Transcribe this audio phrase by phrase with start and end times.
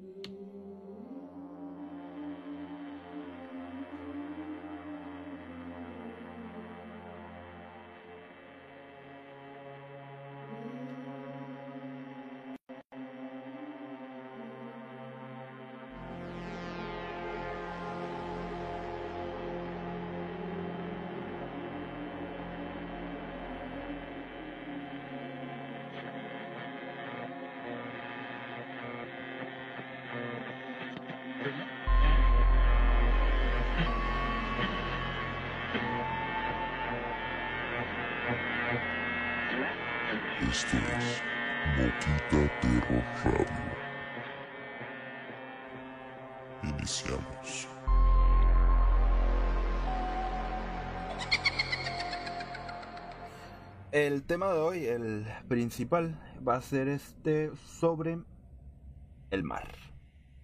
[0.00, 0.37] Esto
[46.62, 47.68] Iniciamos.
[53.92, 58.18] El tema de hoy, el principal, va a ser este sobre
[59.30, 59.74] el mar.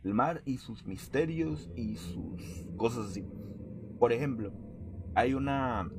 [0.05, 3.27] El mar y sus misterios y sus cosas así.
[3.99, 4.53] Por ejemplo,
[5.15, 5.91] hay una...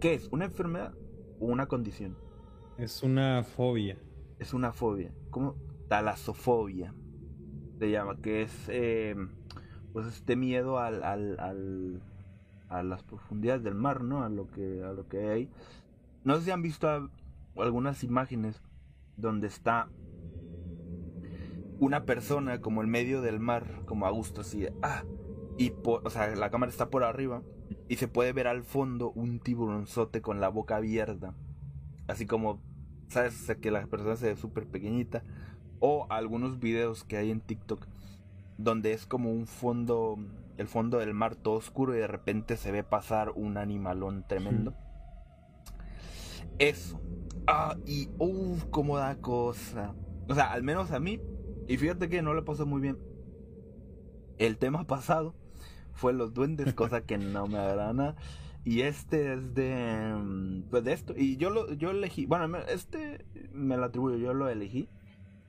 [0.00, 0.28] ¿Qué es?
[0.30, 0.94] ¿Una enfermedad
[1.40, 2.27] o una condición?
[2.78, 3.98] Es una fobia.
[4.38, 5.12] Es una fobia.
[5.30, 5.56] ¿Cómo?
[5.88, 6.94] Talasofobia.
[7.78, 9.14] Se llama, que es eh,
[9.92, 12.02] pues este miedo al, al, al-
[12.68, 14.22] a las profundidades del mar, ¿no?
[14.24, 15.50] A lo que, a lo que hay.
[16.24, 17.10] No sé si han visto
[17.56, 18.62] algunas imágenes
[19.16, 19.88] donde está
[21.78, 25.04] una persona como en medio del mar, como a gusto, así ah,
[25.56, 27.42] y po- o sea, la cámara está por arriba
[27.88, 31.34] y se puede ver al fondo un tiburonzote con la boca abierta,
[32.08, 32.60] así como,
[33.08, 35.22] sabes, O sea, que la persona se ve súper pequeñita,
[35.80, 37.86] o algunos videos que hay en TikTok
[38.58, 40.18] donde es como un fondo,
[40.58, 44.74] el fondo del mar todo oscuro y de repente se ve pasar un animalón tremendo.
[46.58, 47.00] Eso.
[47.46, 49.94] Ah, y uff, cómo da cosa.
[50.28, 51.20] O sea, al menos a mí.
[51.68, 52.98] Y fíjate que no le pasó muy bien.
[54.38, 55.34] El tema pasado
[55.92, 58.16] fue los duendes, cosa que no me agrada nada.
[58.68, 60.14] Y este es de.
[60.14, 61.14] mm, Pues de esto.
[61.16, 62.26] Y yo lo yo elegí.
[62.26, 64.90] Bueno, este me lo atribuyo, yo lo elegí.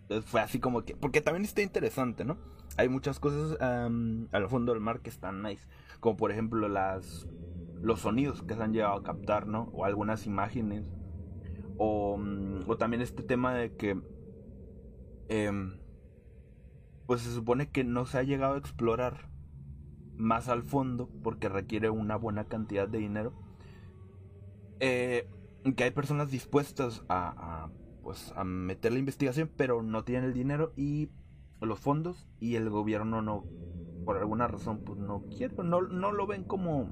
[0.04, 0.96] Entonces fue así como que.
[0.96, 2.38] Porque también está interesante, ¿no?
[2.78, 5.68] Hay muchas cosas al fondo del mar que están nice.
[6.00, 7.28] Como por ejemplo las.
[7.82, 9.64] Los sonidos que se han llegado a captar, ¿no?
[9.74, 10.90] O algunas imágenes.
[11.78, 14.00] O, mm, o también este tema de que.
[15.28, 15.78] em,
[17.06, 19.30] pues se supone que no se ha llegado a explorar
[20.20, 23.34] más al fondo porque requiere una buena cantidad de dinero.
[24.80, 25.28] Eh,
[25.76, 27.72] que hay personas dispuestas a, a,
[28.04, 31.10] pues, a meter la investigación, pero no tienen el dinero y
[31.62, 33.46] los fondos y el gobierno no,
[34.06, 36.90] por alguna razón, pues no quiere, no, no lo ven como,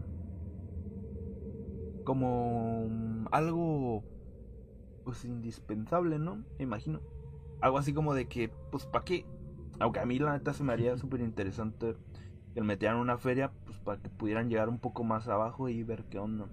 [2.04, 4.04] como algo,
[5.04, 6.44] pues indispensable, ¿no?
[6.58, 7.02] Me imagino.
[7.60, 9.26] Algo así como de que, pues, ¿para qué?
[9.80, 11.96] Aunque a mí la neta se me haría súper interesante
[12.58, 15.84] que le metieran una feria, pues para que pudieran llegar un poco más abajo y
[15.84, 16.48] ver qué onda.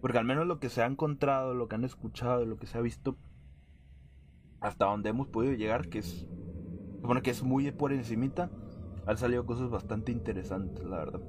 [0.00, 2.78] Porque al menos lo que se ha encontrado, lo que han escuchado, lo que se
[2.78, 3.18] ha visto,
[4.60, 6.26] hasta donde hemos podido llegar, que es,
[7.02, 8.48] bueno, que es muy por encimita,
[9.06, 11.20] han salido cosas bastante interesantes, la verdad.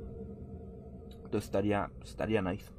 [1.26, 2.72] Entonces estaría, estaría nice.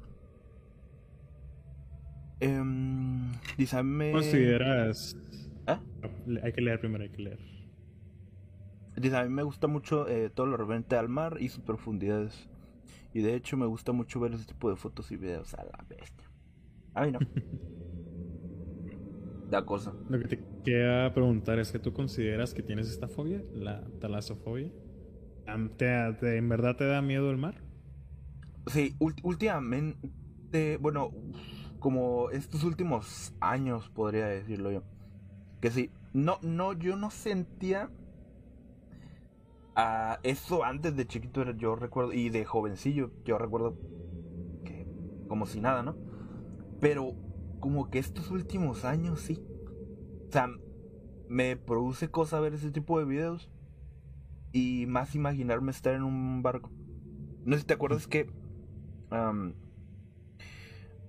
[3.55, 5.15] Dice, me- ¿Consideras...
[5.67, 5.77] ¿Eh?
[6.41, 7.58] Hay que leer primero, hay que leer.
[8.99, 12.49] Dice, a mí me gusta mucho eh, todo lo referente al mar y sus profundidades.
[13.13, 15.85] Y de hecho me gusta mucho ver ese tipo de fotos y videos a la
[15.89, 16.27] bestia.
[16.93, 17.25] A mí no.
[19.45, 19.95] da cosa.
[20.07, 24.71] Lo que te quería preguntar es que tú consideras que tienes esta fobia, la talasofobia.
[25.77, 27.55] ¿Te, te- ¿En verdad te da miedo el mar?
[28.67, 31.11] Sí, últimamente, bueno,
[31.79, 34.83] como estos últimos años podría decirlo yo.
[35.61, 37.91] Que sí, no, no, yo no sentía
[39.81, 43.77] a eso antes de chiquito, yo recuerdo, y de jovencillo, yo recuerdo
[44.65, 44.85] que
[45.29, 45.95] como si nada, ¿no?
[46.81, 47.13] Pero
[47.61, 49.41] como que estos últimos años sí.
[50.27, 50.49] O sea,
[51.29, 53.49] me produce cosa ver ese tipo de videos
[54.51, 56.71] y más imaginarme estar en un barco.
[57.45, 58.29] No sé si te acuerdas que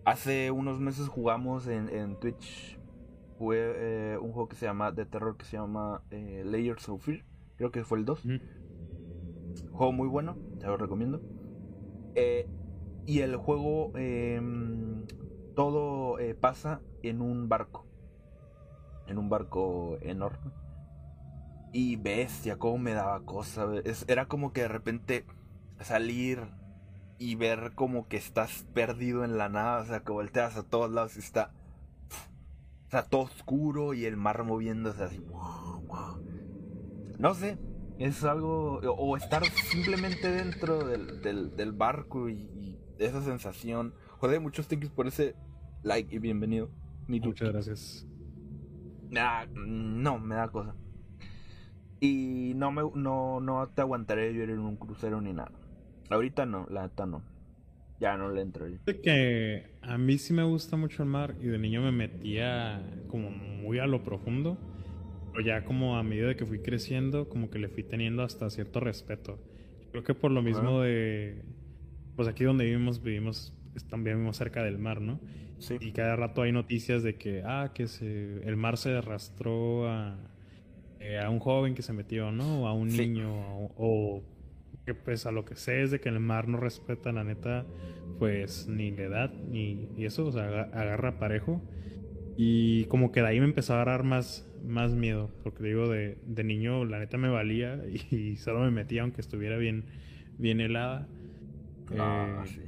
[0.05, 2.79] hace unos meses jugamos en, Twitch.
[3.37, 7.03] Fue eh, un juego que se llama de terror que se llama eh, Layers of
[7.03, 7.25] Fear.
[7.57, 8.25] Creo que fue el 2.
[8.25, 8.60] Ujú.
[9.73, 11.23] Juego muy bueno, te lo recomiendo.
[12.15, 12.49] Eh,
[13.07, 15.07] y el juego em,
[15.55, 17.87] todo eh, pasa en un barco.
[19.05, 20.53] En un barco enorme.
[21.73, 23.67] Y bestia, cómo me daba cosa.
[23.85, 25.27] Es- era como que de repente
[25.81, 26.53] salir
[27.19, 29.83] y ver como que estás perdido en la nada.
[29.83, 31.53] O sea, que volteas a todos lados y está.
[32.91, 35.23] Sea, todo oscuro y el mar moviéndose así.
[37.19, 37.59] no sé,
[38.01, 43.95] es algo, o estar simplemente dentro del, del, del barco y, y, esa sensación.
[44.19, 45.35] Joder, muchos thanks por ese
[45.83, 46.71] like y bienvenido.
[47.07, 48.07] Muchas gracias.
[49.55, 50.75] no, me da cosa.
[52.01, 55.53] Y no me no, no te aguantaré yo ir en un crucero ni nada.
[56.09, 57.23] Ahorita no, la neta no.
[58.01, 58.79] Ya no le entro yo.
[59.03, 63.29] Que a mí sí me gusta mucho el mar y de niño me metía como
[63.31, 64.57] muy a lo profundo.
[65.33, 68.81] Pero ya como a medida que fui creciendo, como que le fui teniendo hasta cierto
[68.81, 69.39] respeto.
[69.91, 71.43] Creo que por lo mismo de...
[72.17, 73.55] Pues aquí donde vivimos, vivimos,
[73.89, 75.21] también vivimos cerca del mar, ¿no?
[75.59, 75.77] Sí.
[75.81, 80.19] Y cada rato hay noticias de que, ah, que se, el mar se arrastró a,
[81.01, 82.63] eh, a un joven que se metió, ¿no?
[82.63, 83.31] O a un niño,
[83.77, 84.23] o
[84.85, 87.67] que pues a lo que sé es de que el mar no respeta la neta
[88.19, 91.63] pues ni la edad ni y eso, o sea, agarra parejo.
[92.43, 96.17] Y como que de ahí me empezó a agarrar más, más miedo, porque digo, de,
[96.25, 97.79] de niño la neta me valía
[98.11, 99.85] y, solo me metía aunque estuviera bien,
[100.39, 101.07] bien helada.
[101.99, 102.63] Ah, sí.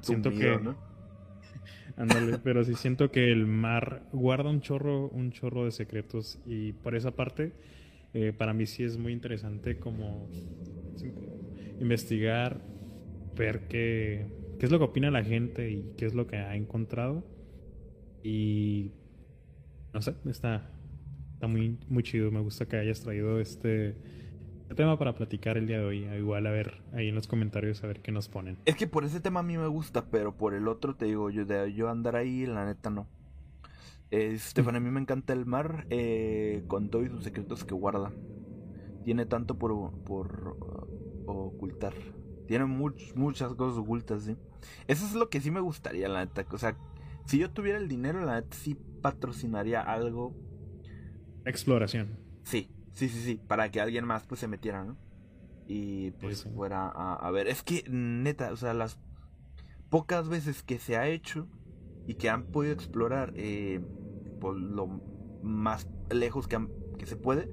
[0.00, 0.78] siento que, ¿no?
[1.98, 6.72] Ándale, pero sí siento que el mar guarda un chorro, un chorro de secretos y
[6.72, 7.52] por esa parte
[8.14, 10.26] eh, para mí sí es muy interesante como
[11.80, 12.62] investigar,
[13.36, 14.24] ver qué,
[14.58, 17.36] qué es lo que opina la gente y qué es lo que ha encontrado.
[18.22, 18.92] Y
[19.92, 20.70] no sé, está,
[21.34, 22.30] está muy, muy chido.
[22.30, 23.96] Me gusta que hayas traído este,
[24.62, 26.04] este tema para platicar el día de hoy.
[26.04, 28.58] Igual a ver ahí en los comentarios a ver qué nos ponen.
[28.64, 31.30] Es que por ese tema a mí me gusta, pero por el otro te digo,
[31.30, 33.06] yo de yo andar ahí, la neta no.
[34.10, 38.10] Estefan, a mí me encanta el mar eh, con todos sus secretos que guarda.
[39.04, 40.56] Tiene tanto por, por
[41.26, 41.92] uh, ocultar.
[42.46, 44.36] Tiene muchas cosas ocultas, sí.
[44.86, 46.46] Eso es lo que sí me gustaría, la neta.
[46.50, 46.76] O sea,
[47.28, 50.34] si yo tuviera el dinero, la neta sí patrocinaría algo.
[51.44, 52.18] Exploración.
[52.42, 53.40] Sí, sí, sí, sí.
[53.46, 54.96] Para que alguien más pues se metiera, ¿no?
[55.66, 57.46] Y pues fuera a, a ver.
[57.46, 58.98] Es que, neta, o sea, las
[59.90, 61.46] pocas veces que se ha hecho
[62.06, 63.80] y que han podido explorar eh,
[64.40, 64.86] por lo
[65.42, 66.66] más lejos que,
[66.96, 67.50] que se puede,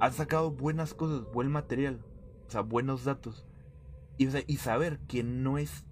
[0.00, 2.04] han sacado buenas cosas, buen material,
[2.48, 3.46] o sea, buenos datos.
[4.16, 5.86] Y, y saber que no es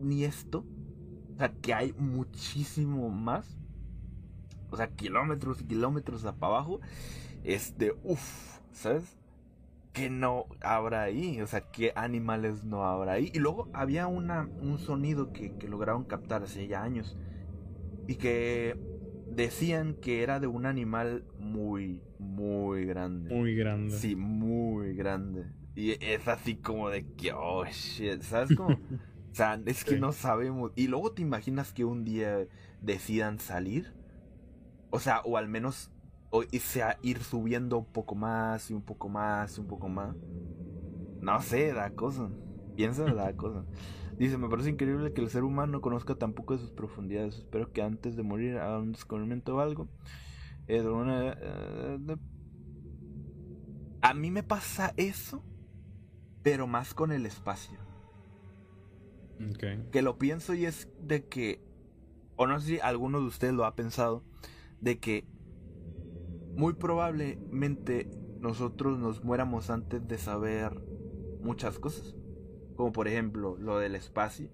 [0.00, 0.66] ni esto,
[1.40, 3.56] sea, que hay muchísimo más,
[4.70, 6.80] o sea, kilómetros y kilómetros para abajo,
[7.44, 9.18] este, uff, ¿sabes?
[9.92, 13.30] Que no habrá ahí, o sea, qué animales no habrá ahí.
[13.34, 17.18] Y luego había una, un sonido que, que lograron captar hace ya años
[18.06, 18.76] y que
[19.30, 23.34] decían que era de un animal muy, muy grande.
[23.34, 23.96] Muy grande.
[23.96, 25.46] Sí, muy grande.
[25.74, 28.78] Y es así como de que, oh shit, ¿sabes cómo?
[29.30, 30.72] O sea, es que no sabemos.
[30.76, 32.46] Y luego te imaginas que un día
[32.80, 33.94] decidan salir.
[34.90, 35.90] O sea, o al menos
[36.30, 40.16] o sea, ir subiendo un poco más y un poco más y un poco más.
[41.20, 42.30] No sé, da cosa.
[42.76, 43.64] Piensa, da cosa.
[44.16, 47.38] Dice, me parece increíble que el ser humano conozca tampoco de sus profundidades.
[47.38, 49.88] Espero que antes de morir haga un descubrimiento o algo.
[50.68, 52.16] Eh, eh,
[54.02, 55.42] a mí me pasa eso,
[56.42, 57.89] pero más con el espacio.
[59.90, 61.60] Que lo pienso y es de que,
[62.36, 64.22] o no sé si alguno de ustedes lo ha pensado,
[64.80, 65.24] de que
[66.54, 68.10] muy probablemente
[68.40, 70.80] nosotros nos muéramos antes de saber
[71.42, 72.14] muchas cosas
[72.80, 74.48] como por ejemplo lo del espacio,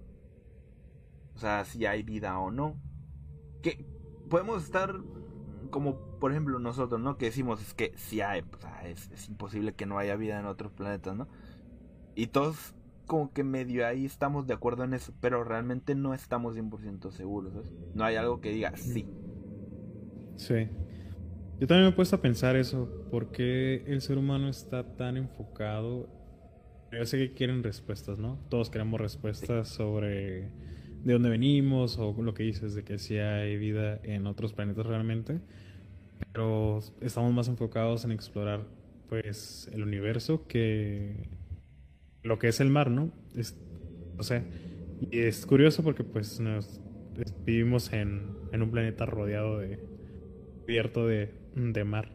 [1.33, 2.75] o sea, si hay vida o no,
[3.63, 3.85] que
[4.29, 4.99] podemos estar
[5.69, 7.17] como por ejemplo nosotros, ¿no?
[7.17, 10.45] Que decimos es que si hay, o sea, es, imposible que no haya vida en
[10.45, 11.29] otros planetas, ¿no?
[12.15, 12.75] Y todos
[13.07, 17.53] como que medio ahí estamos de acuerdo en eso, pero realmente no estamos 100% seguros,
[17.95, 19.07] No hay algo que diga sí.
[20.35, 20.67] Sí.
[21.59, 25.17] Yo también me he puesto a pensar eso, ¿por qué el ser humano está tan
[25.17, 26.17] enfocado
[26.91, 28.39] yo sé que quieren respuestas, ¿no?
[28.49, 30.49] Todos queremos respuestas sobre
[31.03, 34.85] de dónde venimos o lo que dices de que si hay vida en otros planetas
[34.85, 35.39] realmente.
[36.31, 38.65] Pero estamos más enfocados en explorar
[39.09, 41.29] pues el universo que
[42.27, 43.11] lo que es el mar, ¿no?
[43.35, 43.57] Es,
[44.17, 44.45] o sea,
[44.99, 46.81] y es curioso porque pues nos,
[47.45, 49.79] vivimos en, en, un planeta rodeado de
[50.61, 52.11] cubierto de, de mar.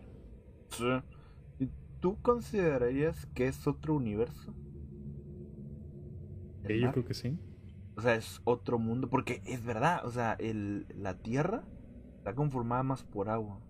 [0.71, 1.69] Sí.
[2.01, 4.55] ¿Tú considerarías que es otro universo?
[6.69, 7.39] yo creo que sí.
[7.97, 11.65] O sea, es otro mundo, porque es verdad, o sea, el, la Tierra
[12.19, 13.61] está conformada más por agua.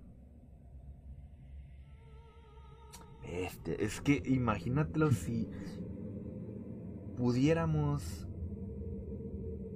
[3.24, 5.48] Este, es que imagínatelo si
[7.22, 8.02] pudiéramos,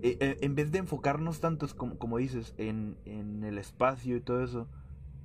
[0.02, 4.42] eh, en vez de enfocarnos tantos como, como dices, en, en el espacio y todo
[4.42, 4.66] eso,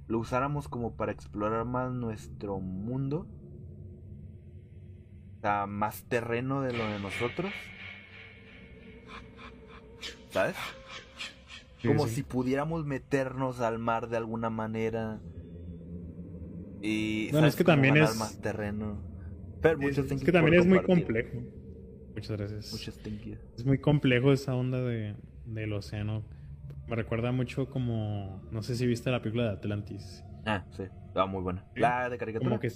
[0.07, 3.25] lo usáramos como para explorar más nuestro mundo,
[5.37, 7.51] o sea, más terreno de lo de nosotros,
[10.29, 10.55] ¿sabes?
[11.83, 12.17] Como sí.
[12.17, 15.21] si pudiéramos meternos al mar de alguna manera
[16.83, 17.53] y ¿sabes?
[17.53, 18.99] es que también es- más terreno.
[19.61, 21.43] Pero Es, que también es muy complejo.
[22.13, 22.71] Muchas gracias.
[22.71, 23.35] Muchos thank you.
[23.55, 25.15] Es muy complejo esa onda de,
[25.45, 26.23] del océano.
[26.87, 28.41] Me recuerda mucho como...
[28.51, 30.23] No sé si viste la película de Atlantis.
[30.45, 30.83] Ah, sí,
[31.15, 31.65] ah, muy buena.
[31.75, 32.49] La de caricatura.
[32.49, 32.71] Como que...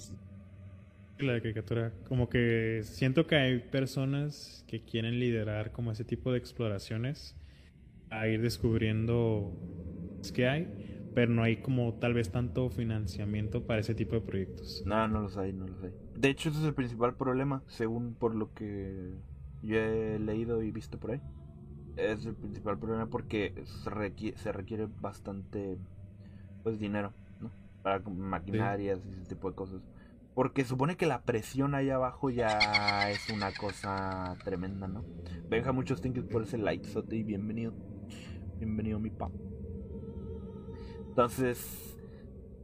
[1.18, 1.92] La de caricatura.
[2.08, 7.36] Como que siento que hay personas que quieren liderar como ese tipo de exploraciones.
[8.10, 9.52] A ir descubriendo
[10.20, 10.68] es que hay.
[11.16, 14.82] Pero no hay como tal vez tanto financiamiento para ese tipo de proyectos.
[14.84, 15.94] No, no los hay, no los hay.
[16.14, 19.14] De hecho, ese es el principal problema, según por lo que
[19.62, 21.22] yo he leído y visto por ahí.
[21.96, 25.78] Es el principal problema porque se requiere, bastante
[26.62, 27.50] pues dinero, ¿no?
[27.82, 29.80] Para maquinarias y ese tipo de cosas.
[30.34, 35.02] Porque supone que la presión ahí abajo ya es una cosa tremenda, ¿no?
[35.48, 37.72] Benja, muchos you por ese like, y bienvenido.
[38.58, 39.30] Bienvenido, mi pa.
[41.16, 41.96] Entonces,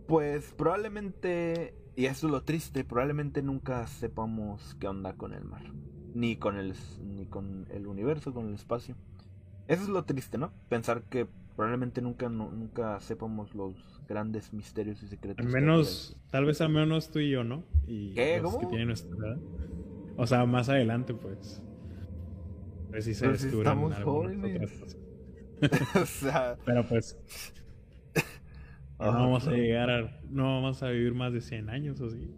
[0.06, 5.64] pues probablemente, y eso es lo triste, probablemente nunca sepamos qué onda con el mar.
[6.14, 8.96] Ni con el, ni con el universo, con el espacio.
[9.66, 10.52] Eso es lo triste, ¿no?
[10.68, 13.76] Pensar que probablemente nunca, nu- nunca sepamos los
[14.08, 15.46] grandes misterios y secretos.
[15.46, 17.64] Al menos, tal vez al menos tú y yo, ¿no?
[17.86, 18.40] Y ¿Qué?
[18.42, 18.58] los ¿Cómo?
[18.60, 19.42] que tienen nuestra edad.
[20.16, 21.62] O sea, más adelante, pues.
[22.90, 24.60] A ver si se Pero si estamos jóvenes.
[25.96, 27.16] o sea, Pero pues,
[29.06, 30.20] no vamos a llegar a...
[30.30, 32.30] No vamos a vivir más de 100 años, ¿o sí?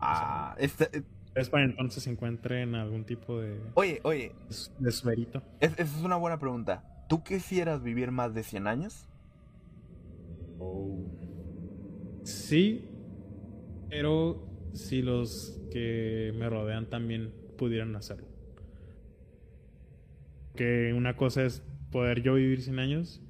[0.00, 4.32] ah, este- Es para entonces se encuentren algún tipo de, oye, oye,
[4.78, 5.42] de suerito.
[5.60, 6.84] es- esa es una buena pregunta.
[7.08, 9.08] ¿Tú quisieras vivir más de 100 años?
[12.24, 12.84] Sí,
[13.88, 18.26] pero si los que me rodean también pudieran hacerlo.
[20.54, 23.22] Que una cosa es poder yo vivir 100 años,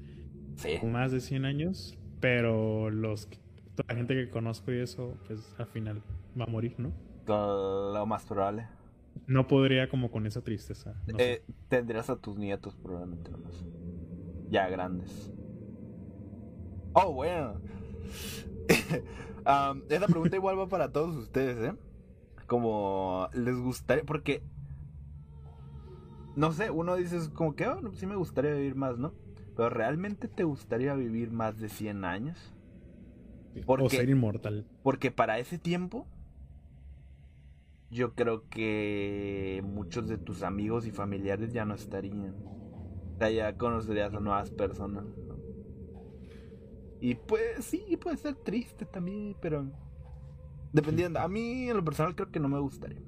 [0.58, 0.84] Sí.
[0.84, 3.28] más de 100 años, pero los
[3.74, 6.02] toda la gente que conozco y eso, pues al final
[6.38, 6.92] va a morir, ¿no?
[7.26, 8.66] Lo más probable.
[9.26, 10.94] No podría como con esa tristeza.
[11.06, 11.18] no.
[11.18, 13.64] Eh, tendrías a tus nietos probablemente nomás.
[14.50, 15.30] Ya grandes.
[16.92, 17.60] Oh, bueno.
[19.44, 21.76] Am, esta pregunta igual va para todos ustedes, ¿eh?
[22.46, 24.42] Como les gustaría, porque...
[26.34, 29.12] No sé, uno dice como que, oh, sí me gustaría vivir más, ¿no?
[29.58, 32.54] Pero ¿realmente te gustaría vivir más de 100 años?
[33.56, 34.64] o porque- ser inmortal.
[34.84, 36.06] Porque para ese tiempo,
[37.90, 42.36] yo creo que muchos de tus amigos y familiares ya no estarían.
[42.36, 45.06] O sea, ya conocerías a nuevas personas.
[45.26, 45.34] ¿no?
[47.00, 49.66] Y pues sí, puede ser triste también, pero...
[50.72, 53.00] Dependiendo, a mí en lo personal creo que no me gustaría.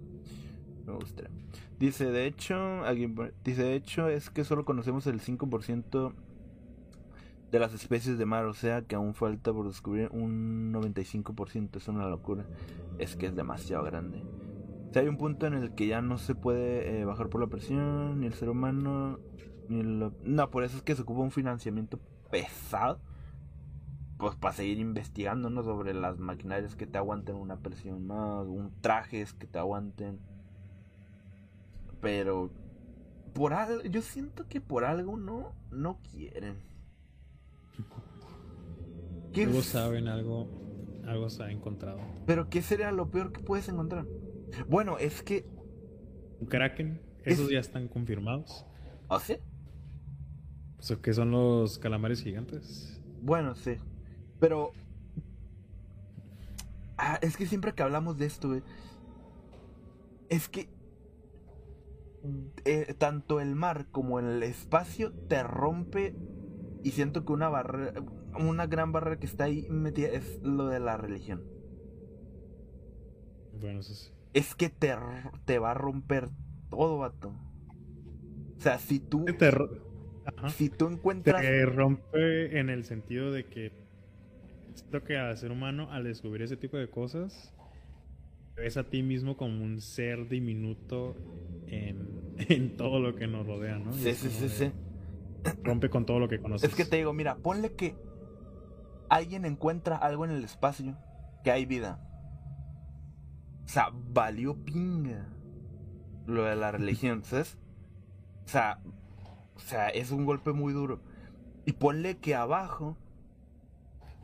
[0.85, 1.30] No me gustaría.
[1.78, 3.14] Dice, de hecho, alguien
[3.45, 6.12] dice, de hecho es que solo conocemos el 5%
[7.50, 11.88] de las especies de mar, o sea que aún falta por descubrir un 95%, es
[11.88, 12.45] una locura.
[12.99, 14.23] Es que es demasiado grande.
[14.88, 17.40] O sea, hay un punto en el que ya no se puede eh, bajar por
[17.40, 19.19] la presión, ni el ser humano,
[19.69, 20.12] ni el...
[20.25, 21.99] No, por eso es que se ocupa un financiamiento
[22.30, 23.00] pesado.
[24.19, 25.62] Pues para seguir investigando, ¿no?
[25.62, 30.21] Sobre las maquinarias que te aguanten una presión más, un trajes que te aguanten.
[32.00, 32.50] Pero
[33.33, 36.69] por algo, yo siento que por algo no, no quieren.
[39.32, 40.49] ¿Qué Algo saben, algo,
[41.06, 42.00] algo se ha encontrado.
[42.26, 44.06] Pero ¿qué sería lo peor que puedes encontrar?
[44.68, 45.46] Bueno, es que...
[46.40, 48.64] Un kraken, Es- esos ya están confirmados.
[49.08, 49.37] ¿O sí?
[50.78, 53.00] O sea, que son los calamares gigantes.
[53.22, 53.76] Bueno, sí.
[54.38, 54.72] Pero...
[56.96, 58.54] Ah, es que siempre que hablamos de esto,
[60.28, 60.68] Es que...
[62.64, 66.14] eh, tanto el mar como el espacio te rompe
[66.82, 67.92] y siento que una barrera,
[68.38, 71.42] una gran barrera que está ahí metida es lo de la religión.
[73.60, 74.10] Bueno, eso sí.
[74.32, 74.94] Es que te,
[75.44, 76.28] te va a romper
[76.70, 77.28] todo, vato.
[78.58, 79.50] O sea, si tú, Te,
[80.56, 81.42] si tú encuentras...
[81.42, 83.72] Te rompe en el sentido de que
[84.75, 87.52] siento que al ser humano, al descubrir ese tipo de cosas,
[88.56, 91.16] ves a ti mismo como un ser diminuto
[91.68, 91.96] en,
[92.49, 93.92] en todo lo que nos rodea, ¿no?
[93.92, 94.72] Sí, sí, sí, de- sí.
[95.62, 96.68] Rompe con todo lo que conoces.
[96.70, 97.97] Es que te digo, mira, ponle que
[99.09, 100.97] alguien encuentra algo en el espacio,
[101.44, 102.00] que hay vida.
[103.64, 105.28] O sea, valió pinga
[106.26, 107.59] lo de la religión, ¿sabes?
[108.44, 108.80] O sea,
[109.54, 111.02] o sea, es un golpe muy duro.
[111.66, 112.97] Y ponle que abajo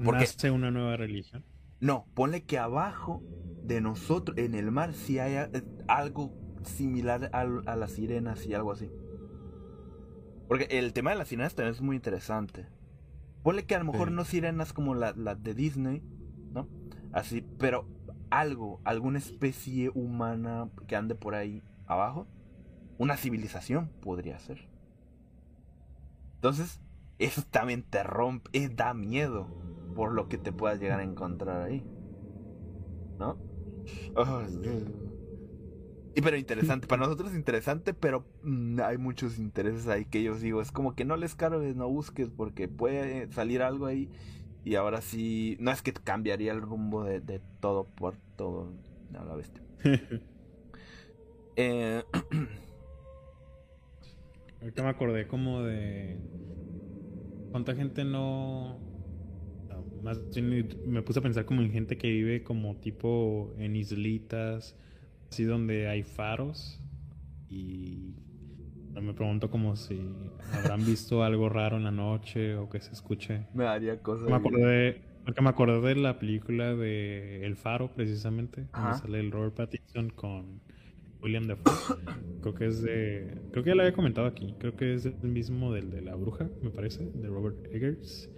[0.03, 1.45] Porque- Nace una nueva religión.
[1.81, 3.23] No, ponle que abajo
[3.63, 6.33] de nosotros, en el mar, sí hay eh, algo
[6.65, 7.45] similar a,
[7.77, 8.91] las sirenas y algo así.
[10.49, 12.67] Porque el tema de las sirenas también es muy interesante.
[13.43, 14.15] Ponle que a lo mejor Sí.
[14.15, 16.03] no sirenas como la, la de Disney,
[16.53, 16.69] ¿no?
[17.13, 17.87] Así, pero
[18.31, 22.27] algo, alguna especie humana que ande por ahí abajo,
[22.99, 24.69] una civilización podría ser.
[26.37, 26.81] Entonces,
[27.19, 29.47] eso también te rompe, eh, da miedo
[29.95, 31.85] por lo que te puedas llegar a encontrar ahí.
[33.19, 33.39] ¿No?
[34.61, 34.83] Dios.
[36.17, 40.35] Y pero interesante, para nosotros es interesante, pero mm, hay muchos intereses ahí que yo
[40.35, 44.11] digo, es como que no les cargues, no busques, porque puede salir algo ahí
[44.65, 48.73] y ahora sí, no es que cambiaría el rumbo de, de todo por todo
[49.15, 49.63] a la bestia.
[51.59, 52.03] Eh,
[54.61, 56.19] Ahorita me acordé como de.
[57.51, 58.79] ¿Cuánta gente no.?
[59.69, 60.21] no, Más
[60.87, 64.77] me puse a pensar como en gente que vive como tipo en islitas,
[65.31, 66.81] así donde hay faros.
[67.49, 68.15] Y
[69.01, 70.01] me pregunto como si
[70.53, 73.47] habrán visto algo raro en la noche o que se escuche.
[73.55, 74.29] me daría cosas.
[74.29, 78.91] Me acordé, porque me acordé de la película de El Faro, precisamente, Ajá.
[78.91, 80.61] donde sale el Robert Pattinson con
[81.23, 81.97] William Dafoe.
[82.41, 83.39] Creo que es de.
[83.53, 84.55] Creo que ya lo había comentado aquí.
[84.59, 88.31] Creo que es el mismo del de La Bruja, me parece, de Robert Eggers.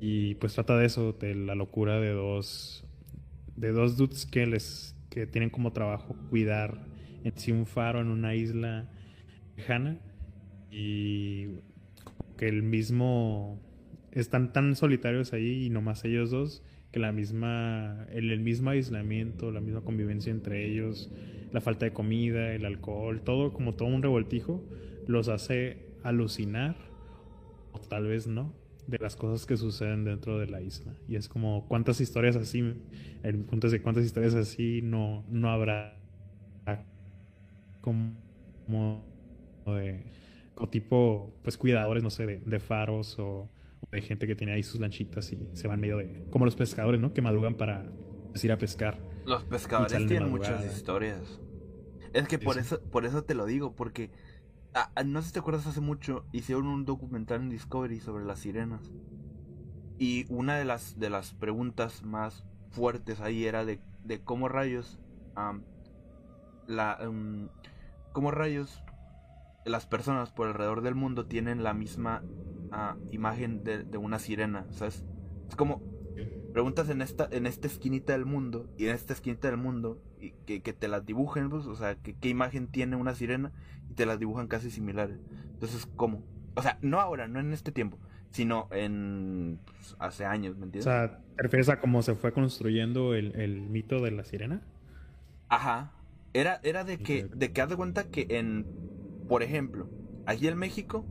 [0.00, 2.84] Y pues trata de eso, de la locura de dos.
[3.56, 4.94] De dos dudes que les.
[5.18, 6.78] Que tienen como trabajo cuidar
[7.24, 8.88] en sí un faro en una isla
[9.56, 9.98] lejana.
[10.70, 11.60] Y
[12.36, 13.60] que el mismo
[14.12, 19.50] están tan solitarios ahí y nomás ellos dos que la misma el, el mismo aislamiento,
[19.50, 21.10] la misma convivencia entre ellos,
[21.52, 24.62] la falta de comida, el alcohol, todo como todo un revoltijo
[25.08, 26.76] los hace alucinar
[27.72, 28.54] o tal vez no
[28.88, 30.94] de las cosas que suceden dentro de la isla.
[31.06, 32.74] Y es como cuántas historias así
[33.22, 35.94] el punto es de cuántas historias así no no habrá
[37.82, 39.04] como
[39.66, 40.04] de
[40.54, 43.48] como tipo pues cuidadores no sé de, de faros o
[43.92, 47.00] de gente que tiene ahí sus lanchitas y se van medio de como los pescadores
[47.00, 47.84] no que madrugan para
[48.30, 48.98] pues, ir a pescar.
[49.26, 51.40] Los pescadores tienen muchas historias.
[52.14, 52.60] Es que por sí.
[52.60, 54.10] eso, por eso te lo digo, porque
[54.78, 58.24] ah, ah, no sé si te acuerdas hace mucho hicieron un documental en Discovery sobre
[58.24, 58.92] las sirenas.
[59.98, 65.00] Y una de las de las preguntas más fuertes ahí era de, de cómo rayos
[68.12, 68.82] cómo rayos
[69.64, 72.22] las personas por alrededor del mundo tienen la misma
[72.70, 75.04] ah, imagen de, de una sirena, ¿sabes?
[75.48, 75.82] Es como
[76.58, 80.32] preguntas en esta en esta esquinita del mundo y en esta esquinita del mundo y
[80.44, 83.52] que, que te las dibujen, pues, o sea, que, qué imagen tiene una sirena
[83.88, 85.20] y te las dibujan casi similares.
[85.52, 86.24] Entonces, ¿cómo?
[86.56, 87.96] O sea, no ahora, no en este tiempo,
[88.30, 90.82] sino en pues, hace años, ¿me o entiendes?
[90.82, 94.60] sea te refieres a cómo se fue construyendo el, el mito de la sirena
[95.48, 95.92] Ajá.
[96.32, 98.66] Era, era de que, de que haz de cuenta que en,
[99.28, 99.88] por ejemplo,
[100.26, 101.06] aquí en México,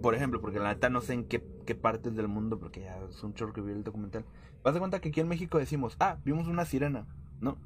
[0.00, 2.98] por ejemplo, porque la neta no sé en qué, qué partes del mundo, porque ya
[3.08, 4.24] es un chorro que vi el documental.
[4.64, 7.06] Haz de cuenta que aquí en México decimos, ah, vimos una sirena,
[7.40, 7.58] ¿no?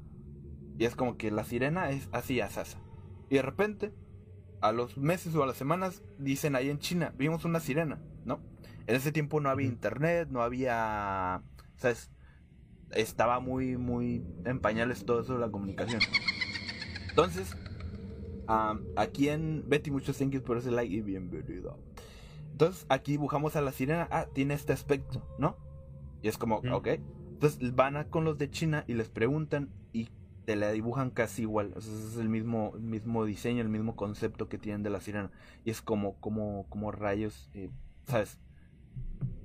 [0.77, 2.77] Y es como que la sirena es así, asasa.
[3.29, 3.93] Y de repente,
[4.61, 8.39] a los meses o a las semanas, dicen ahí en China, vimos una sirena, ¿no?
[8.87, 11.41] En ese tiempo no había internet, no había,
[11.77, 12.11] ¿sabes?
[12.91, 16.01] Estaba muy, muy en pañales todo eso de la comunicación.
[17.09, 17.55] Entonces,
[18.47, 21.79] am, aquí en Betty, muchos thank yous por ese like y bienvenido.
[22.55, 25.57] Entonces, aquí dibujamos a la sirena, ah, tiene este aspecto, ¿no?
[26.21, 26.73] Y es como, Ujú.
[26.73, 26.87] ok.
[27.33, 30.07] Entonces van a con los de China y les preguntan y
[30.45, 31.73] te la dibujan casi igual.
[31.75, 35.01] O sea, es el mismo, el mismo diseño, el mismo concepto que tienen de la
[35.01, 35.31] sirena.
[35.65, 37.71] Y es como, como, como rayos, eh,
[38.05, 38.39] ¿sabes?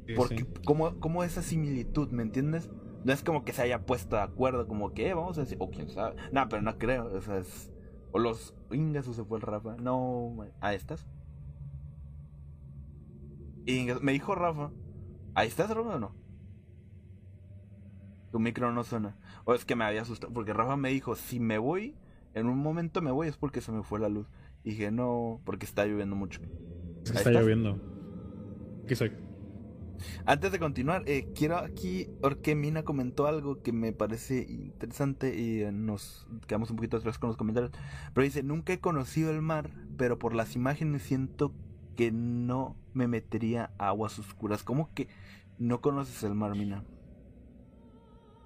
[0.06, 0.46] Sí, Porque, sí.
[0.64, 2.70] como, como esa similitud, ¿me entiendes?
[3.02, 5.56] No es como que se haya puesto de acuerdo, como que, eh, vamos a decir,
[5.58, 6.14] o quién sabe.
[6.30, 7.72] No, pero no creo, o sea, es.
[8.12, 9.74] O los Ingas se fue el Rafa.
[9.78, 11.08] No, ¿a estas?
[13.66, 14.72] Ingas, me dijo Rafa.
[15.34, 16.16] ¿Ahí estás, Rafa, o no?
[18.32, 19.16] Tu micro no suena.
[19.44, 21.96] O es que me había asustado, porque Rafa me dijo, si me voy,
[22.34, 24.28] en un momento me voy, es porque se me fue la luz.
[24.64, 26.40] Y dije, no, porque está lloviendo mucho.
[27.04, 27.42] Es que ¿Ahí está estás?
[27.42, 27.80] lloviendo
[28.84, 29.12] aquí soy
[30.24, 35.62] Antes de continuar, eh, quiero aquí, porque Mina comentó algo que me parece interesante y
[35.62, 37.72] eh, nos quedamos un poquito atrás con los comentarios.
[38.14, 41.54] Pero dice, nunca he conocido el mar, pero por las imágenes siento
[42.00, 44.62] que no me metería a aguas oscuras.
[44.62, 45.08] ¿Cómo que
[45.58, 46.82] no conoces el mar, Mina?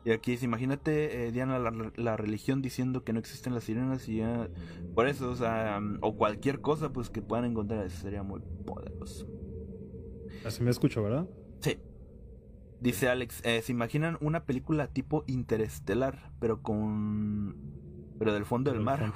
[0.05, 4.09] Y aquí dice, imagínate, eh, Diana, la, la religión diciendo que no existen las sirenas
[4.09, 4.49] y ya...
[4.97, 8.41] Por eso, o sea, mm, o cualquier cosa pues que puedan encontrar, eso sería muy
[8.67, 9.29] poderoso.
[10.45, 11.29] así me escucho verdad
[11.61, 11.79] Sí.
[12.81, 17.55] Dice Alex, eh, ¿se imaginan una película tipo interestelar, pero con...
[18.19, 19.13] pero del fondo del mar?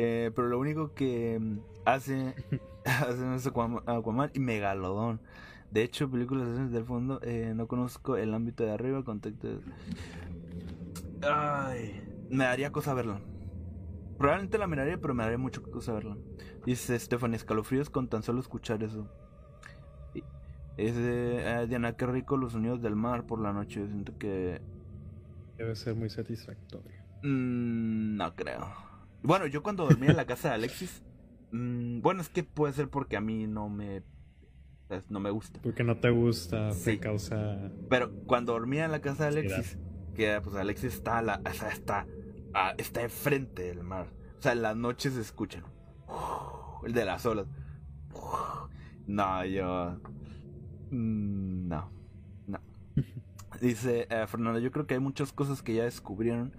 [0.00, 2.36] Eh, pero lo único que mm, hace,
[3.86, 5.20] Aquaman y Megalodón.
[5.70, 9.60] De hecho, películas del fondo, eh, no conozco el ámbito de arriba, contacto...
[11.22, 13.20] Ay, me daría cosa verla.
[14.16, 16.16] Probablemente la miraría, pero me daría mucho cosa verla.
[16.64, 19.08] Dice Stephanie, escalofríos con tan solo escuchar eso.
[20.76, 23.86] Es eh, Diana, qué rico los sonidos del mar por la noche.
[23.86, 24.60] Siento que.
[25.56, 26.98] Debe ser muy satisfactorio.
[27.22, 28.72] Mm, no creo.
[29.22, 31.02] Bueno, yo cuando dormía en la casa de Alexis.
[31.52, 34.02] Mm, bueno, es que puede ser porque a mí no me.
[34.88, 35.60] Pues, no me gusta.
[35.62, 36.98] Porque no te gusta, sí.
[36.98, 37.70] causa.
[37.88, 39.78] Pero cuando dormía en la casa de Alexis,
[40.14, 42.06] que pues Alexis está, la, o sea, está,
[42.78, 44.08] está enfrente del mar.
[44.38, 45.64] O sea, en las noches se escuchan.
[46.84, 47.46] El de las olas.
[49.06, 50.00] No, yo.
[50.90, 51.90] Mm, no,
[52.46, 52.60] no.
[53.60, 56.56] Dice eh, Fernando, yo creo que hay muchas cosas que ya descubrieron,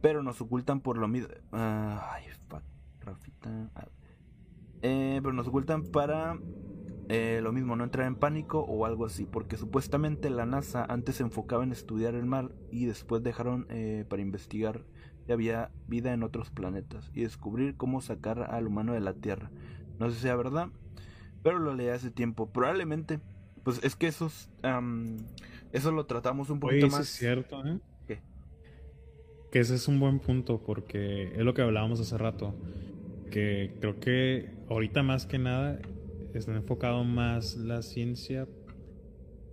[0.00, 1.28] pero nos ocultan por lo mismo.
[1.52, 2.62] ay, fuck,
[3.00, 3.70] Rafita.
[4.88, 6.38] Eh, pero nos ocultan para
[7.08, 11.16] eh, lo mismo, no entrar en pánico o algo así, porque supuestamente la NASA antes
[11.16, 13.66] se enfocaba en estudiar el mar y después dejaron
[14.08, 14.84] para investigar
[15.24, 19.50] si había vida en otros planetas y descubrir cómo sacar al humano de la Tierra.
[19.98, 20.68] No sé si sea verdad,
[21.42, 22.52] pero lo leí hace tiempo.
[22.52, 23.18] Probablemente
[23.64, 24.48] pues es que esos,
[25.72, 27.00] eso lo tratamos un poquito más.
[27.00, 27.80] es cierto, ¿eh?
[28.06, 28.20] ¿Qué?
[29.50, 32.54] Que ese es un buen punto porque es lo que hablábamos hace rato.
[33.30, 35.78] Que creo que ahorita más que nada
[36.34, 38.46] está enfocado más la ciencia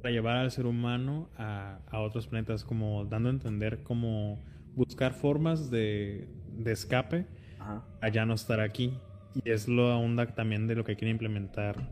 [0.02, 4.44] para llevar al ser humano a, a otros planetas, como dando a entender como
[4.76, 7.26] buscar formas de, de escape
[7.60, 7.86] Ajá.
[8.02, 8.94] a ya no estar aquí.
[9.44, 11.90] Y es lo onda también de lo que quieren implementar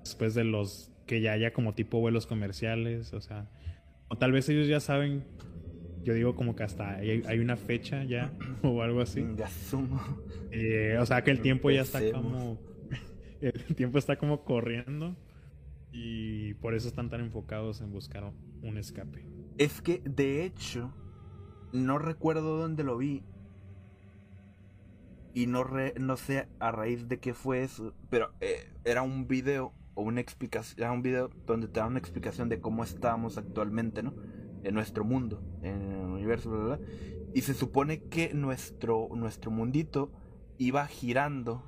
[0.00, 3.48] después de los que ya haya como tipo vuelos comerciales, o sea,
[4.08, 5.24] o tal vez ellos ya saben,
[6.02, 8.32] yo digo como que hasta hay, una fecha ya
[8.62, 9.24] o algo así.
[9.36, 10.00] Ya sumo.
[10.50, 12.58] Eh, o sea que el tiempo ya está como,
[13.40, 15.16] el tiempo está como corriendo
[15.92, 18.32] y por eso están tan enfocados en buscar
[18.62, 19.26] un escape.
[19.58, 20.92] Es que de hecho,
[21.72, 23.24] no recuerdo dónde lo vi.
[25.34, 25.64] Y no,
[26.00, 27.94] no sé a raíz de qué fue eso.
[28.10, 32.48] Pero eh, era un video o una explicación, un video donde te da una explicación
[32.48, 34.14] de cómo estamos actualmente, ¿no?
[34.64, 36.80] En nuestro mundo, en el universo, bla, bla,
[37.34, 40.10] Y se supone que nuestro, nuestro mundito
[40.58, 41.62] iba girando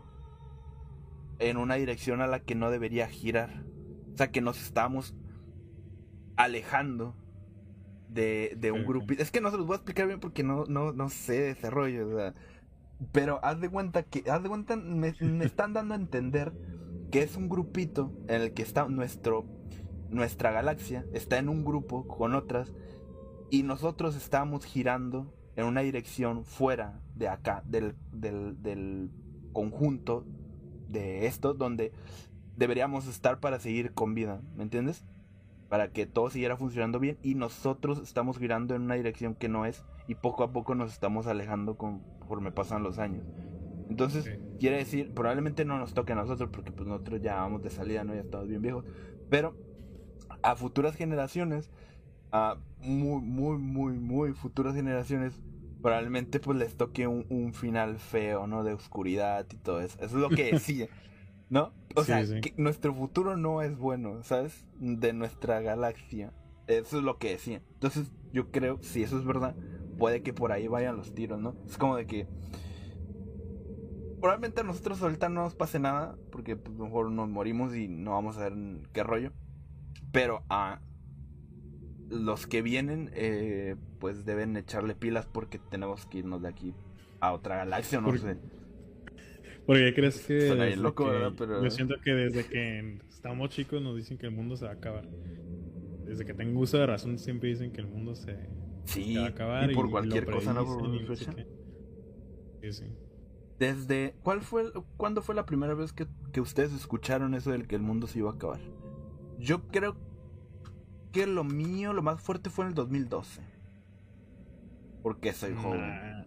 [1.39, 3.65] en una dirección a la que no debería girar.
[4.13, 5.15] O sea, que nos estamos
[6.37, 7.17] alejando
[8.09, 9.15] de, de un grupo.
[9.19, 11.51] Es que no se los voy a explicar bien porque no, no, no sé de
[11.51, 12.35] ese rollo.
[13.13, 16.53] Pero haz de cuenta que, haz de cuenta, me, me están dando a entender
[17.11, 19.47] que es un grupito en el que está nuestro,
[20.11, 22.75] nuestra galaxia, está en un grupo con otras,
[23.51, 29.11] y nosotros estamos girando en una dirección fuera de acá, del, del, del
[29.53, 30.25] conjunto
[30.89, 31.93] de esto, donde
[32.57, 35.05] deberíamos estar para seguir con vida, ¿me entiendes?
[35.69, 39.67] Para que todo siguiera funcionando bien y nosotros estamos girando en una dirección que no
[39.67, 43.25] es y poco a poco nos estamos alejando conforme pasan los años.
[43.89, 47.71] Entonces, quiere decir, probablemente no nos toque a nosotros porque pues nosotros ya vamos de
[47.71, 48.15] salida, ¿no?
[48.15, 48.85] Ya estamos bien viejos.
[49.29, 49.57] Pero
[50.43, 51.71] a futuras generaciones,
[52.33, 55.35] a muy, muy, muy, muy futuras generaciones,
[55.83, 58.65] probablemente pues les toque un, final feo, ¿no?
[58.65, 59.97] De oscuridad y todo eso.
[60.01, 60.89] Eso es lo que decía,
[61.49, 61.73] ¿no?
[61.95, 64.65] O sea, que nuestro futuro no es bueno, ¿sabes?
[64.79, 66.33] De nuestra galaxia.
[66.67, 67.63] Eso es lo que decía.
[67.75, 69.57] Entonces, yo creo, si eso es verdad,
[69.99, 71.57] puede que por ahí vayan los tiros, ¿no?
[71.67, 72.29] Es como de que
[74.21, 78.13] probablemente a nosotros ahorita no nos pase nada, porque pues, mejor nos morimos y no
[78.13, 78.55] vamos a ver
[78.93, 79.33] qué rollo.
[80.13, 80.81] Pero a
[82.09, 86.75] los que vienen, eh, pues deben echarle pilas porque tenemos que irnos de aquí
[87.21, 88.39] a otra galaxia, no sé.
[89.67, 90.77] Porque crees que.
[90.77, 91.33] loco, ¿verdad?
[91.37, 91.63] Pero...
[91.63, 94.75] Yo siento que desde que estamos chicos nos dicen que el mundo se va a
[94.75, 95.09] acabar.
[96.07, 98.33] Desde que tengo uso de razón siempre dicen que el mundo se,
[99.17, 99.71] va a acabar.
[99.71, 100.65] Y por cualquier cosa, ¿no?
[100.65, 101.27] Por sí,
[102.73, 102.85] sí.
[103.59, 104.15] Desde.
[104.23, 106.07] ¿Cuál fue, ¿Cuándo fue la primera vez que,
[106.41, 108.61] ustedes escucharon eso del que el mundo se iba a acabar?
[109.41, 109.97] Yo creo
[111.13, 113.41] que lo mío, lo más fuerte fue en el 2012.
[115.03, 116.27] Porque soy joven.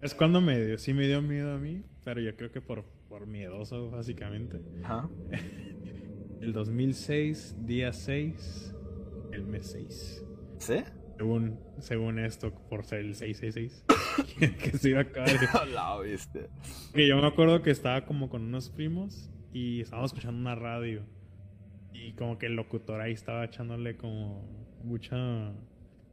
[0.00, 2.84] Es cuando me dio, sí me dio miedo a mí, pero yo creo que por,
[3.08, 4.62] por miedoso, básicamente.
[4.82, 5.10] Ajá.
[6.40, 8.74] el 2006, día 6,
[9.32, 10.24] el mes 6.
[10.58, 10.76] ¿Sí?
[11.18, 13.84] Según, según esto, por ser el 666.
[14.58, 15.68] que se iba a acabar.
[15.74, 16.48] La viste.
[16.94, 21.04] Que yo me acuerdo que estaba como con unos primos y estábamos escuchando una radio.
[22.06, 24.42] Y como que el locutor ahí estaba echándole como
[24.84, 25.48] mucha...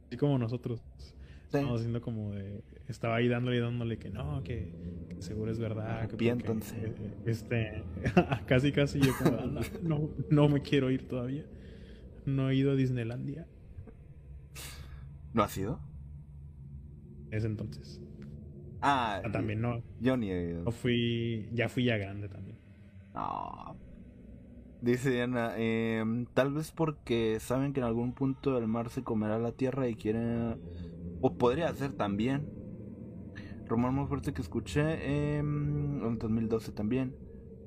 [0.06, 0.82] Así como nosotros.
[0.98, 1.58] Sí.
[1.58, 2.62] Estamos haciendo como de...
[2.88, 4.72] Estaba ahí dándole y dándole que no, que,
[5.08, 6.02] que seguro es verdad.
[6.02, 6.76] que porque, Arrepiéntanse.
[6.86, 6.94] eh,
[7.26, 7.82] Este...
[8.46, 9.38] casi, casi yo como...
[9.38, 11.44] "Anda, no, no me quiero ir todavía.
[12.24, 13.46] No he ido a Disneylandia.
[15.32, 15.80] ¿No ha sido?
[17.30, 18.00] Ese entonces.
[18.80, 20.64] Ah, Ah, también no, Yo ni he ido.
[20.64, 21.48] no fui...
[21.52, 22.56] Ya fui ya grande también.
[23.14, 23.76] No.
[24.86, 29.38] Dice Diana, em, tal vez porque saben que en algún punto del mar se comerá
[29.38, 30.58] la tierra y quieren...
[31.20, 32.48] O podría ser también.
[33.66, 37.14] Rumor más fuerte que escuché em, en el 2012 también.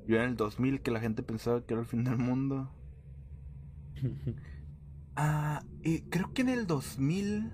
[0.06, 2.70] Yo en el 2000 que la gente pensaba que era el fin del mundo.
[5.16, 7.52] Ah, y creo que en el 2000...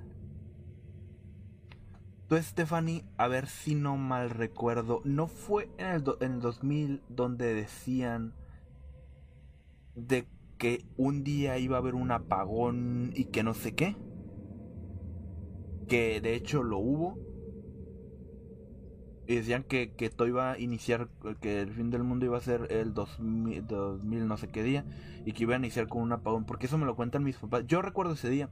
[2.28, 6.40] Tú, Stephanie, a ver si no mal recuerdo, ¿no fue en el, do- en el
[6.40, 8.34] 2000 donde decían
[9.96, 10.26] de
[10.58, 13.96] que un día iba a haber un apagón y que no sé qué?
[15.88, 17.18] Que de hecho lo hubo.
[19.28, 21.08] Y decían que, que todo iba a iniciar,
[21.40, 24.84] que el fin del mundo iba a ser el 2000, 2000 no sé qué día,
[25.24, 27.66] y que iba a iniciar con un apagón, porque eso me lo cuentan mis papás.
[27.66, 28.50] Yo recuerdo ese día,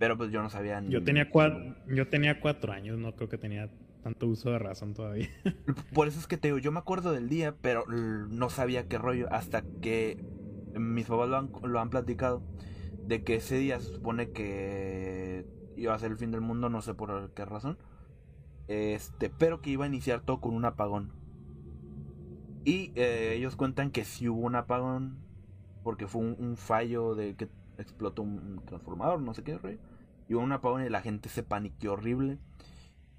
[0.00, 0.90] pero pues yo no sabía ni...
[0.90, 3.70] Yo tenía cuatro, yo tenía cuatro años, no creo que tenía
[4.02, 5.28] tanto uso de razón todavía.
[5.94, 8.98] Por eso es que te digo, yo me acuerdo del día, pero no sabía qué
[8.98, 10.18] rollo hasta que
[10.78, 12.42] mis papás lo han, lo han platicado
[13.06, 16.82] de que ese día se supone que iba a ser el fin del mundo, no
[16.82, 17.78] sé por qué razón.
[18.68, 21.12] Este, pero que iba a iniciar todo con un apagón.
[22.64, 25.16] Y eh, ellos cuentan que sí hubo un apagón
[25.82, 29.58] porque fue un, fallo de que explotó un, transformador, no sé qué.
[30.28, 32.38] Y hubo un apagón y la gente se paniqueó horrible.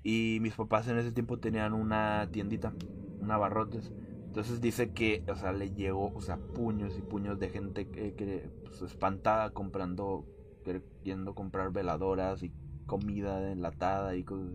[0.03, 2.73] Y mis papás en ese tiempo tenían una tiendita,
[3.19, 3.91] un abarrotes.
[4.29, 8.13] Entonces dice que, o sea, le llegó, o sea, puños y puños de gente que,
[8.15, 10.25] que, pues, espantada comprando,
[10.63, 12.53] queriendo comprar veladoras y
[12.85, 14.51] comida enlatada y cosas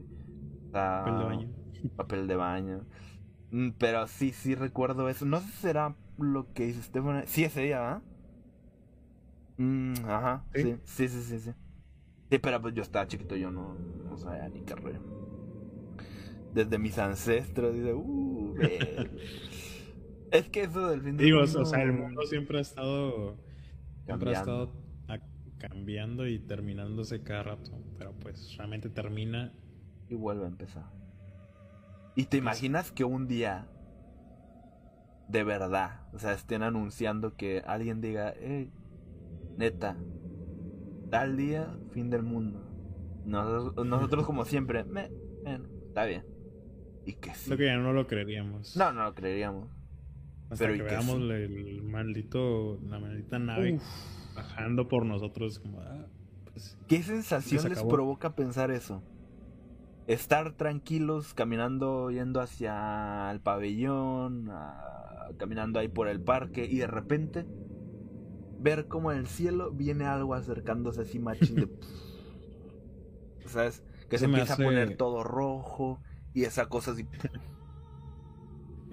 [0.73, 1.49] sea, Papel de baño.
[1.97, 2.87] papel de baño.
[3.51, 5.25] Mm, Pero sí, sí recuerdo eso.
[5.27, 7.25] No sé si será lo que dice Stefan.
[7.27, 8.03] Sí, ese día, ¿ah?
[9.59, 10.63] Mm, ajá, ¿Sí?
[10.63, 11.51] sí, sí, sí, sí, sí.
[12.31, 15.01] Sí, pero pues yo estaba chiquito, yo no, no sabía ni qué rollo.
[16.53, 18.55] Desde mis ancestros, dice, uh.
[20.35, 23.38] Es que eso del fin del Digo, mundo o sea, el mundo siempre ha estado,
[24.05, 24.70] siempre ha estado
[25.59, 29.53] cambiando y terminándose cada rato, pero pues realmente termina.
[30.09, 30.85] Y vuelve a empezar.
[32.16, 33.68] ¿Y te imaginas que un día,
[35.27, 38.70] de verdad, o sea, estén anunciando que alguien diga, hey,
[39.57, 39.99] neta,
[41.09, 42.66] tal día, fin del mundo?
[43.25, 45.11] Nosotros, nosotros como siempre, "Me-
[45.44, 46.25] bueno, está bien.
[47.05, 47.51] Y que sí.
[47.51, 48.77] Lo que ya no lo creeríamos.
[48.77, 49.70] No, no lo creeríamos.
[50.50, 53.83] Hasta pero que veamos el maldito, la maldita nave Uf.
[54.37, 56.07] bajando por nosotros, como, ah,
[56.52, 59.02] pues, ¿Qué sensación Se les provoca pensar eso?
[60.07, 66.87] Estar tranquilos caminando, yendo hacia el pabellón, a- caminando ahí por el parque y de
[66.87, 67.46] repente
[68.61, 71.68] ver como en el cielo viene algo acercándose así machín de...
[73.46, 73.83] ¿Sabes?
[74.11, 76.00] Que se empieza hace- a poner todo rojo
[76.35, 77.07] y esa cosa así...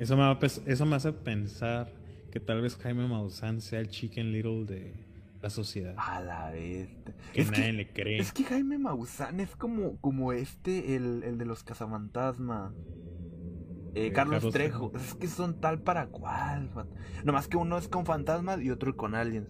[0.01, 1.93] Eso me, va eso me hace pensar
[2.31, 4.93] que tal vez Jaime Maussan sea el Chicken Little de
[5.41, 5.93] la sociedad.
[5.97, 6.89] A la vez.
[7.33, 8.17] que Es nadie que, le cree.
[8.19, 12.73] es que Jaime Maussan es como, como este, el, el de los cazafantasmas.
[13.93, 14.89] Eh, Eh, Carlos, Carlos Trejo.
[14.89, 15.05] Trejo.
[15.05, 16.71] Es que son tal para cual.
[17.23, 19.49] Nomás que uno es con fantasmas y otro con aliens.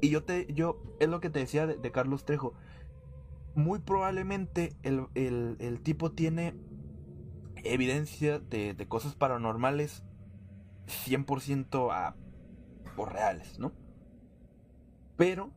[0.00, 2.54] Y yo te, yo, es lo que te decía de, de Carlos Trejo.
[3.54, 6.54] Muy probablemente el, el- el tipo tiene
[7.64, 10.04] evidencia de, de cosas paranormales
[10.86, 12.16] 100% a,
[12.96, 13.72] o reales, ¿no?
[15.16, 15.52] Pero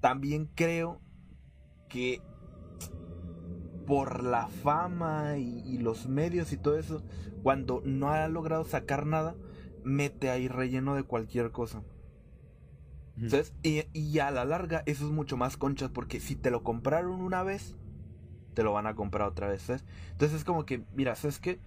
[0.00, 1.00] también creo
[1.88, 2.20] que
[3.86, 7.04] por la fama y, y los medios y todo eso,
[7.42, 9.36] cuando no ha logrado sacar nada,
[9.84, 11.82] mete ahí relleno de cualquier cosa.
[13.62, 17.22] Y, y a la larga eso es mucho más conchas porque si te lo compraron
[17.22, 17.76] una vez,
[18.56, 19.86] te lo van a comprar otra vez, ¿sabes?
[20.12, 21.60] Entonces es como que, mira, ¿sabes qué?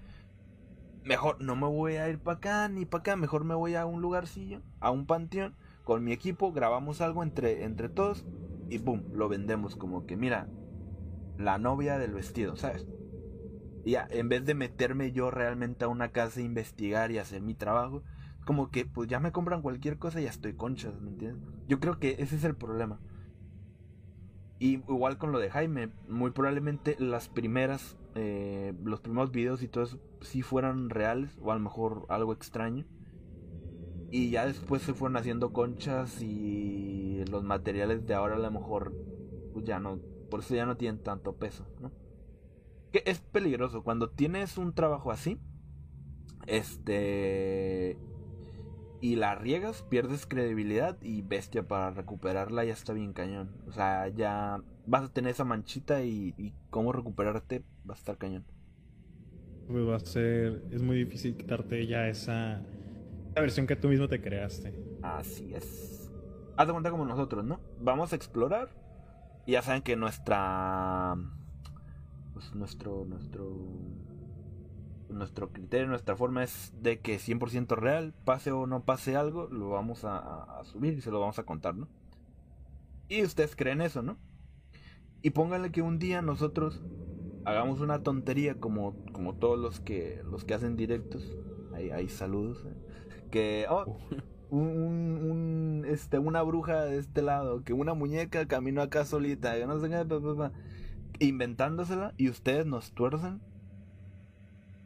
[1.04, 3.86] Mejor no me voy a ir para acá ni para acá, mejor me voy a
[3.86, 8.26] un lugarcillo, a un panteón, con mi equipo, grabamos algo entre, entre todos
[8.70, 10.50] y boom, lo vendemos como que, mira,
[11.38, 12.88] la novia del vestido, ¿sabes?
[13.84, 17.42] Y ya, en vez de meterme yo realmente a una casa a investigar y hacer
[17.42, 18.04] mi trabajo,
[18.46, 21.44] como que pues ya me compran cualquier cosa y ya estoy conchas, ¿me entiendes?
[21.68, 23.02] Yo creo que ese es el problema.
[24.60, 29.70] Y igual con lo de Jaime, muy probablemente las primeras, eh, los primeros videos y
[29.70, 32.86] todo eso sí fueran reales o a lo mejor algo extraño.
[34.12, 38.94] Y ya después se fueron haciendo conchas y los materiales de ahora a lo mejor
[39.54, 41.92] pues ya no, por eso ya no tienen tanto peso, ¿no?
[42.92, 45.40] Que es peligroso cuando tienes un trabajo así,
[46.48, 47.98] este
[49.02, 53.50] y la riegas, pierdes credibilidad y bestia para recuperarla ya está bien cañón.
[53.68, 58.18] O sea, ya vas a tener esa manchita y, y cómo recuperarte va a estar
[58.18, 58.46] cañón.
[59.68, 62.62] Pues va a ser, es muy difícil quitarte ya esa,
[63.30, 64.74] esa versión que tú mismo te creaste.
[65.04, 66.12] Así es.
[66.58, 67.62] Haz de cuenta como nosotros, ¿no?
[67.80, 68.70] Vamos a explorar.
[69.46, 71.16] Y ya saben que nuestra.
[72.34, 73.06] Pues nuestro.
[73.06, 73.48] Nuestro.
[75.10, 79.70] Nuestro criterio, nuestra forma es de que 100% real, pase o no pase algo, lo
[79.70, 81.88] vamos a, a subir y se lo vamos a contar, ¿no?
[83.08, 84.18] Y ustedes creen eso, ¿no?
[85.22, 86.82] Y pónganle que un día nosotros
[87.46, 91.36] hagamos una tontería como, como todos los que los que hacen directos.
[91.74, 92.66] Hay, hay saludos.
[92.66, 93.28] ¿eh?
[93.32, 93.98] Que oh,
[94.50, 99.80] un, este una bruja de este lado, que una muñeca caminó acá solita, que no
[99.80, 100.52] sé qué, pa, pa, pa,
[101.20, 103.42] inventándosela y ustedes nos tuercen.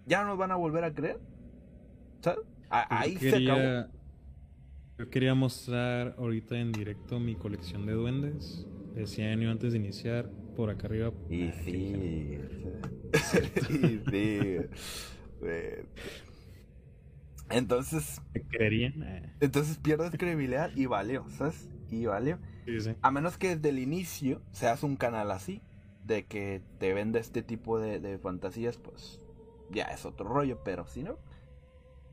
[0.06, 1.20] Ya no nos van a volver a creer.
[2.22, 2.40] ¿Sabes?
[2.70, 3.74] A- Yo ahí se acabó.
[3.74, 3.92] quería,
[4.98, 8.68] yo quería mostrar ahorita en directo mi colección de duendes.
[8.94, 11.12] Decía yo antes de iniciar, por acá arriba.
[11.30, 12.38] Y Ah, sí.
[13.68, 14.58] sí, sí.
[17.50, 19.02] Entonces, ¿Me creerían?
[19.04, 21.70] Eh, entonces pierdes credibilidad y valió, ¿sabes?
[21.90, 22.40] Y valió.
[22.66, 22.96] sí, sí.
[23.02, 25.62] A menos que desde el inicio seas un canal así,
[26.06, 29.22] de que te vende este tipo de, de fantasías, pues
[29.74, 31.18] ya es otro rollo, pero si no,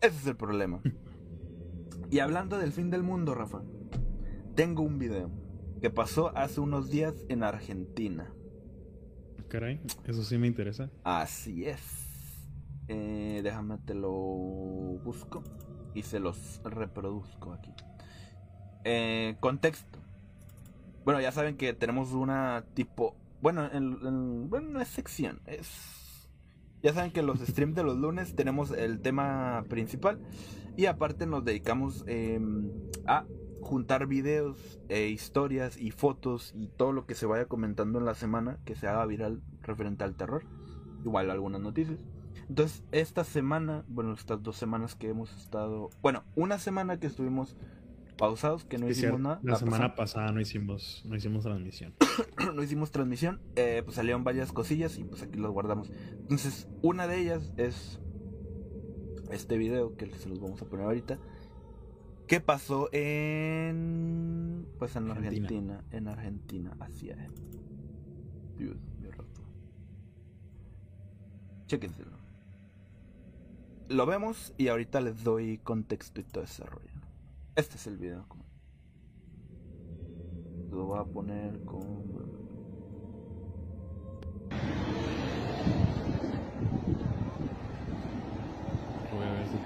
[0.01, 0.81] ese es el problema.
[2.11, 3.62] Y hablando del fin del mundo, Rafa,
[4.55, 5.31] tengo un video
[5.81, 8.33] que pasó hace unos días en Argentina.
[9.49, 10.90] Caray, eso sí me interesa.
[11.05, 11.81] Así es.
[12.88, 15.42] Eh, déjame te lo busco
[15.94, 17.73] y se los reproduzco aquí.
[18.85, 19.99] Eh, contexto.
[21.05, 23.16] Bueno, ya saben que tenemos una tipo.
[23.40, 25.40] Bueno, en, en- bueno, no es sección.
[25.46, 25.68] Es.
[26.83, 30.21] Ya saben que los streams de los lunes tenemos el tema principal.
[30.77, 32.71] Y aparte nos dedicamos em,
[33.07, 33.27] a
[33.61, 38.14] juntar videos, e historias y fotos y todo lo que se vaya comentando en la
[38.14, 40.45] semana que se haga viral referente al terror.
[41.05, 41.99] Igual algunas noticias.
[42.49, 45.90] Entonces, esta semana, bueno, estas dos semanas que hemos estado.
[46.03, 47.57] Bueno, una semana que estuvimos
[48.20, 49.40] pausados, que no hicimos nada.
[49.42, 51.94] La la semana pasada no hicimos, no hicimos transmisión.
[52.54, 53.40] no hicimos transmisión.
[53.56, 55.90] eh, pues salieron varias cosillas y pues aquí los guardamos.
[56.12, 57.98] Entonces, una de ellas es
[59.30, 61.18] este video que se los vamos a poner ahorita.
[62.26, 64.68] ¿Qué pasó en.
[64.78, 65.46] Pues en Argentina.
[65.46, 65.85] Argentina.
[65.90, 67.16] En Argentina, así es.
[68.59, 69.40] Dios mío, rato.
[71.66, 72.20] Chéquenselo.
[73.88, 76.89] Lo vemos y ahorita les doy contexto y todo ese rollo.
[77.57, 78.27] Este es el video.
[80.71, 81.81] Lo voy a poner con.
[89.11, 89.61] Voy a ver si-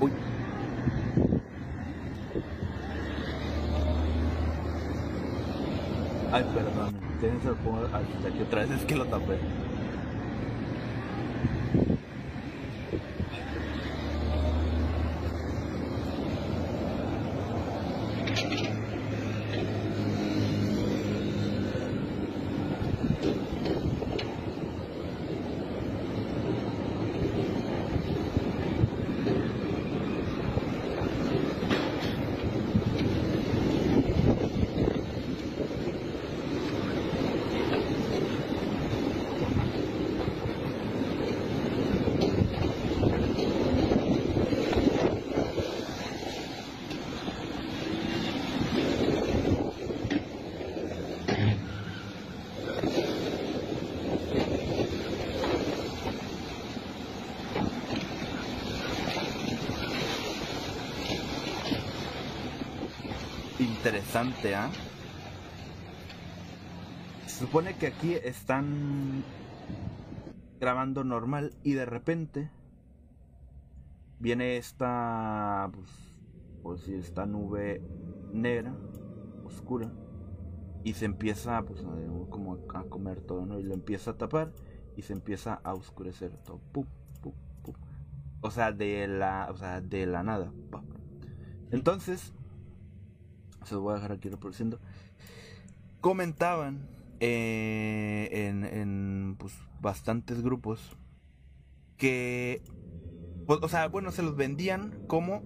[0.00, 0.12] Uy.
[6.32, 6.94] Ay, perdón.
[7.20, 8.70] Déjense lo pongo hasta aquí otra vez.
[8.70, 9.36] Es que lo tapé.
[63.96, 64.70] Interesante, ¿ah?
[67.26, 69.24] Se supone que aquí están
[70.60, 72.50] grabando normal y de repente
[74.18, 75.70] viene esta,
[76.62, 77.80] pues, decir, esta nube
[78.34, 78.76] negra,
[79.46, 79.90] oscura,
[80.84, 81.80] y se empieza, pues,
[82.28, 83.58] como a comer todo, ¿no?
[83.58, 84.52] Y lo empieza a tapar
[84.94, 86.60] y se empieza a oscurecer todo.
[86.70, 86.84] Pum.
[88.42, 90.52] O sea, de la, o sea, de la nada.
[91.70, 92.34] Entonces,
[93.66, 94.80] se lo voy a dejar aquí reproduciendo.
[96.00, 96.88] Comentaban
[97.20, 100.96] eh, en, en pues, bastantes grupos
[101.96, 102.62] que,
[103.46, 105.42] pues, o sea, bueno, se los vendían como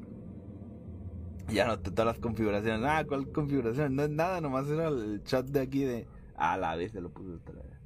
[1.53, 2.85] ya no todas las configuraciones.
[2.85, 3.97] Ah, ¿cuál configuración?
[3.97, 6.07] No es nada, nomás era el chat de aquí de.
[6.37, 7.79] Ah, la vez se lo puse otra vez.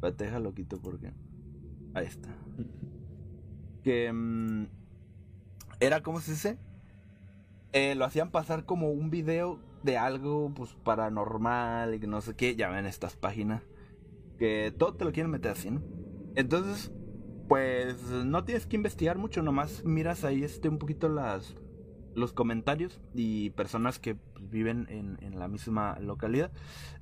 [0.00, 1.12] Pero te déjalo quito porque.
[1.94, 2.28] Ahí está.
[3.82, 4.12] Que.
[4.12, 4.66] mm,
[5.80, 6.58] era, ¿cómo se dice?
[7.72, 12.34] Eh, lo hacían pasar como un video de algo, pues paranormal y que no sé
[12.34, 12.56] qué.
[12.56, 13.62] Ya ven estas páginas.
[14.38, 15.82] Que todo te lo quieren meter así, ¿no?
[16.34, 16.92] Entonces,
[17.48, 21.56] pues no tienes que investigar mucho, nomás miras ahí este un poquito las
[22.14, 26.50] los comentarios y personas que pues, viven en, en la misma localidad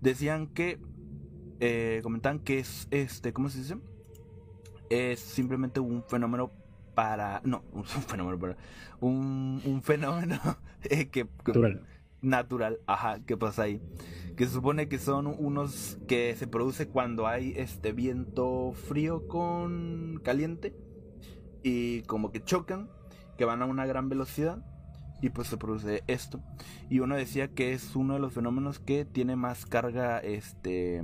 [0.01, 0.79] decían que
[1.61, 3.79] eh, comentaban que es este cómo se dice
[4.91, 6.53] es simplemente un fenómeno
[6.97, 8.57] para no un fenómeno
[9.01, 10.41] un, un fenómeno
[10.91, 11.83] eh, que, que- Natural.
[12.23, 13.81] natural ajá que pasa ahí
[14.37, 20.21] que se supone que son unos que se produce cuando hay este viento frío con
[20.25, 20.75] caliente
[21.63, 22.89] y como que chocan
[23.39, 24.65] que van a una gran velocidad
[25.23, 26.41] y pues se produce esto
[26.91, 31.03] y uno decía que es uno de los fenómenos que tiene más carga este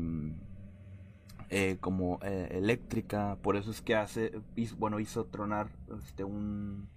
[1.54, 5.68] eh, como eh, eléctrica por eso es que hace hizo- bueno hizo tronar
[6.04, 6.88] este un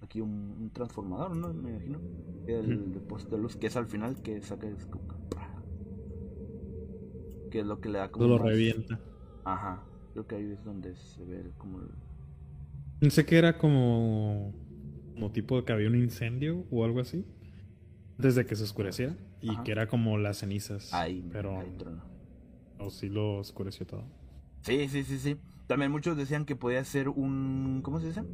[0.00, 1.98] aquí un, un transformador no me imagino
[2.46, 2.78] el,
[3.08, 5.04] poste de luz que es al final que saca es como
[7.50, 9.00] que es lo que le da como Todo lo más- revienta.
[9.44, 9.82] ajá
[10.12, 11.88] creo que ahí es donde se ve como el-
[13.00, 14.52] Pensé que era como,
[15.14, 17.24] como tipo de que había un incendio o algo así.
[18.18, 19.16] Desde que se oscureciera.
[19.40, 19.62] Y Ajá.
[19.64, 20.92] que era como las cenizas.
[20.92, 22.02] ahí Pero ahí tronó.
[22.80, 24.04] O sí lo oscureció todo.
[24.62, 25.36] Sí, sí, sí, sí.
[25.66, 27.80] También muchos decían que podía ser un.
[27.82, 28.24] ¿Cómo se dice?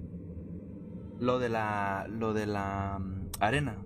[1.20, 2.06] Lo de la.
[2.08, 3.76] Lo de la mm, arena.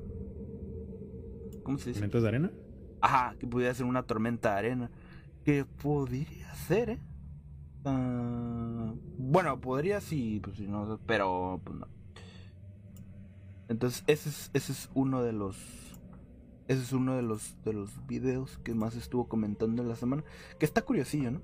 [1.63, 2.01] ¿Cómo se dice?
[2.01, 2.51] ¿Tormentas de arena?
[3.01, 4.91] Ajá, que podía ser una tormenta de arena.
[5.45, 6.99] Que podría ser, ¿eh?
[7.85, 11.89] Ah, bueno, podría sí, pues sí, no, pero pues no.
[13.69, 15.57] Entonces, ese es, ese es uno de los.
[16.71, 20.23] Ese es uno de los, de los videos que más estuvo comentando en la semana.
[20.57, 21.41] Que está curiosillo, ¿no?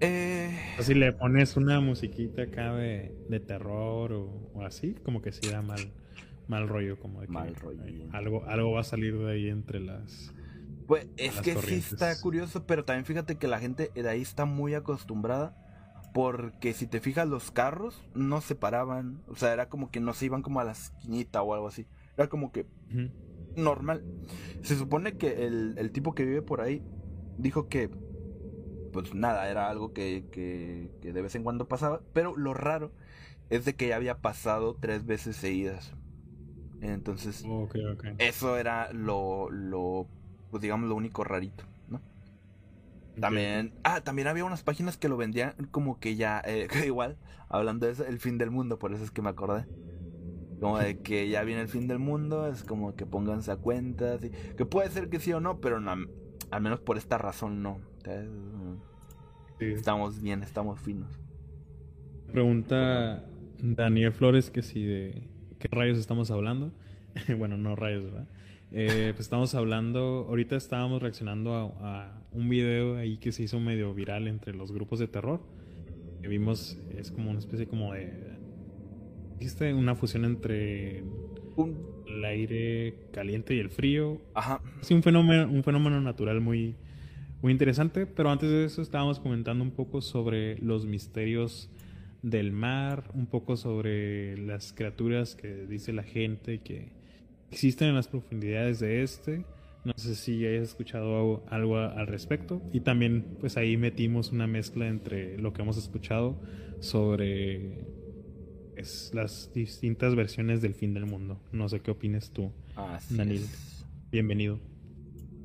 [0.00, 0.54] Eh.
[0.78, 5.32] O si le pones una musiquita acá de, de terror o, o así, como que
[5.32, 5.80] sí da mal,
[6.46, 7.82] mal rollo, como de que Mal rollo.
[8.12, 10.34] algo, algo va a salir de ahí entre las...
[10.86, 14.44] Pues es que sí está curioso, pero también fíjate que la gente de ahí está
[14.44, 15.56] muy acostumbrada.
[16.12, 19.22] Porque si te fijas, los carros no se paraban.
[19.26, 21.86] O sea, era como que no se iban como a la esquinita o algo así.
[22.16, 22.66] Era como que
[23.56, 24.04] normal.
[24.62, 26.82] Se supone que el, el tipo que vive por ahí
[27.38, 27.90] dijo que,
[28.92, 32.00] pues nada, era algo que, que, que de vez en cuando pasaba.
[32.12, 32.92] Pero lo raro
[33.50, 35.94] es de que ya había pasado tres veces seguidas.
[36.80, 37.44] Entonces,
[38.18, 40.06] eso era lo, lo
[40.50, 42.00] pues digamos, lo único rarito, ¿no?
[43.20, 47.16] También, ah, también había unas páginas que lo vendían como que ya, eh, igual,
[47.48, 49.66] hablando de eso, el fin del mundo, por eso es que me acordé.
[50.60, 54.14] Como de que ya viene el fin del mundo, es como que pónganse a cuenta,
[54.14, 55.92] así, que puede ser que sí o no, pero no,
[56.50, 57.80] al menos por esta razón no.
[59.58, 61.18] Estamos bien, estamos finos.
[62.32, 63.24] Pregunta
[63.58, 65.28] Daniel Flores que si de
[65.58, 66.72] qué rayos estamos hablando.
[67.38, 68.28] bueno, no rayos, ¿verdad?
[68.72, 73.60] Eh, pues estamos hablando, ahorita estábamos reaccionando a, a un video ahí que se hizo
[73.60, 75.40] medio viral entre los grupos de terror.
[76.20, 78.35] Que vimos, es como una especie como de...
[79.36, 81.04] Existe una fusión entre
[81.56, 81.76] Un,
[82.06, 84.20] el aire caliente y el frío.
[84.34, 86.76] ajá, Sí, un fenómeno, un fenómeno natural muy,
[87.42, 88.06] muy interesante.
[88.06, 91.70] Pero antes de eso estábamos comentando un poco sobre los misterios
[92.22, 96.92] del mar, un poco sobre las criaturas que dice la gente que
[97.50, 99.44] existen en las profundidades de este.
[99.84, 102.60] No sé si hayas escuchado algo al respecto.
[102.72, 106.40] Y también, pues ahí metimos una mezcla entre lo que hemos escuchado
[106.80, 107.84] sobre
[108.76, 111.40] es, las distintas versiones del fin del mundo.
[111.52, 112.52] No sé qué opines tú.
[112.76, 113.42] así Daniel.
[113.42, 113.86] es.
[114.10, 114.58] Bienvenido.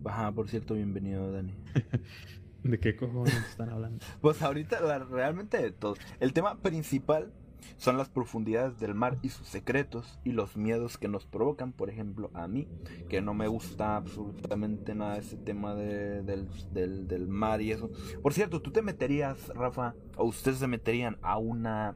[0.05, 1.53] Ajá, por cierto, bienvenido, Dani.
[2.63, 4.03] ¿De qué cojones están hablando?
[4.21, 5.95] Pues ahorita la- realmente de todo.
[6.19, 7.31] El tema principal
[7.77, 11.73] son las profundidades del mar y sus secretos y los miedos que nos provocan.
[11.73, 12.67] Por ejemplo, a mí,
[13.09, 17.91] que no me gusta absolutamente nada ese tema de- del, del- del mar y eso.
[18.21, 21.95] Por cierto, ¿tú te meterías, Rafa, o ustedes se meterían a una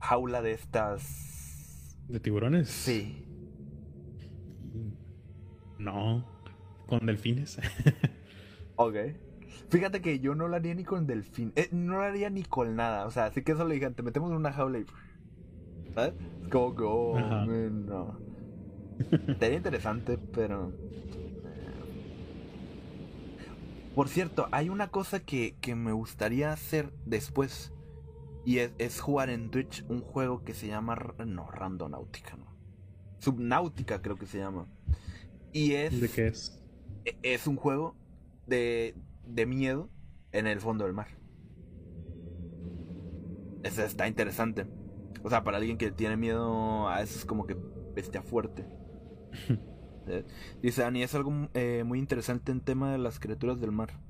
[0.00, 1.96] jaula de estas?
[2.08, 2.68] ¿De tiburones?
[2.68, 3.24] Sí.
[5.78, 6.26] No.
[6.86, 7.58] ¿Con delfines?
[8.80, 8.94] Ok.
[9.70, 11.52] Fíjate que yo no lo haría ni con delfín.
[11.56, 13.06] Eh, no lo haría ni con nada.
[13.06, 14.84] O sea, así que eso le dije, te metemos en una jaula y.
[15.94, 16.14] ¿Sabes?
[16.44, 18.20] Es como que, oh, man, no.
[19.40, 20.68] Sería interesante, pero.
[20.70, 20.88] eh.
[23.96, 27.72] Por cierto, hay una cosa que, que me gustaría hacer después.
[28.48, 30.96] Y es, es jugar en Twitch un juego que se llama.
[31.26, 32.46] No, Randonáutica, no.
[33.20, 34.68] Subnáutica, creo que se llama.
[35.52, 36.58] Y es ¿De qué es?
[37.04, 37.96] e- es un juego
[38.46, 39.90] de, de miedo
[40.32, 41.08] en el fondo del mar.
[43.62, 44.66] Eso está interesante.
[45.22, 47.56] O sea, para alguien que tiene miedo a eso es como que
[47.94, 48.66] bestia fuerte.
[50.06, 50.24] ¿Eh?
[50.62, 54.00] Dice Ani, es algo eh, muy interesante en tema de las criaturas del mar.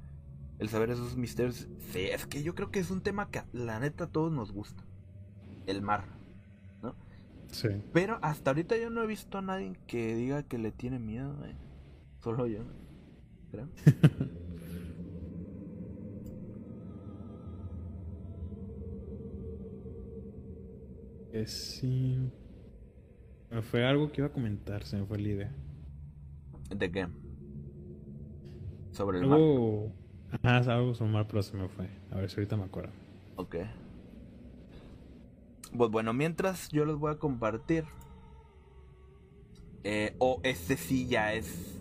[0.59, 1.69] El saber esos misterios.
[1.93, 4.53] Sí, es que yo creo que es un tema que la neta a todos nos
[4.53, 4.85] gusta.
[5.67, 6.05] El mar.
[7.51, 7.69] Sí.
[7.95, 11.45] Pero hasta ahorita yo no he visto a nadie que diga que le tiene miedo.
[11.47, 11.57] eh.
[12.21, 12.61] Solo yo.
[13.51, 13.69] Creo.
[21.33, 22.31] Que sí.
[23.51, 25.53] Me fue algo que iba a comentar, se me fue la idea.
[26.75, 27.09] ¿De qué?
[28.93, 29.39] Sobre el mar.
[30.31, 31.89] Ajá, es algo sobre el mar, pero se me fue.
[32.11, 32.93] A ver si ahorita me acuerdo.
[33.37, 33.57] Ok.
[35.77, 37.85] Pues bueno, mientras yo les voy a compartir.
[39.85, 41.79] Eh, o este sí ya es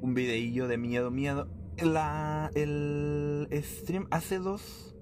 [0.00, 1.48] un videillo de miedo, miedo.
[1.82, 4.94] La, el stream hace dos.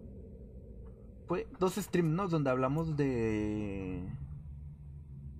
[1.26, 2.28] Fue dos streams, ¿no?
[2.28, 4.08] Donde hablamos de.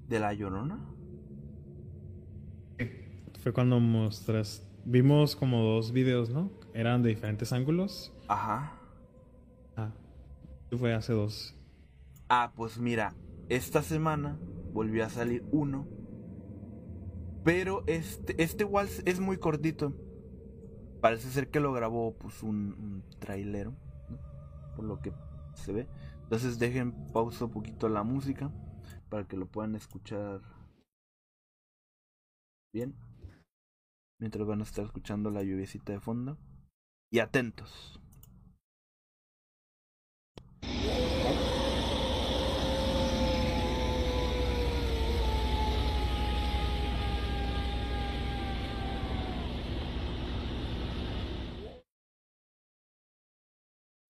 [0.09, 0.79] De la llorona.
[3.43, 4.69] Fue cuando mostras.
[4.85, 6.51] Vimos como dos videos, ¿no?
[6.75, 8.13] Eran de diferentes ángulos.
[8.29, 8.79] Ajá.
[9.77, 9.93] Ah.
[10.77, 11.55] Fue hace dos.
[12.29, 13.15] Ah, pues mira,
[13.49, 14.39] esta semana
[14.73, 15.87] volvió a salir uno.
[17.45, 19.95] Pero este, este igual es muy cortito.
[21.01, 23.75] Parece ser que lo grabó pues un, un trailero,
[24.09, 24.19] ¿no?
[24.77, 25.13] por lo que
[25.55, 25.89] se ve.
[26.23, 28.51] Entonces dejen pausa un poquito la música
[29.11, 30.41] para que lo puedan escuchar
[32.73, 32.95] bien.
[34.19, 36.39] Mientras van a estar escuchando la lluviecita de fondo.
[37.13, 38.01] Y atentos.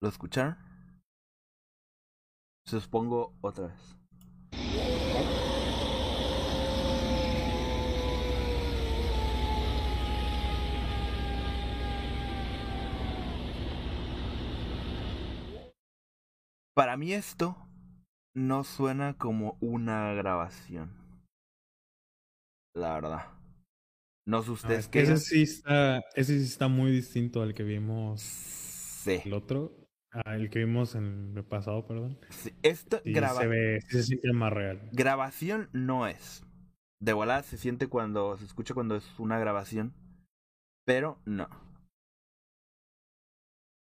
[0.00, 0.56] ¿Lo escucharon?
[2.64, 4.01] Se los pongo otra vez.
[16.74, 17.56] Para mí esto
[18.34, 20.90] no suena como una grabación.
[22.74, 23.26] La verdad.
[24.26, 25.12] No sé Ah, ustedes es que qué.
[25.12, 25.98] ese sí está.
[26.14, 28.22] Ese sí está muy distinto al que vimos.
[28.22, 29.20] Sí.
[29.24, 29.76] El otro.
[30.12, 32.18] Ah, el que vimos en el pasado, perdón.
[32.30, 32.52] sí.
[32.62, 34.88] Esto Sí graba- se ve, se siente más real.
[34.92, 36.44] grabación no es.
[37.00, 39.92] De volada se siente cuando se escucha cuando es una grabación,
[40.86, 41.48] pero no.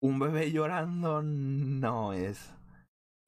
[0.03, 2.53] Un bebé llorando no es.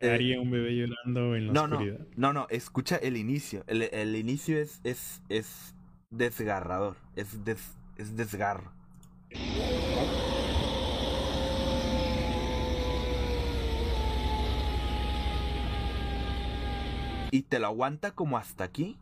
[0.01, 2.07] ¿Qué Eh, haría un bebé llorando en la no, no, oscuridad?
[2.17, 3.65] no, no, escucha el inicio.
[3.67, 5.75] El, el inicio es, es, es
[6.11, 8.73] desgarrador, es, des, es desgarro.
[17.31, 18.99] Y te lo aguanta como hasta aquí.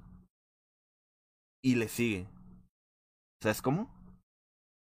[1.62, 2.26] Y le sigue.
[3.42, 3.90] ¿Sabes cómo?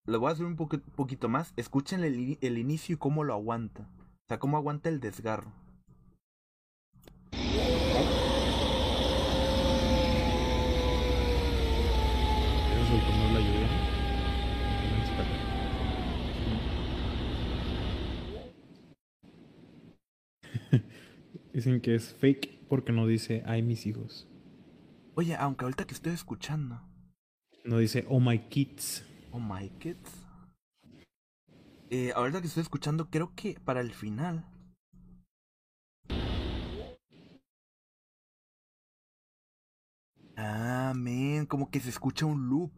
[0.07, 1.53] Lo voy a hacer un poqu- poquito más.
[1.57, 3.83] Escuchen el, el inicio y cómo lo aguanta.
[3.83, 5.53] O sea, cómo aguanta el desgarro.
[12.71, 13.69] Eso es el tono de la lluvia.
[21.59, 24.29] Dicen que es fake porque no dice ay mis hijos.
[25.17, 26.81] Oye, aunque ahorita que estoy escuchando.
[27.65, 29.05] No dice oh my kids.
[29.33, 30.09] Oh my kids.
[31.91, 34.45] Eh, ahorita que estoy escuchando, creo que para el final.
[40.37, 42.71] Ah, men, como que se escucha un loop.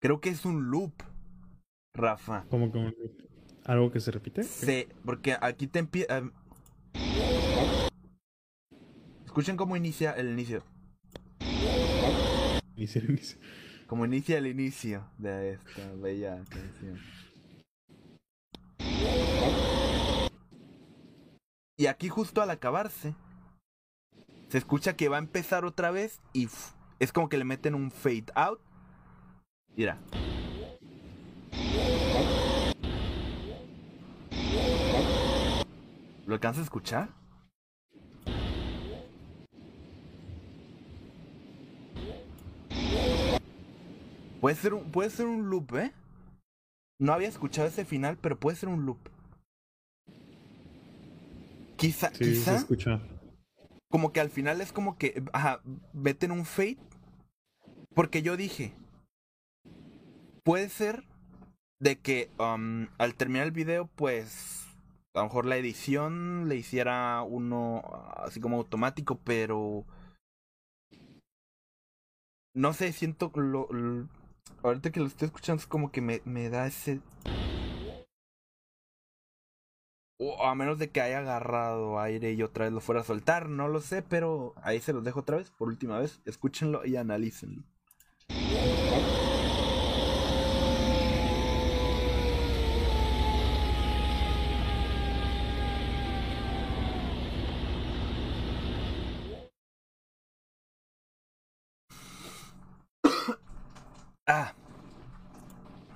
[0.00, 0.94] Creo que es un loop,
[1.94, 2.44] Rafa.
[2.50, 2.94] Como que un-
[3.68, 4.42] algo que se repite.
[4.42, 6.22] Sí, porque aquí te empieza.
[9.24, 10.64] Escuchen cómo inicia el inicio.
[12.74, 13.38] Inicia, inicia.
[13.86, 16.98] Como inicia el inicio de esta bella canción.
[21.76, 23.14] Y aquí justo al acabarse,
[24.48, 26.48] se escucha que va a empezar otra vez y
[26.98, 28.60] es como que le meten un fade out
[29.78, 29.96] Mira.
[36.28, 37.08] ¿Lo alcanzas a escuchar?
[44.40, 45.92] Puede ser un, puede ser un loop, ¿eh?
[47.00, 48.98] No había escuchado ese final, pero puede ser un loop.
[51.76, 53.00] Quizá, Sí, se quizá, escucha.
[53.90, 55.60] como que al final es como que, ajá,
[55.92, 56.76] vete en un fade.
[57.94, 58.74] Porque yo dije,
[60.44, 61.04] puede ser
[61.80, 64.67] de que um, al terminar el video, pues,
[65.18, 67.82] a lo mejor la edición le hiciera uno
[68.16, 69.84] así como automático, pero...
[72.54, 73.68] No sé, siento lo-
[74.62, 77.00] ahorita que lo estoy escuchando es como que me, me da ese...
[80.20, 83.48] O a menos de que haya agarrado aire y otra vez lo fuera a soltar,
[83.48, 86.20] no lo sé, pero ahí se los dejo otra vez, por última vez.
[86.24, 87.64] Escúchenlo y analícenlo.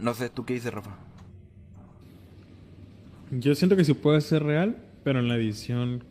[0.03, 0.97] No sé, ¿tú qué dices, Rafa?
[3.31, 6.05] Yo siento que sí puede ser real, pero en la edición,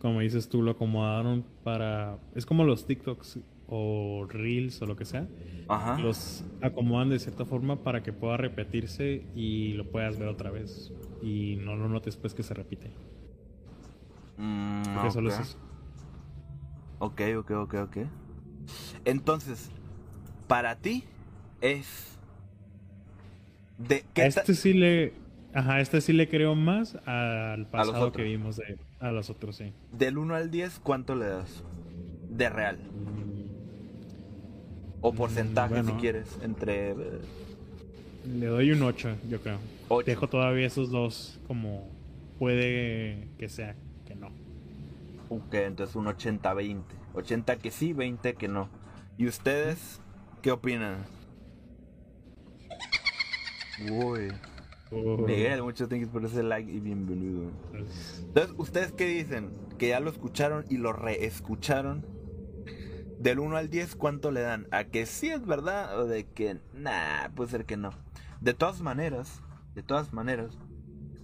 [0.00, 2.18] como dices tú, lo acomodaron para...
[2.34, 5.28] Es como los TikToks o Reels o lo que sea.
[5.68, 5.98] Ajá.
[5.98, 10.90] Los acomodan de cierta forma para que pueda repetirse y lo puedas ver otra vez.
[11.22, 12.90] Y no lo notes pues que se repite.
[14.38, 15.58] Mm, solo es eso.
[16.98, 17.96] Ok, ok, ok, ok.
[19.04, 19.70] Entonces,
[20.48, 21.04] para ti
[21.60, 22.13] es.
[23.78, 25.12] De, ¿qué A este sí le...
[25.52, 28.76] Ajá, este sí le creo más al pasado que vimos de...
[28.98, 29.72] A los otros, sí.
[29.92, 31.62] Del 1 al 10, ¿cuánto le das?
[32.28, 32.78] De real.
[35.00, 36.00] O Mm, porcentaje, si bueno.
[36.00, 36.38] quieres.
[36.42, 36.90] Entre.
[36.90, 36.94] eh,
[38.26, 39.58] Le doy un 8, yo creo.
[39.88, 40.06] Ocho.
[40.06, 41.88] Dejo todavía esos dos como
[42.38, 44.30] puede que sea que no.
[45.28, 46.82] Ok, entonces un 80-20.
[47.14, 48.68] 80 que sí, 20 que no.
[49.18, 50.00] ¿Y ustedes
[50.42, 51.04] qué opinan?
[53.80, 54.32] Uy.
[54.90, 57.50] Miguel, muchas gracias por ese like y bienvenido.
[58.18, 59.50] Entonces, ¿ustedes qué dicen?
[59.78, 62.06] Que ya lo escucharon y lo reescucharon.
[63.18, 64.68] Del 1 al 10, ¿cuánto le dan?
[64.70, 67.90] ¿A que sí es verdad o de que nah, puede ser que no?
[68.40, 69.42] De todas maneras,
[69.74, 70.58] de todas maneras,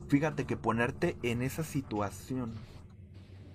[0.08, 2.54] fíjate que ponerte en esa situación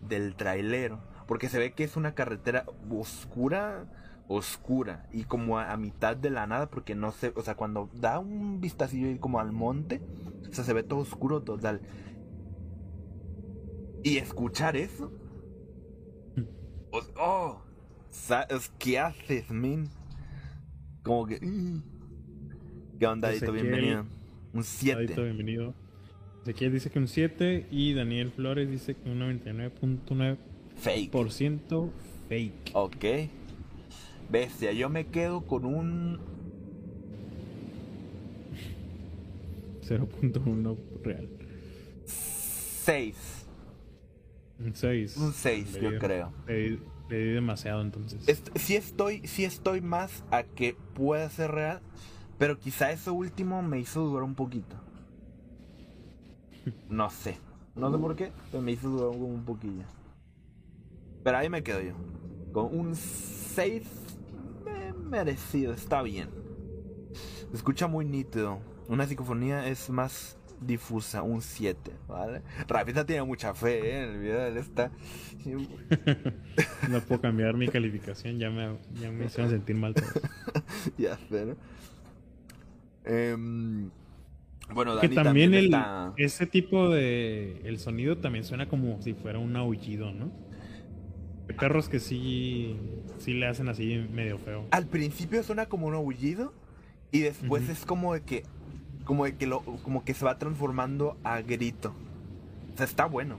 [0.07, 3.87] del trailero, porque se ve que es una carretera oscura,
[4.27, 7.89] oscura, y como a, a mitad de la nada, porque no sé, o sea, cuando
[7.93, 10.01] da un vistacillo como al monte,
[10.49, 11.81] o sea, se ve todo oscuro total.
[14.03, 15.11] Y escuchar eso.
[16.91, 17.61] o- oh,
[18.09, 19.89] ¿sabes qué haces, men?
[21.03, 21.39] Como que.
[21.39, 21.83] mm.
[22.99, 23.31] ¿Qué onda?
[23.31, 24.01] Ezequiel, Bienvenido.
[24.53, 25.21] Un Adito, 7.
[25.23, 25.73] bienvenido.
[26.43, 30.37] Ezequiel dice que un 7 y Daniel Flores dice que un 99.9%
[30.77, 31.11] Fake.
[32.29, 32.71] fake.
[32.73, 33.05] Ok.
[34.29, 36.19] Bestia, yo me quedo con un
[39.81, 41.29] 0.1 real.
[42.05, 43.45] 6.
[44.59, 45.17] Un 6.
[45.17, 46.33] Un 6, yo creo.
[46.47, 48.27] Le di, le di demasiado entonces.
[48.27, 51.81] Est- sí estoy, sí estoy más a que pueda ser real,
[52.37, 54.75] pero quizá eso último me hizo dudar un poquito.
[56.89, 57.37] No sé.
[57.75, 59.83] No sé por qué, pero me hizo dudar un, un poquillo.
[61.23, 61.93] Pero ahí me quedo yo.
[62.53, 63.83] Con un 6
[65.05, 66.29] merecido, está bien.
[67.49, 68.59] Se escucha muy nítido.
[68.87, 72.41] Una psicofonía es más difusa, un 7, ¿vale?
[72.67, 74.03] Rafita tiene mucha fe, ¿eh?
[74.03, 74.91] En el video él está...
[76.89, 79.93] No puedo cambiar mi calificación, ya me, ya me hicieron sentir mal.
[80.97, 81.55] ya sé, ¿no?
[83.03, 83.89] Em,
[84.73, 87.61] bueno, que Dani también, el, está- ese tipo de...
[87.65, 90.31] El sonido también suena como si fuera un aullido, ¿no?
[91.49, 92.75] Hay perros que sí,
[93.19, 94.65] sí le hacen así medio feo.
[94.71, 96.53] Al principio suena como un aullido
[97.11, 98.43] y después es como de que...
[99.03, 101.93] Como de que lo, como que se va transformando a grito.
[102.73, 103.37] O sea, está bueno.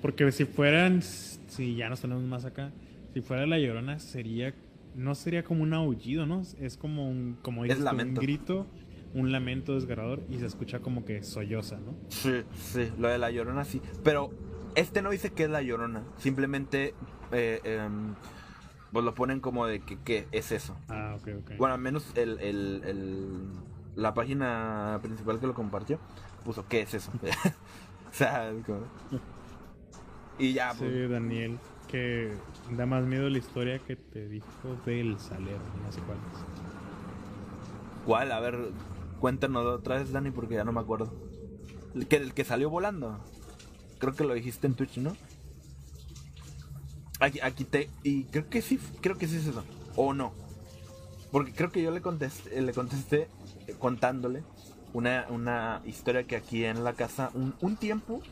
[0.00, 2.72] Porque si fueran, si ya nos tenemos más acá,
[3.12, 4.54] si fuera la llorona sería,
[4.94, 6.42] no sería como un aullido, ¿no?
[6.60, 8.66] Es como un, como dices un grito,
[9.14, 11.94] un lamento desgarrador y se escucha como que solloza, ¿no?
[12.08, 13.80] Sí, sí, lo de la llorona sí.
[14.04, 14.30] Pero
[14.78, 16.02] este no dice que es la llorona.
[16.18, 16.94] Simplemente
[17.32, 18.14] eh, em,
[18.92, 20.76] pues lo ponen como de que ¿qué es eso.
[20.88, 21.50] Ah, ok, ok.
[21.58, 23.42] Bueno, al menos el, el, el-
[23.96, 25.98] la página principal que lo compartió
[26.44, 27.10] puso ¿qué es eso?
[28.10, 28.86] o sea, es como-
[30.38, 31.58] y ya, Sí, pues, Daniel,
[31.88, 32.32] que
[32.76, 34.46] da más miedo la historia que te dijo
[34.86, 38.04] del salero, no sé cuál es.
[38.06, 38.32] ¿Cuál?
[38.32, 38.70] A ver,
[39.20, 41.12] cuéntanos otra vez, Dani, porque ya no me acuerdo.
[41.94, 43.18] El que, el que salió volando.
[43.98, 45.16] Creo que lo dijiste en Twitch, ¿no?
[47.20, 47.90] Aquí, aquí te.
[48.02, 49.64] Y creo que sí, creo que sí es eso.
[49.96, 50.32] O no.
[51.32, 53.28] Porque creo que yo le contesté, le contesté
[53.66, 54.44] eh, contándole
[54.92, 58.22] una, una historia que aquí en la casa, un, un tiempo,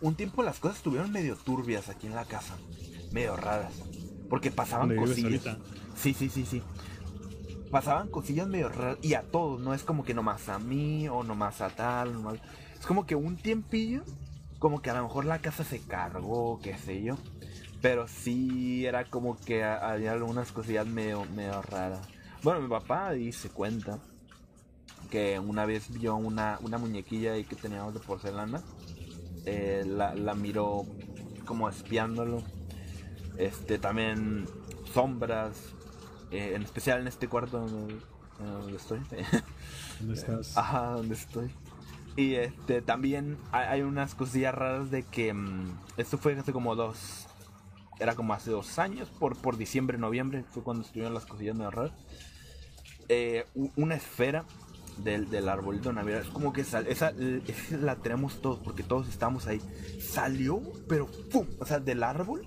[0.00, 2.56] un tiempo las cosas estuvieron medio turbias aquí en la casa.
[3.12, 3.72] Medio raras.
[4.28, 5.46] Porque pasaban ¿Dónde vives cosillas.
[5.46, 5.64] ahorita?
[5.96, 6.62] Sí, sí, sí, sí.
[7.70, 8.98] Pasaban cosillas medio raras.
[9.02, 12.12] Y a todos, no es como que nomás a mí o nomás a tal.
[12.12, 12.38] nomás-
[12.78, 14.02] Es como que un tiempillo,
[14.58, 17.16] como que a lo mejor la casa se cargó, qué sé yo.
[17.82, 22.06] Pero sí era como que ha- había algunas cosillas medio, medio raras.
[22.42, 23.98] Bueno, mi papá dice cuenta
[25.10, 28.62] que una vez vio una, una muñequilla ahí que teníamos de porcelana.
[29.44, 30.84] eh, la, la miró
[31.44, 32.42] como espiándolo.
[33.38, 34.46] Este, también
[34.92, 35.56] sombras.
[36.32, 37.96] eh, en especial en este cuarto donde,
[38.40, 39.00] donde estoy.
[40.00, 40.56] ¿Dónde estás?
[40.56, 41.50] Ajá, donde estoy.
[42.16, 47.26] Y este también hay, unas cosillas raras de que mm, esto fue hace como dos.
[47.98, 51.70] Era como hace dos años, por, por diciembre, noviembre, fue cuando estuvieron las cosillas medio
[51.70, 51.92] raras.
[53.08, 53.46] Eh,
[53.76, 54.44] una esfera
[54.98, 56.20] del, del arbolito de Navidad.
[56.22, 57.10] Es como que sal- esa,
[57.46, 59.60] esa la tenemos todos, porque todos estamos ahí.
[60.00, 61.46] Salió, pero ¡pum!
[61.58, 62.46] O sea, del árbol,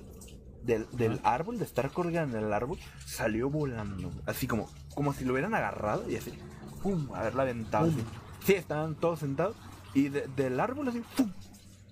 [0.63, 4.11] del, del árbol, de estar colgada en el árbol, salió volando.
[4.25, 6.31] Así como, como si lo hubieran agarrado y así,
[6.83, 7.09] ¡pum!
[7.15, 7.87] Haberla aventado.
[7.87, 8.03] así.
[8.45, 9.55] Sí, estaban todos sentados.
[9.93, 11.31] Y de- del árbol así, ¡pum!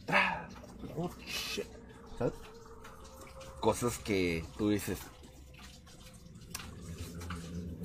[0.05, 0.51] ¡Tras!
[0.95, 1.65] Oh, shit.
[2.17, 2.33] ¿Sabes?
[3.59, 4.99] Cosas que tú dices.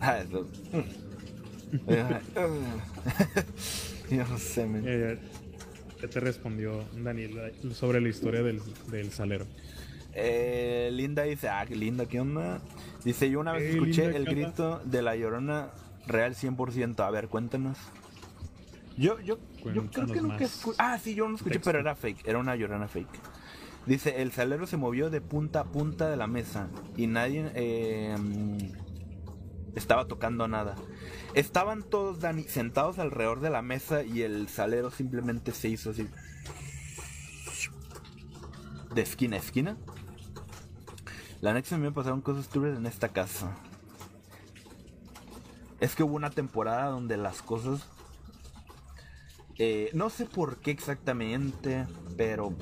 [0.04, 0.48] Ah, eso.
[4.10, 4.84] Yo no sé, men.
[4.86, 5.18] Eh,
[6.00, 8.60] ¿Qué te respondió Daniel sobre la historia del,
[8.90, 9.46] del salero?
[10.14, 12.60] Eh, Linda dice, ah, qué linda, ¿qué onda?
[13.04, 15.70] Dice, yo una vez escuché Linda, el grito de la llorona
[16.06, 17.00] real 100%.
[17.00, 17.78] A ver, cuéntanos.
[18.96, 20.76] Yo, yo, yo creo que nunca escuché.
[20.78, 21.68] Ah, sí, yo no escuché, Texto.
[21.68, 22.26] pero era fake.
[22.26, 23.20] Era una llorona fake.
[23.86, 28.16] Dice, el salero se movió de punta a punta de la mesa y nadie eh,
[29.74, 30.76] estaba tocando nada.
[31.34, 36.08] Estaban todos, Dani, sentados alrededor de la mesa y el salero simplemente se hizo así.
[38.94, 39.76] De esquina a esquina.
[41.40, 43.56] La neta me pasaron cosas turbias en esta casa.
[45.80, 47.88] Es que hubo una temporada donde las cosas...
[49.64, 51.86] eh, no sé por qué exactamente,
[52.16, 52.52] pero...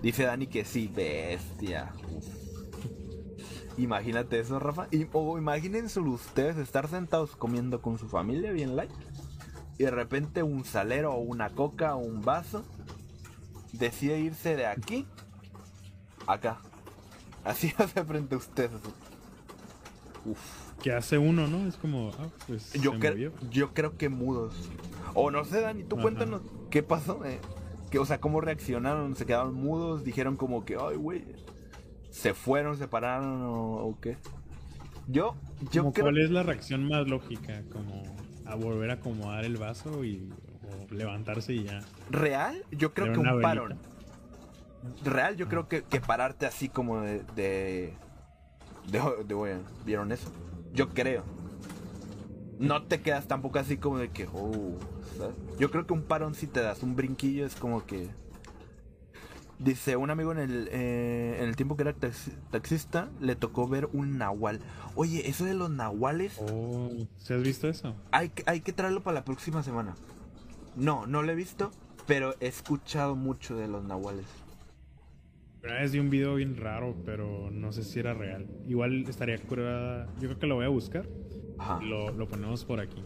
[0.00, 1.92] dice Dani que sí, bestia.
[3.76, 4.88] Imagínate eso, Rafa.
[5.12, 8.90] O imagínense ustedes estar sentados comiendo con su familia bien light.
[9.76, 12.64] Y de repente un salero o una coca o un vaso
[13.74, 15.06] decide irse de aquí
[16.26, 16.62] acá.
[17.44, 18.80] Así hace frente a ustedes.
[20.24, 20.71] Uf.
[20.82, 21.66] ¿Qué hace uno, no?
[21.68, 23.32] Es como, ah, pues Yo, se cre- movió.
[23.50, 24.68] yo creo que mudos.
[25.14, 26.02] O no sé, Dani, tú Ajá.
[26.02, 27.24] cuéntanos qué pasó.
[27.24, 27.38] eh?
[27.90, 31.24] Que, o sea, cómo reaccionaron, se quedaron mudos, dijeron como que, ay, güey,
[32.10, 34.16] se fueron, se pararon o, o qué.
[35.08, 35.34] Yo,
[35.70, 37.62] yo Como creo ¿Cuál es la reacción más lógica?
[37.72, 38.02] Como
[38.46, 40.28] a volver a acomodar el vaso y
[40.90, 41.80] o levantarse y ya.
[42.10, 43.42] real, yo creo Era que un velita.
[43.42, 43.78] parón.
[45.04, 47.94] Real, yo creo que, que pararte así como de, de,
[48.88, 50.32] de, de, ¿vieron eso?
[50.72, 51.22] Yo creo.
[52.58, 54.76] No te quedas tampoco así como de que, oh,
[55.18, 55.34] ¿sabes?
[55.58, 58.08] Yo creo que un parón si te das un brinquillo es como que...
[59.58, 63.68] Dice, un amigo en el, eh, en el tiempo que era taxi- taxista le tocó
[63.68, 64.58] ver un nahual.
[64.96, 67.94] Oye, eso de los nahuales, Oh, ¿se has visto eso?
[68.10, 69.94] hay, que- hay que traerlo para la próxima semana.
[70.74, 71.70] No, no lo he visto,
[72.08, 74.26] pero he escuchado mucho de los nahuales.
[75.64, 78.46] Una vez vi un video bien raro, pero no sé si era real.
[78.66, 80.06] Igual estaría curada.
[80.20, 81.06] Yo creo que lo voy a buscar.
[81.58, 81.80] Ajá.
[81.82, 83.02] Lo, lo ponemos por aquí.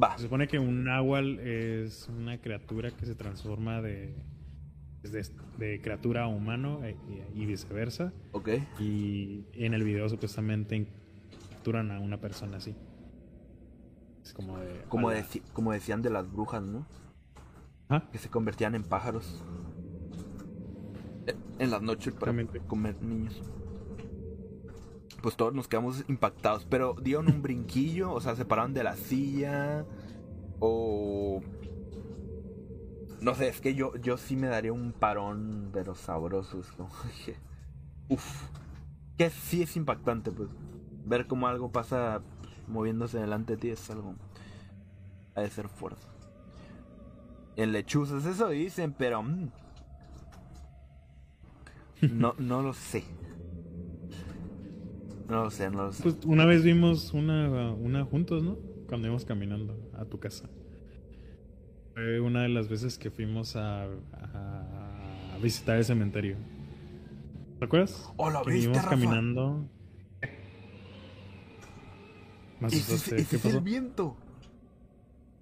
[0.00, 0.16] Va.
[0.16, 4.14] Se supone que un náhuatl es una criatura que se transforma de,
[5.02, 5.26] de,
[5.58, 6.96] de criatura a humano e-
[7.34, 8.12] y, viceversa.
[8.30, 8.50] Ok.
[8.78, 10.86] Y en el video supuestamente
[11.50, 12.76] capturan a una persona así.
[14.22, 14.82] Es como de...
[14.88, 16.86] Como, deci- como decían de las brujas, ¿no?
[18.12, 19.42] Que se convertían en pájaros.
[21.58, 22.32] En las noches para
[22.66, 23.40] comer niños.
[25.22, 26.64] Pues todos nos quedamos impactados.
[26.64, 29.84] Pero dieron un brinquillo, o sea, se pararon de la silla.
[30.60, 31.40] O.
[33.20, 36.60] No sé, es que yo, yo sí me daría un parón, pero sabroso.
[36.60, 36.88] Es como.
[38.08, 38.48] Uf.
[39.16, 40.48] Que sí es impactante, pues.
[41.04, 42.22] Ver cómo algo pasa
[42.68, 44.14] moviéndose delante de ti es algo.
[45.34, 46.06] Ha de ser fuerte.
[47.56, 49.22] En lechuzas, eso dicen, pero.
[49.22, 49.50] mm,
[52.02, 53.04] no, no lo sé.
[55.28, 56.02] No lo sé, no lo sé.
[56.02, 58.56] Pues una vez vimos una, una juntos, ¿no?
[58.88, 60.48] cuando íbamos caminando a tu casa.
[61.94, 66.36] Fue una de las veces que fuimos a, a- a visitar el cementerio.
[67.58, 68.10] ¿Te acuerdas?
[68.16, 68.90] Oh, ¿lo que viste, Rafa?
[68.90, 69.68] caminando.
[72.60, 73.58] Más Ese, ¿Qué es pasó?
[73.58, 74.16] el viento.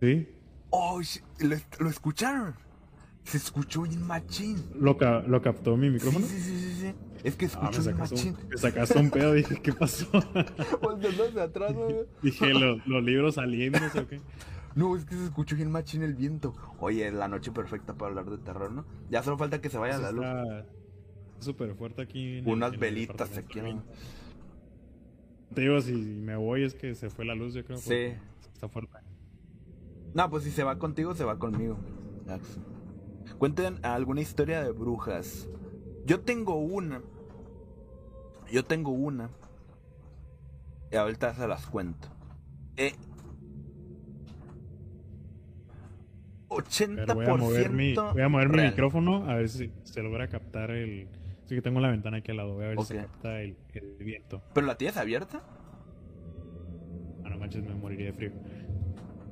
[0.01, 0.29] Sí,
[0.71, 1.01] Oh,
[1.41, 2.55] ¿lo, lo escucharon?
[3.27, 4.57] Se escuchó bien machín.
[4.79, 6.25] lo, ca- lo captó mi micrófono.
[6.27, 6.95] sí, sí, sí, sí.
[7.25, 8.37] Es que Ah, escuchó bien sacaste, machín.
[8.41, 10.07] un, me sacaste un pedo, dije, ¿qué pasó?
[10.13, 11.97] Hacia atrás, güey.
[12.23, 14.21] dije, ¿lo- los libros saliéndose o qué?
[14.77, 16.53] No, es que se escuchó bien machín el viento.
[16.81, 18.85] Oye, la noche perfecta para hablar de terror, ¿no?
[19.09, 20.27] Ya solo falta que se vaya la luz.
[20.27, 20.67] Está
[21.39, 22.39] súper fuerte aquí.
[22.39, 23.83] en el- Unas en velitas aquí, ¿no?
[25.55, 27.79] Te digo, si me voy es que se fue la luz, yo creo.
[27.79, 28.13] Sí.
[28.53, 28.99] Está fuerte.
[30.13, 31.79] No, pues si se va contigo, se va conmigo.
[33.39, 35.49] Cuenten alguna historia de brujas.
[36.05, 37.03] Yo tengo una.
[38.51, 39.31] Yo tengo una.
[40.91, 42.09] Y ahorita se las cuento.
[42.77, 42.95] Eh,
[46.49, 50.03] 80% Pero voy a mover mi, voy a mover mi micrófono a ver si se
[50.03, 51.09] logra captar el.
[51.47, 52.55] Sí que tengo la ventana aquí al lado.
[52.55, 54.43] Voy a ver si se capta el, el viento.
[54.55, 55.43] ¿Pero la tienes abierta?
[57.25, 58.33] Ah, no manches, me moriría de frío.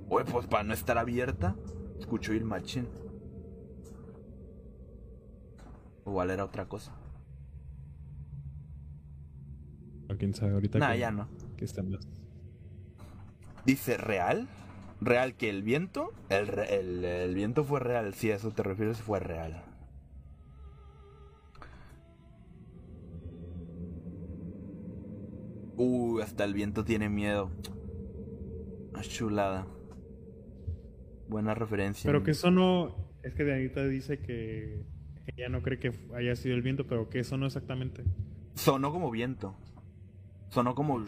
[0.09, 1.57] Oye, pues para no estar abierta,
[1.99, 2.89] escucho ir machín.
[6.07, 6.93] Igual era otra cosa.
[10.11, 11.29] O quién sabe ahorita Nah, que, ya no.
[11.57, 12.07] que está más.
[13.65, 14.49] Dice, ¿real?
[15.01, 16.13] ¿Real que el viento?
[16.29, 19.63] El, re- el, el viento fue real, si a eso te refieres, fue real.
[25.77, 27.51] Uh, hasta el viento tiene miedo.
[28.95, 29.67] Ah, Chulada.
[31.29, 32.07] Buena referencia.
[32.09, 32.95] Pero que eso no.
[33.23, 34.85] Es que de ahorita dice que
[35.27, 38.05] ella no cree que haya sido el viento, pero que eso no exactamente.
[38.55, 39.55] Sonó como viento.
[40.51, 41.05] Sonó como...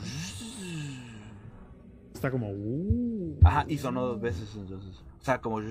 [2.14, 2.50] Está como.
[2.50, 5.02] Uh, Ajá, y sonó dos veces entonces.
[5.20, 5.60] O sea, como...
[5.60, 5.68] Yo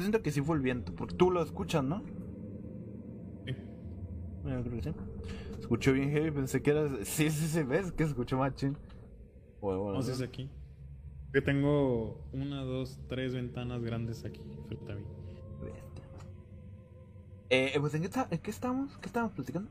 [0.00, 2.02] siento que sí fue el viento, porque tú lo escuchas, ¿no?
[3.46, 3.52] Sí.
[4.44, 4.90] Yo creo que sí.
[5.58, 6.88] Escuchó bien heavy, pensé que era...
[7.04, 8.76] Sí, sí, sí, ves que escuchó machín.
[9.60, 10.26] Bueno, bueno, Vamos a bueno.
[10.26, 10.50] aquí.
[11.32, 15.02] Yo tengo una, dos, tres ventanas grandes aquí frente a mí.
[17.48, 17.76] Bestia.
[17.76, 18.96] Eh, pues ¿en qué, está- en qué estamos?
[18.98, 19.68] ¿Qué estábamos platicando?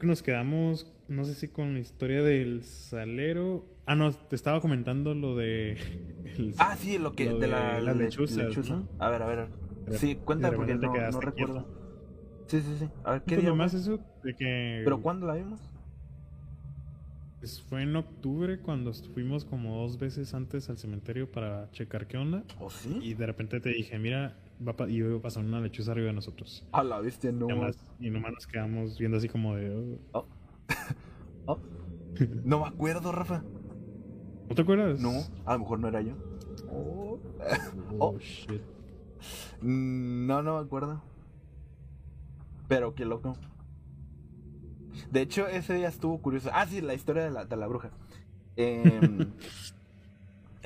[0.00, 3.66] nos quedamos, no sé si con la historia del salero.
[3.84, 5.72] Ah, no, te estaba comentando lo de.
[6.38, 7.26] el- Ah, sí, lo que...
[7.26, 8.76] lo de, la las lechuzas, lechuza.
[8.76, 8.88] ¿no?
[8.98, 9.48] A ver, a ver.
[9.92, 11.64] Sí, cuenta porque no, recuerdo.
[11.64, 11.66] quieto.
[12.46, 12.88] Sí, sí, sí.
[13.04, 13.80] A ver, ¿qué Pues día fue?
[13.80, 14.82] eso de que.
[14.84, 15.60] ¿Pero cuándo la vimos?
[17.40, 22.18] Pues fue en octubre cuando fuimos como dos veces antes al cementerio para checar qué
[22.18, 22.42] onda.
[22.60, 22.98] ¿O sí?
[23.02, 24.36] Y de repente te dije, mira,
[24.66, 26.64] va pa- y iba a pasar una lechuza arriba de nosotros.
[26.72, 27.46] A la bestia, no.
[27.46, 29.98] Y, nomás, y nomás nos quedamos viendo así como de.
[30.12, 30.18] "Oh".
[30.20, 30.26] Oh.
[31.50, 31.58] Oh.
[32.44, 33.42] No me acuerdo, Rafa.
[34.48, 35.00] ¿No te acuerdas?
[35.00, 35.12] No,
[35.46, 36.14] a lo mejor no era yo.
[36.70, 37.18] Oh.
[37.98, 38.60] Oh, shit.
[39.62, 41.02] No, no me acuerdo.
[42.68, 43.36] Pero qué loco.
[45.10, 46.50] De hecho, ese día estuvo curioso.
[46.52, 47.90] Ah, sí, la historia de la, de la bruja.
[48.56, 49.32] Em,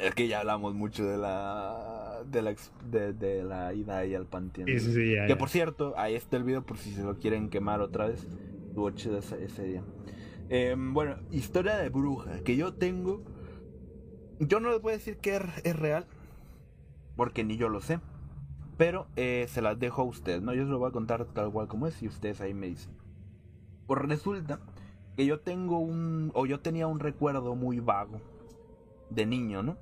[0.03, 2.55] es que ya hablamos mucho de la de la,
[2.91, 4.69] de, de la ida ahí al panteón.
[4.69, 7.19] Sí, sí, sí, ya, Que por cierto, ahí está el video por si se lo
[7.19, 8.27] quieren quemar otra vez.
[8.69, 9.83] Estuvo chido ese, ese día.
[10.49, 13.23] Em, bueno, historia de bruja que yo tengo.
[14.41, 16.07] Yo no les voy a decir que es, es real,
[17.17, 18.01] porque ni yo lo sé.
[18.77, 20.55] Pero eh, se las dejo a ustedes, ¿no?
[20.55, 22.93] Yo se lo voy a contar tal cual como es y ustedes ahí me dicen.
[23.87, 24.61] Pues resulta
[25.17, 26.31] que yo tengo un.
[26.35, 28.21] o yo tenía un recuerdo muy vago
[29.11, 29.77] de niño, ¿no?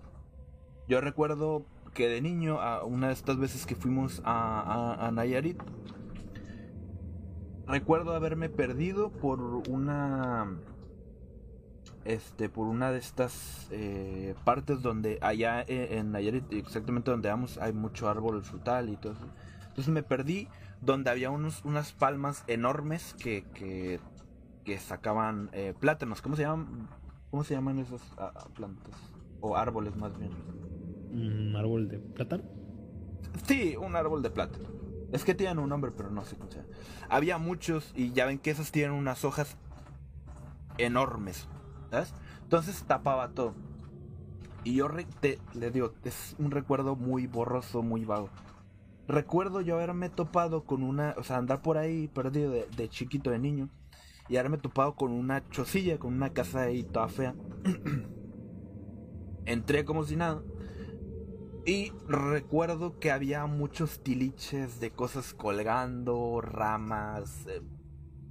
[0.91, 1.65] Yo recuerdo
[1.95, 5.63] que de niño, una de estas veces que fuimos a Nayarit,
[7.69, 10.59] recuerdo haberme perdido por una.
[12.05, 17.59] Este, por una de estas eh, partes donde allá eh, en Nayarit, exactamente donde vamos,
[17.59, 19.29] hay mucho árbol frutal y todo eso.
[19.69, 20.49] Entonces me perdí
[20.81, 24.01] donde había unos, unas palmas enormes que, que,
[24.65, 26.21] que sacaban eh, plátanos.
[26.21, 26.89] ¿Cómo se llaman?
[27.31, 28.97] ¿Cómo se llaman esas ah, ah, plantas?
[29.41, 30.33] O árboles más bien.
[31.11, 32.45] Un árbol de plátano.
[33.47, 34.69] Sí, un árbol de plátano.
[35.13, 36.51] Es que tienen un nombre, pero no sé cómo.
[37.09, 39.57] Había muchos y ya ven que esas tienen unas hojas
[40.79, 41.49] enormes,
[41.91, 42.15] ¿sabes?
[42.43, 43.55] Entonces tapaba todo.
[44.63, 44.89] Y yo
[45.21, 48.29] te, le digo, es un recuerdo muy borroso, muy vago.
[49.09, 53.31] Recuerdo yo haberme topado con una, o sea, andar por ahí perdido de, de chiquito,
[53.31, 53.69] de niño,
[54.29, 57.35] y haberme topado con una chocilla, con una casa ahí toda fea.
[59.47, 60.43] Entré como si nada.
[61.65, 67.63] Y recuerdo que había muchos tiliches de cosas colgando, ramas, eh,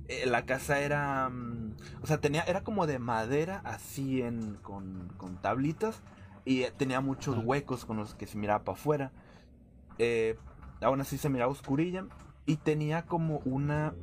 [0.07, 5.13] eh, la casa era, mm, o sea, tenía, era como de madera, así en, con,
[5.17, 6.01] con tablitas,
[6.45, 9.11] y eh, tenía muchos huecos con los que se miraba para afuera.
[9.99, 10.37] Eh,
[10.81, 12.05] aún así se miraba oscurilla,
[12.45, 13.95] y tenía como una,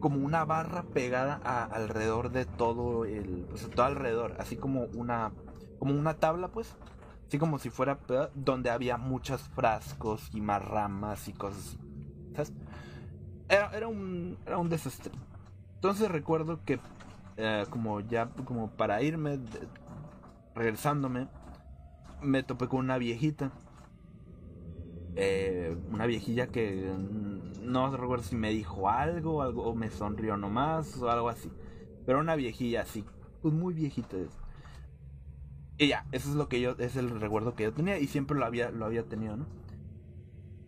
[0.00, 5.32] como una barra pegada a- alrededor de todo el, pues todo alrededor, así como una,
[5.78, 6.74] como una tabla, pues,
[7.34, 7.98] así como si fuera,
[8.36, 11.76] donde había muchos frascos y más ramas y cosas.
[13.48, 15.10] Era, era un, era un desastre.
[15.74, 16.78] Entonces recuerdo que,
[17.36, 19.40] eh, como ya, como para irme,
[20.54, 21.26] regresándome,
[22.22, 23.50] me topé con una viejita.
[25.16, 26.88] Eh, una viejilla que
[27.62, 31.50] no recuerdo si me dijo algo, algo o me sonrió nomás o algo así.
[32.06, 33.04] Pero una viejilla así,
[33.42, 34.18] pues muy viejita.
[35.78, 38.38] Y ya, eso es lo que yo, es el recuerdo que yo tenía y siempre
[38.38, 39.46] lo había, lo había tenido, ¿no?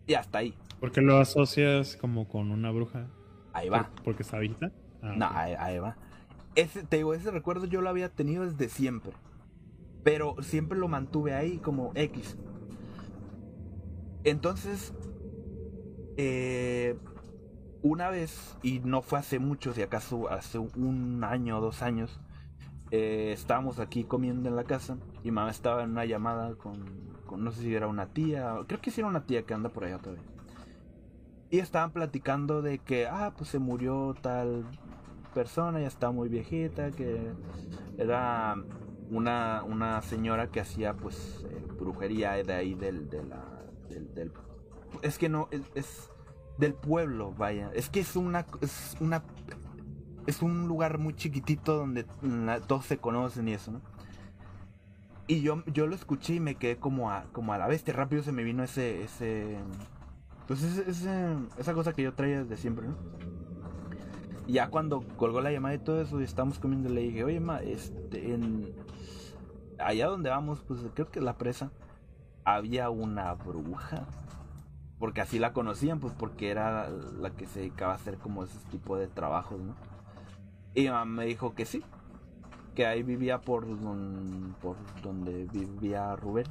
[0.05, 3.07] Y hasta ahí, ¿Por qué lo asocias como con una bruja?
[3.53, 3.89] ahí va.
[3.89, 4.71] ¿Por- ¿Porque está viejita?
[5.01, 5.31] Ah, No, ok.
[5.35, 5.95] ahí, ahí va.
[6.55, 9.13] Ese, te digo, ese recuerdo yo lo había tenido desde siempre.
[10.03, 12.37] Pero siempre lo mantuve ahí como X.
[14.23, 14.93] Entonces,
[16.17, 16.97] eh,
[17.81, 22.19] una vez, y no fue hace mucho, si acaso hace un año o dos años,
[22.91, 26.85] eh, estábamos aquí comiendo en la casa y mamá estaba en una llamada con,
[27.37, 29.83] no sé si era una tía, creo que sí era una tía que anda por
[29.85, 30.23] allá todavía.
[31.49, 34.65] Y estaban platicando de que, ah, pues se murió tal
[35.33, 37.31] persona, ya está muy viejita, que
[37.97, 38.55] era
[39.09, 43.29] una, una señora que hacía pues eh, brujería de ahí del, del,
[44.13, 44.31] del-
[45.01, 46.09] Es que no, es, es
[46.57, 47.71] del pueblo, vaya.
[47.73, 49.23] Es que es una, es una,
[50.27, 53.81] es un lugar muy chiquitito donde la- todos se conocen y eso, ¿no?
[55.25, 57.93] Y yo, yo lo escuché y me quedé como a, como a la bestia.
[57.93, 59.57] Rápido se me vino ese, ese,
[60.47, 62.95] pues ese- esa cosa que yo traía desde siempre, ¿no?
[64.47, 67.59] Ya cuando colgó la llamada y todo eso, y estábamos comiendo, le dije, oye, ma,
[67.61, 68.37] este,
[69.77, 71.71] allá donde vamos, pues creo que es la presa,
[72.45, 74.05] había una bruja.
[74.99, 78.57] Porque así la conocían, pues porque era la que se dedicaba a hacer como ese
[78.71, 79.75] tipo de trabajos, ¿no?
[80.77, 81.83] Y mi mamá me dijo que sí,
[82.75, 86.45] que ahí vivía por, don- por donde vivía Rubén.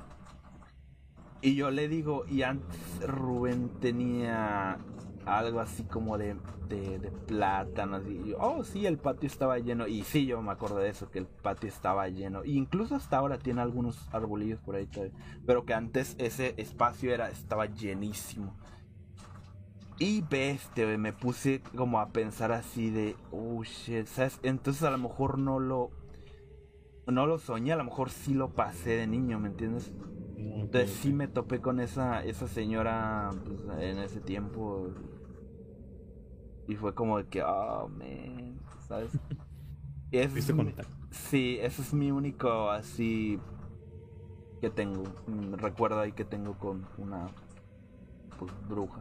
[1.43, 4.79] Y yo le digo, y antes Rubén tenía
[5.27, 6.37] algo así como de,
[6.68, 8.03] de, plátanos.
[8.07, 9.87] Y yo, oh, sí, el patio estaba lleno.
[9.87, 12.43] Y sí, yo me acuerdo de eso, que el patio estaba lleno.
[12.43, 15.14] E incluso hasta ahora tiene algunos arbolillos por ahí todavía.
[15.47, 18.57] Pero que antes ese espacio era, estaba llenísimo.
[19.99, 24.38] Y bestia, me puse como a pensar así de, oh shit, ¿sabes?
[24.42, 25.90] Entonces a lo mejor no lo,
[27.07, 29.92] no lo soñé, a lo mejor sí lo pasé de niño, ¿me entiendes?
[30.38, 34.88] Entonces sí me topé con esa, esa señora pues, en ese tiempo.
[36.68, 39.11] Y fue como de que, oh, man, ¿sabes?
[40.11, 40.74] Y eso Fuiste es mi-
[41.11, 43.38] sí, eso es mi único así
[44.61, 47.28] que tengo, mm, recuerdo ahí que tengo con una
[48.38, 49.01] pues, bruja.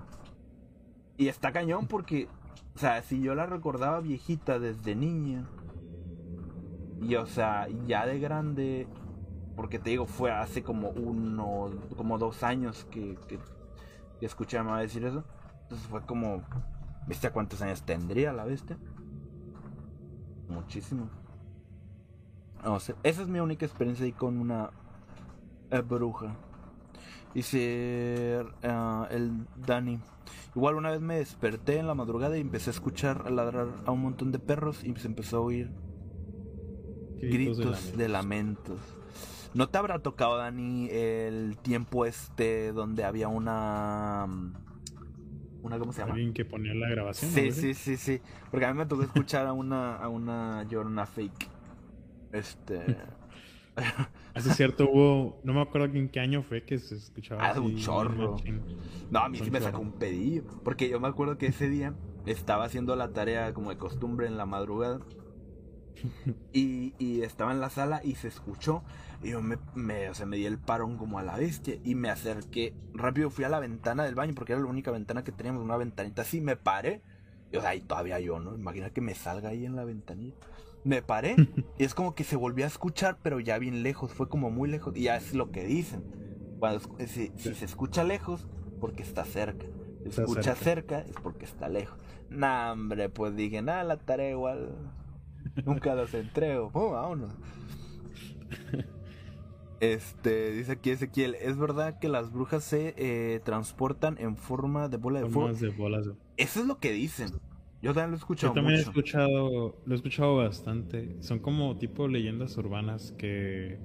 [1.17, 2.27] Y está cañón porque,
[2.75, 5.45] o sea, si yo la recordaba viejita desde niña,
[7.01, 8.87] y o sea, ya de grande,
[9.55, 13.39] porque te digo, fue hace como uno, como dos años que, que,
[14.21, 15.23] escuché a mamá decir eso.
[15.63, 16.41] Entonces fue como,
[17.07, 18.77] ¿viste cuántos años tendría la bestia?
[20.49, 21.09] Muchísimo.
[22.63, 24.71] No sé, esa es mi única experiencia ahí con una
[25.69, 26.35] eh, bruja.
[27.35, 29.99] Dice eh, el Dani.
[30.55, 34.01] Igual una vez me desperté en la madrugada y empecé a escuchar ladrar a un
[34.01, 35.69] montón de perros y se empezó a oír
[37.17, 38.79] gritos de lamentos.
[39.53, 44.25] ¿No te habrá tocado, Dani, el tiempo este donde había una...
[44.27, 44.53] mm,
[45.63, 46.13] una ¿Cómo se llama?
[46.13, 47.31] Alguien que ponía la grabación.
[47.31, 48.21] Sí, sí, sí, sí.
[48.49, 51.49] Porque a mí me tocó escuchar a una, a una llorona fake.
[52.31, 52.97] Este...
[54.35, 57.47] Hace cierto hubo, no me acuerdo en qué año fue que se escuchaba.
[57.47, 58.35] Ah, un así, chorro.
[59.09, 60.43] No, a mí sí me sacó un pedillo.
[60.63, 64.37] Porque yo me acuerdo que ese día estaba haciendo la tarea como de costumbre en
[64.37, 64.99] la madrugada.
[66.51, 68.83] Y, y estaba en la sala y se escuchó.
[69.23, 71.77] Y yo me, me, o sea, me di el parón como a la bestia.
[71.85, 72.73] Y me acerqué.
[72.93, 75.63] Rápido fui a la ventana del baño porque era la única ventana que teníamos.
[75.63, 76.41] Una ventanita así.
[76.41, 77.01] Me paré.
[77.53, 78.53] Y o sea, ahí todavía yo, ¿no?
[78.55, 80.35] Imagina que me salga ahí en la ventanilla.
[80.85, 81.35] Me paré.
[81.77, 84.13] y es como que se volvió a escuchar, pero ya bien lejos.
[84.13, 84.95] Fue como muy lejos.
[84.95, 86.03] Y ya es lo que dicen.
[86.59, 88.47] Cuando, escu- si, si se escucha lejos,
[88.79, 89.65] porque está cerca.
[89.65, 90.99] Si se Está escucha cerca.
[90.99, 91.97] cerca, es porque está lejos.
[92.29, 94.69] Nah, hombre, pues dije, nada, la tarea igual.
[95.65, 96.69] Nunca los entrego.
[96.73, 97.31] Oh, vámonos.
[99.81, 104.97] Este, dice aquí Ezequiel, ¿es verdad que las brujas se eh, transportan en forma de
[104.97, 105.41] bola de fuego?
[105.49, 106.05] Formas de bolas.
[106.05, 107.29] de- Eso es lo que dicen.
[107.85, 111.15] Yo también lo he escuchado Yo también he escuchado, lo he escuchado bastante.
[111.19, 113.77] Son como tipo leyendas urbanas que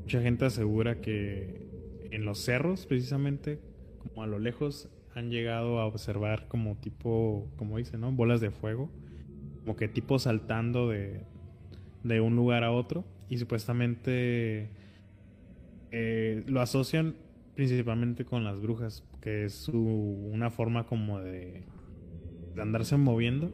[0.00, 1.68] mucha gente asegura que
[2.10, 3.60] en los cerros, precisamente,
[3.98, 8.10] como a lo lejos, han llegado a observar como tipo, como dicen, ¿no?
[8.10, 8.90] Bolas de fuego.
[9.60, 11.22] Como que tipo saltando de,
[12.02, 13.04] de un lugar a otro.
[13.28, 14.70] Y supuestamente
[15.92, 17.14] eh, lo asocian
[17.54, 21.62] principalmente con las brujas, que es su, una forma como de,
[22.54, 23.52] de andarse moviendo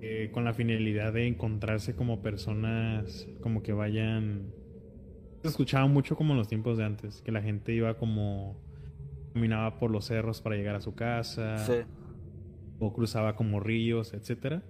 [0.00, 4.52] eh, con la finalidad de encontrarse como personas como que vayan
[5.42, 8.56] se escuchaba mucho como en los tiempos de antes que la gente iba como
[9.32, 11.74] caminaba por los cerros para llegar a su casa Sí.
[12.78, 14.62] o cruzaba como ríos etcétera.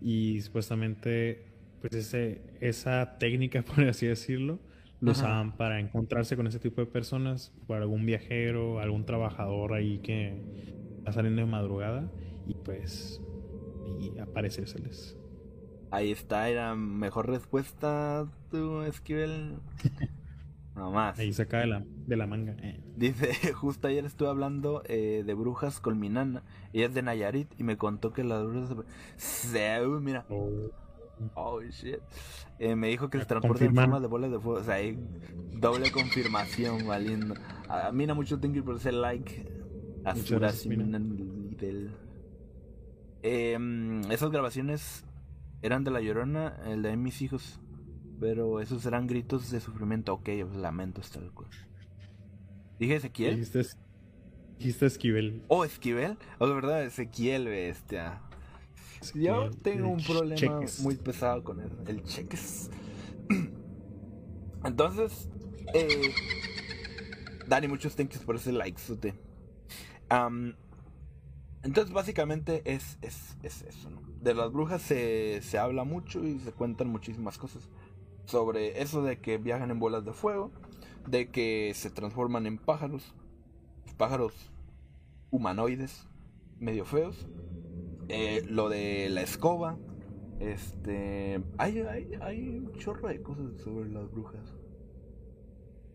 [0.00, 1.46] Y supuestamente
[1.80, 4.58] pues ese, esa técnica por así decirlo
[5.00, 9.98] lo usaban para encontrarse con ese tipo de personas por algún viajero algún trabajador ahí
[9.98, 10.40] que
[10.98, 12.10] está saliendo de madrugada
[12.46, 13.20] y pues
[14.00, 15.16] y aparecérseles
[15.90, 19.58] Ahí está, era mejor respuesta tu Esquivel.
[20.74, 21.16] No más.
[21.20, 22.80] ahí saca de la, de la manga eh.
[22.96, 26.42] Dice, justo ayer estuve hablando eh, de brujas con mi nana.
[26.72, 28.74] Ella es de Nayarit y me contó que las brujas
[29.16, 29.80] se...
[30.00, 30.26] mira.
[30.28, 30.70] O-
[31.36, 32.00] Oh, shit.
[32.58, 34.58] Eh, me dijo que se Ah, transporta en forma de bolas de fuego.
[34.58, 34.98] O sea, hay
[35.60, 37.36] doble confirmación, valiendo.
[37.68, 39.46] A mí no mucho tengo por ese like.
[40.04, 40.98] Azura Mina.
[40.98, 41.92] del...
[43.26, 43.58] Eh,
[44.10, 45.04] esas grabaciones
[45.62, 47.58] eran de La Llorona, el de mis hijos.
[48.20, 50.12] Pero esos eran gritos de sufrimiento.
[50.12, 51.48] Ok, lamentos tal cual.
[52.78, 53.36] Dije Ezequiel.
[53.36, 53.62] dijiste,
[54.58, 56.18] dijiste Esquivel Oh, Esquivel.
[56.38, 58.20] Oh, de verdad, Ezequiel, bestia.
[59.14, 60.80] Yo tengo un el problema Cheques.
[60.80, 61.70] muy pesado con él.
[61.86, 62.70] El cheques.
[64.64, 65.28] Entonces,
[65.74, 66.12] eh,
[67.46, 69.14] Dani, muchos thanks por ese like, sute.
[70.08, 70.54] Am,
[71.64, 74.02] entonces, básicamente es, es, es eso, ¿no?
[74.20, 77.68] De las brujas se, se habla mucho y se cuentan muchísimas cosas.
[78.26, 80.52] Sobre eso de que viajan en bolas de fuego,
[81.06, 83.14] de que se transforman en pájaros,
[83.96, 84.32] pájaros
[85.30, 86.06] humanoides,
[86.58, 87.26] medio feos.
[88.08, 89.78] Eh, lo de la escoba.
[90.40, 91.42] Este.
[91.58, 94.54] Hay, hay, hay un chorro de cosas sobre las brujas.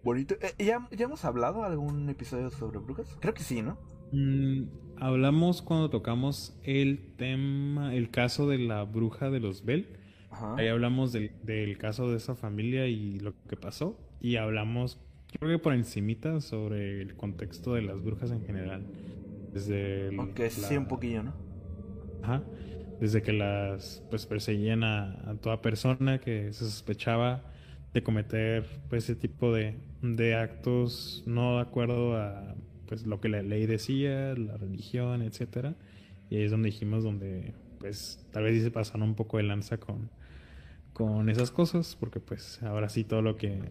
[0.04, 0.36] Bonito.
[0.42, 3.18] Eh, ¿ya, ¿Ya hemos hablado algún episodio sobre brujas?
[3.20, 3.78] Creo que sí, ¿no?
[4.12, 9.88] Mm, hablamos cuando tocamos el tema, el caso de la bruja de los Bell.
[10.32, 10.56] Ajá.
[10.58, 14.00] Ahí hablamos del, del caso de esa familia y lo que pasó.
[14.22, 15.00] Y hablamos,
[15.40, 18.84] creo que por encimita, sobre el contexto de las brujas en general.
[19.54, 21.34] Desde el- Aunque sí, un poquillo, ¿no?
[22.24, 22.44] Ajá.
[23.00, 27.44] Desde que las pues perseguían a, a toda persona que se sospechaba
[27.94, 32.56] de cometer pues ese tipo de, de actos no de acuerdo a
[32.90, 35.76] pues lo que la ley decía, la religión, etcétera.
[36.32, 39.44] Y ahí es donde dijimos donde pues tal vez sí se pasaron un poco de
[39.44, 40.10] lanza con,
[40.92, 43.62] con esas cosas, porque pues ahora sí todo lo que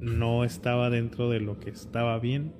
[0.00, 2.52] no estaba dentro de lo que estaba bien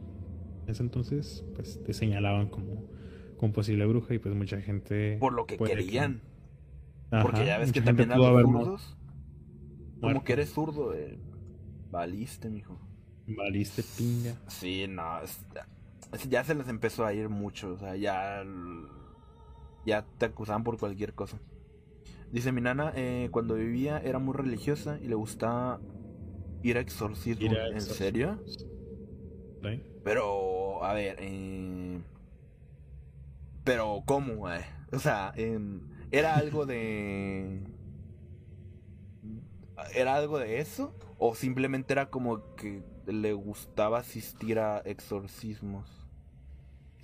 [0.65, 2.89] en ese entonces, pues te señalaban como,
[3.37, 5.17] como posible bruja y pues mucha gente...
[5.19, 6.23] Por lo que querían.
[7.11, 8.97] Ajá, Porque ya ves que también a los zurdos.
[10.01, 11.19] Como que eres zurdo, eh,
[11.91, 12.79] valiste, mijo.
[13.27, 14.37] Valiste pinga.
[14.47, 15.21] Sí, no,
[16.29, 18.45] ya se les empezó a ir mucho, o sea, ya,
[19.85, 21.39] ya te acusaban por cualquier cosa.
[22.31, 25.81] Dice mi nana, eh, cuando vivía era muy religiosa y le gustaba
[26.63, 27.47] ir a exorcismo.
[27.47, 28.39] Ir a ¿En serio?
[28.47, 29.83] ¿Sí?
[30.05, 32.01] Pero, a ver, eh,
[33.65, 34.51] pero ¿cómo?
[34.51, 34.65] eh?
[34.93, 35.81] O sea, em,
[36.11, 37.63] ¿era algo de...
[39.95, 40.95] ¿Era algo de eso?
[41.19, 45.98] ¿O simplemente era como que le gustaba asistir a exorcismos?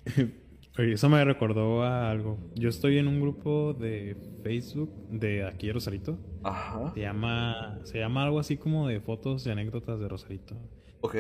[0.76, 2.36] Oye, eso me recordó a algo.
[2.56, 6.18] Yo estoy en un grupo de Facebook de aquí de Rosarito.
[6.42, 6.92] Ajá.
[6.94, 10.56] Se llama, se llama algo así como de fotos y anécdotas de Rosarito.
[11.00, 11.16] Ok.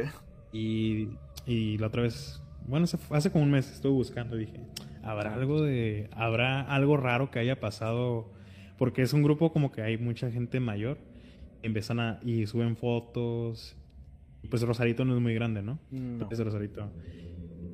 [0.52, 1.10] Y,
[1.46, 4.60] y la otra vez, bueno, hace como un mes estuve buscando y dije,
[5.04, 8.32] ¿habrá algo de, habrá algo raro que haya pasado?
[8.76, 10.98] Porque es un grupo como que hay mucha gente mayor.
[11.62, 13.76] Empiezan a, y suben fotos.
[14.50, 15.78] Pues Rosarito no es muy grande, ¿no?
[15.92, 16.28] No.
[16.28, 16.90] Es Rosarito.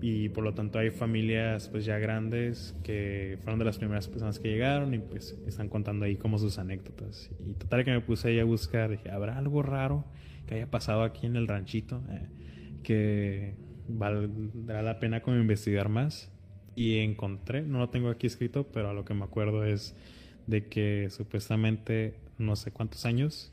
[0.02, 4.39] Y por lo tanto hay familias pues ya grandes que fueron de las primeras personas
[4.39, 7.31] que llegaron y pues están contando ahí como sus anécdotas.
[7.47, 10.05] Y total que me puse ahí a buscar, dije, ¿habrá algo raro
[10.47, 12.02] que haya pasado aquí en el ranchito?
[12.10, 12.28] Eh,
[12.82, 13.55] que
[13.89, 16.31] valdrá la pena como investigar más.
[16.77, 19.94] Y encontré, no lo tengo aquí escrito, pero a lo que me acuerdo es
[20.47, 23.52] de que supuestamente no sé cuántos años.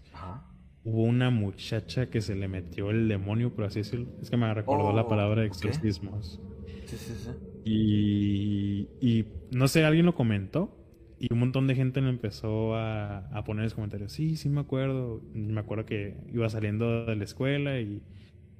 [0.87, 4.09] Hubo una muchacha que se le metió el demonio, por así decirlo.
[4.21, 5.65] Es que me recordó la Oh, palabra ok.
[5.71, 6.41] exorcismos.
[6.85, 7.31] Sí, sí, sí.
[7.63, 10.77] Y, y no sé, alguien lo comentó
[11.19, 14.49] y un montón de gente me empezó a, a poner en los comentarios, sí, sí
[14.49, 15.21] me acuerdo.
[15.33, 18.03] Me acuerdo que iba saliendo de la escuela y,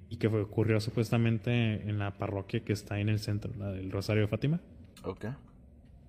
[0.10, 3.72] y que fue, ocurrió supuestamente en la parroquia que está ahí en el centro, la
[3.72, 4.62] del Rosario de Fátima.
[5.04, 5.26] Ok.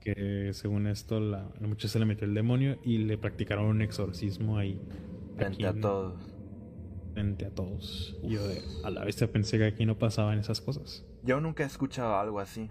[0.01, 3.82] Que según esto, la, la muchacha se le metió el demonio y le practicaron un
[3.82, 4.81] exorcismo ahí.
[5.39, 6.20] Frente aquí a todos.
[7.15, 8.16] Frente a todos.
[8.23, 8.40] Y yo
[8.85, 11.05] a la vez pensé que aquí no pasaban esas cosas.
[11.23, 12.70] Yo nunca he escuchado algo así.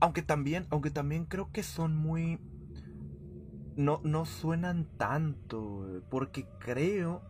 [0.00, 2.38] Aunque también, aunque también creo que son muy.
[3.76, 6.02] No, no suenan tanto.
[6.10, 7.22] Porque creo.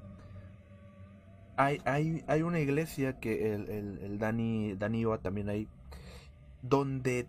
[1.57, 5.69] Hay, hay, hay una iglesia que el, el, el Dani, Dani iba también ahí.
[6.62, 7.28] Donde.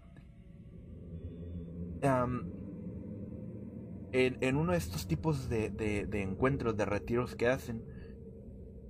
[4.14, 7.86] En, en uno de estos tipos de, de, de encuentros, de retiros que hacen,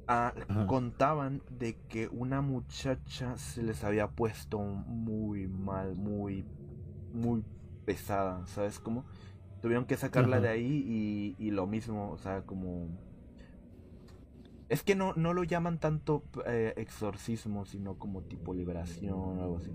[0.08, 0.36] ah,
[0.66, 6.48] contaban de que una muchacha se les había puesto muy mal, muy,
[7.12, 7.46] muy
[7.86, 9.06] pesada, ¿sabes cómo?
[9.62, 10.42] Tuvieron que sacarla Ajá.
[10.42, 13.00] de ahí y, y lo mismo, o sea, como...
[14.70, 19.58] Es que no, no lo llaman tanto eh, exorcismo, sino como tipo liberación o algo
[19.58, 19.72] así.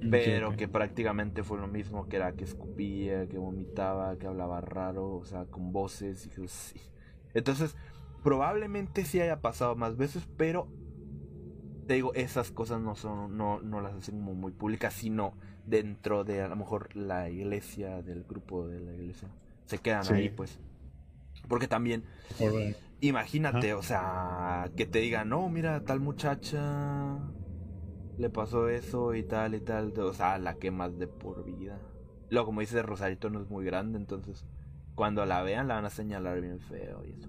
[0.00, 5.16] Pero que prácticamente fue lo mismo, que era que escupía, que vomitaba, que hablaba raro,
[5.16, 6.80] o sea, con voces y sí.
[7.32, 7.74] Entonces,
[8.22, 10.68] probablemente sí haya pasado más veces, pero
[11.86, 15.34] te digo, esas cosas no son, no, no las hacen como muy públicas, sino
[15.66, 19.28] dentro de a lo mejor la iglesia, del grupo de la iglesia.
[19.66, 20.14] Se quedan Sí.
[20.14, 20.58] ahí, pues.
[21.48, 22.04] Porque también,
[23.00, 23.78] imagínate, Ajá.
[23.78, 27.18] o sea, que te digan, no, mira, tal muchacha
[28.16, 31.84] le pasó eso y tal y tal, o sea, la quemas de por vida.
[32.30, 34.46] Luego, como dice Rosarito, no es muy grande, entonces
[34.94, 37.28] cuando la vean la van a señalar bien feo y eso.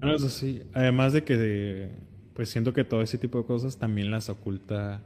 [0.00, 0.62] No, eso sí.
[0.72, 1.90] Además de que,
[2.34, 5.02] pues siento que todo ese tipo de cosas también las oculta,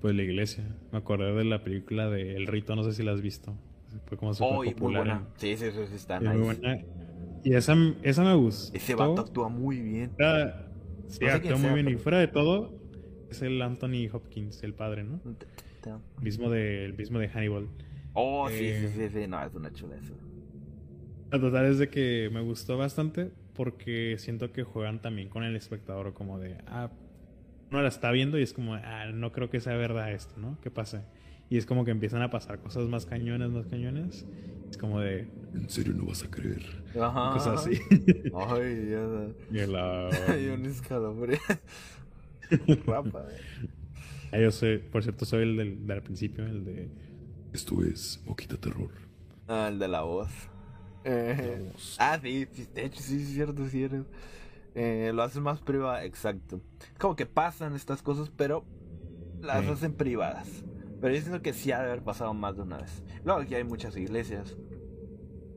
[0.00, 0.64] pues la iglesia.
[0.92, 3.54] Me acordé de la película de El Rito, no sé si la has visto.
[4.06, 5.06] Fue como súper Oh, y muy popular.
[5.06, 5.12] buena.
[5.12, 6.42] en- Sí, sí, sí, sí, está es muy nice.
[6.42, 6.78] buena.
[7.44, 8.76] Y esa, esa me gustó.
[8.76, 10.12] Ese vato actúa muy bien.
[10.18, 10.68] Era-
[11.08, 11.88] sí, No sé actúa muy sea, bien.
[11.88, 12.72] Y fuera de todo,
[13.30, 15.20] es el Anthony Hopkins, el padre, ¿no?
[16.20, 17.68] Mismo de, el mismo de Hannibal.
[18.14, 18.88] Oh, sí, Eh.
[18.94, 20.12] sí, sí, sí, no, es una chuleza.
[21.30, 25.54] La total es de que me gustó bastante porque siento que juegan también con el
[25.56, 26.90] espectador como de, ah,
[27.70, 30.58] uno la está viendo y es como, ah, no creo que sea verdad esto, ¿no?
[30.60, 31.04] ¿Qué pasa?
[31.50, 34.26] Y es como que empiezan a pasar cosas más cañones, más cañones.
[34.70, 36.62] Es como de ¿En serio no vas a creer?
[37.00, 37.32] Ajá.
[37.32, 37.78] cosas así.
[38.34, 39.62] Ay, ya.
[39.62, 41.38] Y la- Hay un escalofrío.
[42.86, 43.68] Guapa, eh.
[44.32, 46.88] Ah, yo soy, por cierto, soy el del, del principio, el de...
[47.52, 48.90] Esto es Moquita Terror.
[49.48, 50.28] Ah, el de la voz.
[51.04, 51.96] Eh, La voz.
[51.98, 54.04] ah, sí, sí, de hecho, sí, es cierto, sí eres.
[54.74, 56.60] Eh, lo hacen más privado, exacto.
[56.92, 58.64] Es como que pasan estas cosas, pero
[59.40, 59.70] las Sí.
[59.70, 60.64] hacen privadas.
[61.00, 63.02] Pero yo siento que sí ha de haber pasado más de una vez.
[63.24, 64.56] Luego aquí hay muchas iglesias.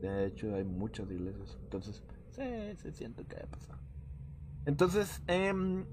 [0.00, 1.58] De hecho, hay muchas iglesias.
[1.64, 2.42] Entonces, sí,
[2.80, 3.78] se siente que haya pasado.
[4.64, 5.84] Entonces, em,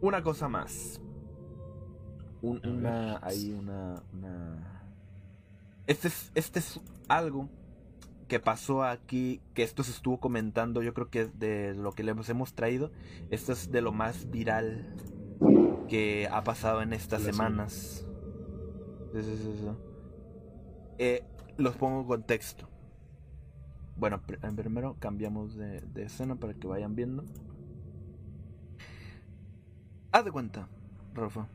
[0.00, 1.00] una cosa más.
[2.42, 4.82] Un- una, hay una, una...
[5.86, 7.48] Este es, este es algo
[8.28, 12.28] que pasó aquí, que esto se estuvo comentando, yo creo que de lo que les
[12.28, 12.90] hemos traído,
[13.30, 14.84] esto es de lo más viral
[15.88, 18.04] que ha pasado en estas La semanas.
[19.12, 19.68] Sí, sí, sí, sí.
[20.98, 21.22] Eh,
[21.56, 22.68] los pongo en contexto.
[23.96, 27.24] Bueno, pr- primero cambiamos de, de escena para que vayan viendo.
[30.12, 30.68] Haz de cuenta,
[31.14, 31.46] Rafa.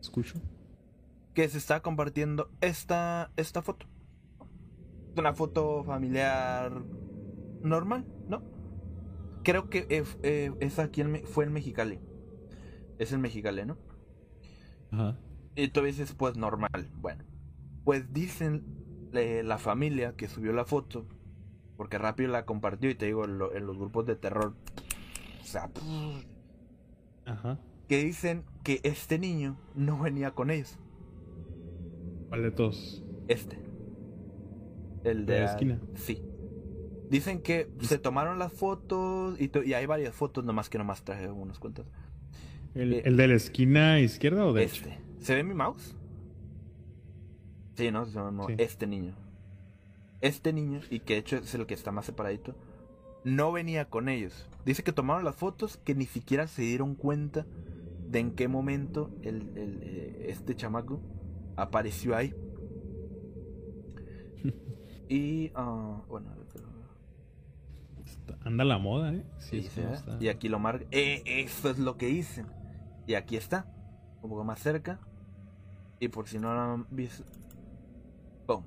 [0.00, 0.40] ¿Escucho?
[1.34, 3.86] que se está compartiendo esta, esta foto.
[5.16, 6.72] Una foto familiar
[7.60, 8.42] normal, ¿no?
[9.42, 11.98] Creo que eh, eh, es aquí en fue en Mexicali.
[13.00, 13.76] Es en Mexicali, ¿no?
[14.92, 15.18] Ajá.
[15.56, 16.88] Y tú dices, pues normal.
[17.00, 17.24] Bueno,
[17.84, 18.64] pues dicen
[19.12, 21.04] eh, la familia que subió la foto,
[21.76, 24.54] porque rápido la compartió y te digo, lo- en los grupos de terror.
[25.44, 25.70] O sea,
[27.26, 27.58] Ajá.
[27.86, 30.78] que dicen que este niño no venía con ellos.
[32.30, 33.04] ¿Cuál de todos?
[33.28, 33.58] Este.
[35.04, 35.80] El de, ¿De la esquina?
[35.94, 36.22] Sí.
[37.10, 41.58] Dicen que se tomaron las fotos y, hay varias fotos, nomás que nomás traje unas
[41.58, 41.84] cuantas.
[42.74, 44.76] ¿El, Eh, el de la esquina izquierda o derecha?
[44.76, 44.98] Este.
[45.18, 45.94] ¿Se ve mi mouse?
[47.76, 48.54] Sí, no, no, no, Sí.
[48.58, 49.14] este niño.
[50.22, 52.56] Este niño, y que de hecho es el que está más separadito,
[53.24, 54.48] no venía con ellos.
[54.64, 57.46] Dice que tomaron las fotos que ni siquiera se dieron cuenta
[58.08, 61.00] de en qué momento el, el, eh, este chamaco
[61.56, 62.34] apareció ahí.
[65.06, 66.34] Y, ah, bueno,
[68.44, 69.24] Anda la moda, ¿eh?
[69.38, 70.18] Sí, está.
[70.20, 70.86] Y aquí lo marca.
[70.90, 72.46] Eh, eso es lo que dicen.
[73.06, 73.66] Y aquí está.
[74.22, 75.00] Un poco más cerca.
[76.00, 77.24] Y por si no lo han visto.
[78.46, 78.64] ¡Pum!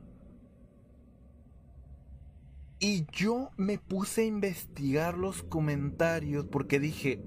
[2.80, 7.20] Y yo me puse a investigar los comentarios porque dije,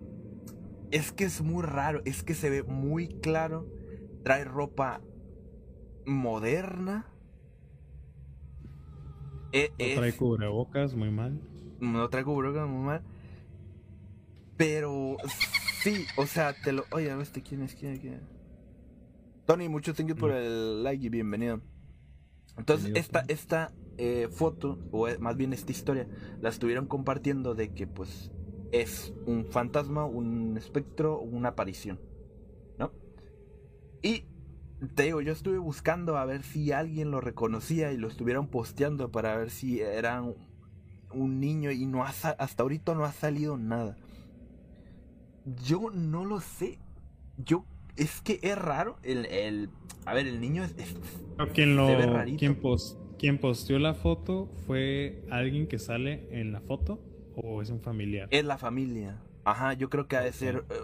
[0.93, 3.67] es que es muy raro, es que se ve muy claro,
[4.23, 5.01] trae ropa
[6.07, 7.07] moderna.
[9.53, 11.41] E- No trae cubrebocas, muy mal.
[11.81, 13.03] no trae cubrebocas muy mal.
[14.57, 15.17] Pero
[15.83, 16.85] sí, o sea, te lo.
[16.93, 18.21] Oye, este quién es, quién es, quién es?
[19.47, 20.35] Tony, muchos thank you por Mm.
[20.37, 21.61] el like y bienvenido.
[22.57, 23.73] Entonces, Bienvenido, esta, esta
[24.03, 26.09] eh, foto, o eh, más bien esta historia,
[26.41, 28.31] la estuvieron compartiendo de que, pues,
[28.73, 32.01] es un fantasma, un espectro, una aparición,
[32.79, 32.93] ¿no?
[34.03, 34.25] Y
[34.95, 39.11] te digo, yo estuve buscando a ver si alguien lo reconocía y lo estuvieron posteando
[39.11, 40.23] para ver si era
[41.13, 43.99] un, niño y no ha hasta ahorita no ha salido nada.
[45.63, 46.79] Yo no lo sé.
[47.37, 47.67] Yo
[47.97, 49.69] es que es raro el, el
[50.07, 50.97] a ver, el niño es, es-
[51.53, 52.39] quien lo Se ve rarito.
[52.39, 56.99] quien, pos- quien posteó la foto fue alguien que sale en la foto
[57.37, 58.27] o es un familiar.
[58.31, 59.21] es la familia.
[59.45, 60.75] Ajá, yo creo que ha de ser eh,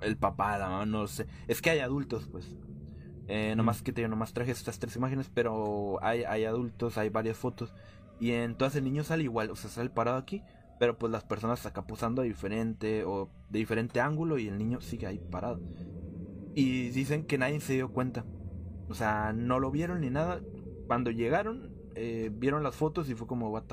[0.00, 1.26] el papá, la mamá, no sé.
[1.48, 2.54] Es que hay adultos, pues.
[3.26, 7.36] Eh, nomás que te nomás traje estas tres imágenes, pero hay, hay adultos, hay varias
[7.36, 7.74] fotos.
[8.20, 10.44] Y entonces el niño sale igual, o sea, sale parado aquí,
[10.78, 15.08] pero pues las personas acá posando diferente o de diferente ángulo y el niño sigue
[15.08, 15.60] ahí parado.
[16.54, 18.24] Y dicen que nadie se dio cuenta.
[18.88, 20.40] O sea, no lo vieron ni nada.
[20.86, 23.64] Cuando llegaron, eh, vieron las fotos y fue como, what.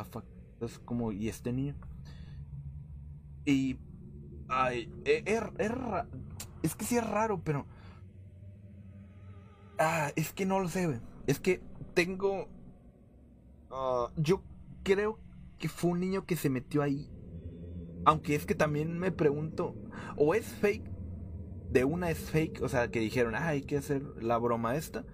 [0.61, 1.75] Es como, ¿y este niño?
[3.45, 3.77] Y.
[4.47, 6.07] Ay, e- es, es, ra-
[6.61, 7.65] es que sí es raro, pero.
[9.77, 10.99] Ah, es que no lo sé, güey.
[11.27, 11.61] Es que
[11.93, 12.47] tengo.
[13.71, 14.43] ah, yo
[14.83, 15.19] creo
[15.59, 17.09] que fue un niño que se metió ahí.
[18.05, 19.75] Aunque es que también me pregunto.
[20.17, 20.83] O es fake.
[21.71, 22.61] De una es fake.
[22.61, 25.05] O sea, que dijeron, ah, hay que hacer la broma esta.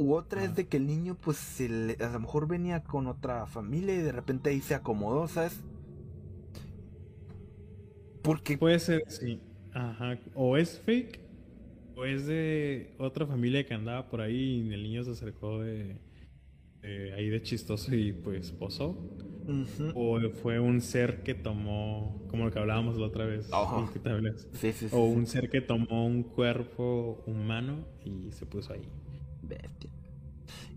[0.00, 3.06] U otra es de que el niño, pues, se le- a lo mejor venía con
[3.06, 5.60] otra familia y de repente ahí se acomodó, ¿sabes?
[8.22, 9.40] Porque Puede ser, sí.
[9.72, 10.18] Ajá.
[10.34, 11.20] O es fake,
[11.96, 15.96] o es de otra familia que andaba por ahí y el niño se acercó de,
[16.82, 18.96] de ahí de chistoso y pues posó.
[19.94, 23.48] O fue un ser que tomó, como lo que hablábamos la otra vez.
[23.52, 23.90] Ajá.
[23.92, 24.00] ¿sí?
[24.54, 24.96] Sí, sí, sí.
[24.96, 28.82] O un ser que tomó un cuerpo humano y se puso ahí.
[29.42, 29.89] Bestia.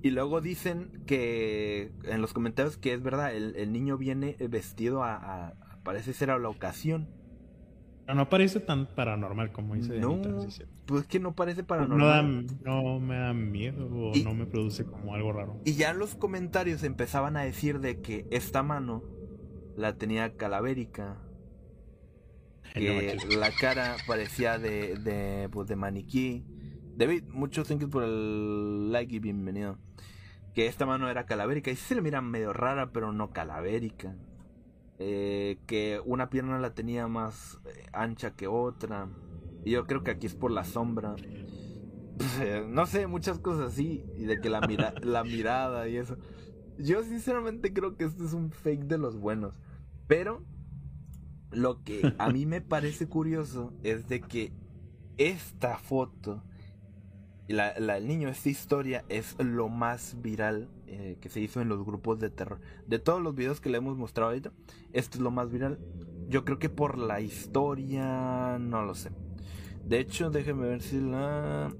[0.04, 5.02] Y luego dicen que en los comentarios que es verdad, el, el niño viene vestido
[5.04, 5.54] a,
[5.84, 7.08] parece ser a la ocasión.
[8.06, 10.64] Pero no parece tan paranormal como dice No, sí, sí.
[10.86, 12.48] pues que no parece No, paranormal.
[12.48, 15.62] da- no me da miedo o Y- no me produce como algo raro.
[15.64, 19.04] Y ya en los comentarios empezaban a decir de que esta mano
[19.78, 21.18] la tenía calavérica,
[22.76, 26.44] no que la cara parecía de, de, pues, de maniquí.
[26.96, 29.78] David, muchos gracias por el like y bienvenido.
[30.54, 34.16] Que esta mano era calavérica y sí se le mira medio rara, pero no calavérica.
[35.00, 39.10] Eh, que una pierna la tenía más eh, ancha que otra.
[39.66, 41.16] Y yo creo que aquí es por la sombra.
[42.42, 44.06] Eh, No sé, muchas cosas así.
[44.16, 46.18] Y de que la, mira la mirada y eso.
[46.78, 49.60] Yo sinceramente creo que este es un fake de los buenos.
[50.08, 50.44] Pero
[51.52, 54.54] lo que a mí me parece curioso es de que
[55.18, 56.44] esta foto,
[57.48, 61.70] la, la del niño, esta historia es lo más viral eh, que se hizo en
[61.70, 62.60] los grupos de terror.
[62.88, 64.52] De todos los videos que le hemos mostrado ahorita,
[64.94, 65.80] esto es lo más viral.
[66.30, 69.12] Yo creo que por la historia, no lo sé.
[69.86, 71.74] De hecho, déjenme ver si la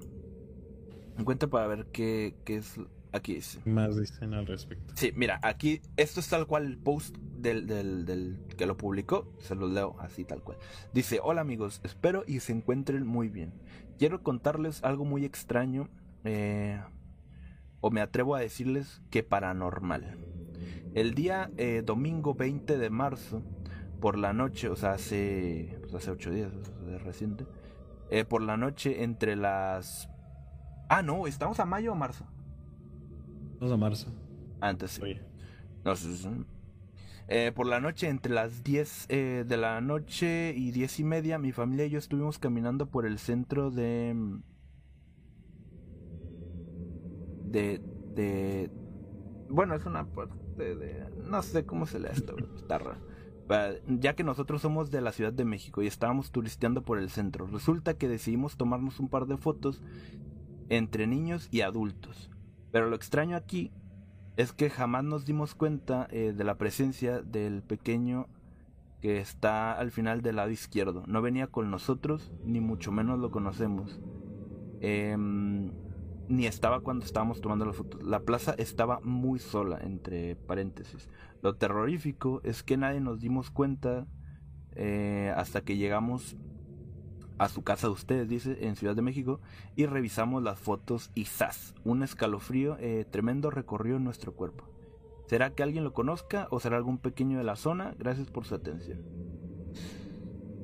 [1.18, 2.78] encuentro para ver qué, qué es.
[3.12, 3.60] Aquí dice.
[3.64, 4.92] Más dicen al respecto.
[4.96, 9.32] Sí, mira, aquí esto es tal cual el post del, del, del que lo publicó.
[9.38, 10.58] Se los leo así tal cual.
[10.92, 13.52] Dice, hola amigos, espero y se encuentren muy bien.
[13.98, 15.88] Quiero contarles algo muy extraño.
[16.24, 16.80] eh,
[17.80, 20.16] o me atrevo a decirles que paranormal.
[20.94, 23.42] El día eh, domingo 20 de marzo,
[24.00, 27.46] por la noche, o sea, hace, pues hace ocho días, o sea, reciente.
[28.10, 30.08] eh, por la noche entre las...
[30.88, 32.24] Ah, no, estamos a mayo o marzo.
[33.60, 34.12] Vamos a marzo.
[34.60, 35.02] Antes sí.
[35.02, 35.20] Oye.
[35.84, 35.92] No.
[37.26, 41.38] Eh, por la noche, entre las 10 eh, de la noche y 10 y media,
[41.38, 44.12] mi familia y yo estuvimos caminando por el centro de.
[44.14, 44.42] mm,
[47.50, 47.80] de.
[48.14, 48.70] de.
[49.48, 51.06] Bueno, es una parte de.
[51.24, 53.00] No sé cómo se lee esto, está raro.
[53.86, 57.46] Ya que nosotros somos de la Ciudad de México y estábamos turisteando por el centro,
[57.46, 59.82] resulta que decidimos tomarnos un par de fotos
[60.70, 62.30] entre niños y adultos.
[62.72, 63.70] Pero lo extraño aquí
[64.36, 68.26] es que jamás nos dimos cuenta eh, de la presencia del pequeño
[69.00, 71.04] que está al final del lado izquierdo.
[71.06, 74.00] No venía con nosotros, ni mucho menos lo conocemos.
[74.80, 75.72] Em,
[76.28, 78.02] ni estaba cuando estábamos tomando las fotos.
[78.02, 81.08] La plaza estaba muy sola, entre paréntesis.
[81.42, 84.06] Lo terrorífico es que nadie nos dimos cuenta
[84.74, 86.36] eh, hasta que llegamos
[87.38, 89.40] a su casa de ustedes, dice, en Ciudad de México,
[89.76, 91.74] y revisamos las fotos y ¡zas!
[91.84, 94.64] Un escalofrío eh, tremendo recorrió nuestro cuerpo.
[95.26, 97.94] ¿Será que alguien lo conozca o será algún pequeño de la zona?
[97.98, 99.02] Gracias por su atención.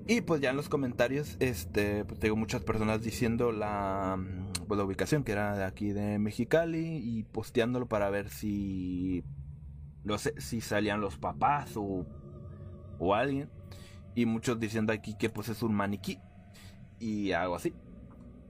[0.06, 4.76] Y pues ya en los comentarios, este, pues tengo muchas personas diciendo la, mm, pues,
[4.76, 9.24] la ubicación que era de aquí de Mexicali y posteándolo para ver si,
[10.04, 12.06] no sé, si salían los papás o,
[12.98, 13.48] o alguien.
[14.14, 16.18] Y muchos diciendo aquí que pues es un maniquí
[17.00, 17.72] y algo así.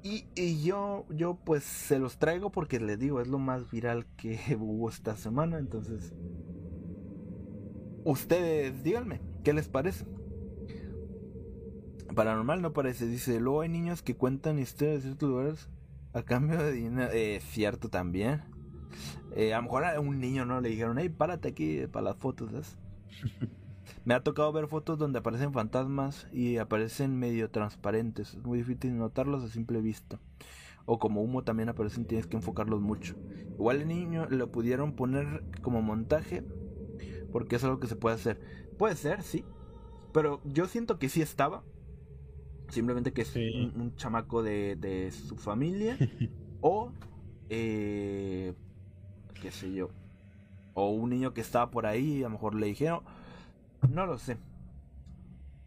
[0.03, 4.07] Y, y, yo, yo pues se los traigo porque les digo, es lo más viral
[4.17, 5.59] que hubo esta semana.
[5.59, 6.13] Entonces,
[8.05, 10.05] ustedes díganme, ¿qué les parece?
[12.15, 15.69] Paranormal no parece, dice, luego hay niños que cuentan historias de ciertos lugares
[16.13, 17.11] a cambio de dinero.
[17.13, 18.43] Eh, cierto también.
[19.37, 22.17] Eh, a lo mejor a un niño no le dijeron, hey, párate aquí para las
[22.17, 22.51] fotos.
[22.51, 22.79] ¿sabes?
[24.05, 28.35] Me ha tocado ver fotos donde aparecen fantasmas y aparecen medio transparentes.
[28.35, 30.19] Es muy difícil notarlos a simple vista.
[30.87, 33.15] O como humo también aparecen, tienes que enfocarlos mucho.
[33.59, 36.45] Igual el niño lo pudieron poner como montaje
[37.33, 38.41] porque es algo que se puede hacer.
[38.79, 39.45] Puede ser, sí.
[40.13, 41.65] Pero yo siento que sí estaba.
[42.69, 43.51] Simplemente que es Sí.
[43.55, 45.97] un, un chamaco de, de su familia.
[46.61, 46.93] o,
[47.49, 48.55] eh,
[49.41, 49.91] qué sé yo.
[50.75, 53.01] O un niño que estaba por ahí a lo mejor le dijeron.
[53.89, 54.37] No lo sé.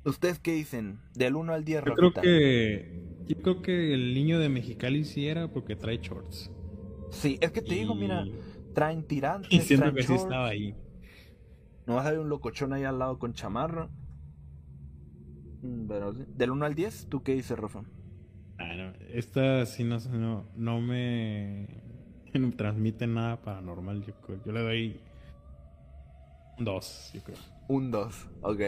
[0.06, 1.00] ¿Ustedes qué dicen?
[1.16, 3.04] Del 1 al 10, Yo creo que.
[3.28, 6.52] Yo creo que el niño de Mexicali sí era porque trae shorts.
[7.12, 8.26] Sí, es que te digo, mira,
[8.74, 10.24] traen tirantes, Y siento traen que sí shorts.
[10.24, 10.76] estaba ahí.
[11.86, 13.90] No vas a ver un locochón ahí al lado con chamarra.
[15.62, 16.24] Mm, Pero sí.
[16.28, 17.84] Del 1 al 10, ¿tú qué dices, Rafa?
[18.58, 21.68] Ah, no, esta sí no, no, no me
[22.34, 24.04] no me transmite nada paranormal.
[24.06, 24.40] Yo, creo.
[24.46, 25.02] yo le doy
[26.58, 27.38] un dos, yo creo.
[27.68, 28.62] Un 2, ok.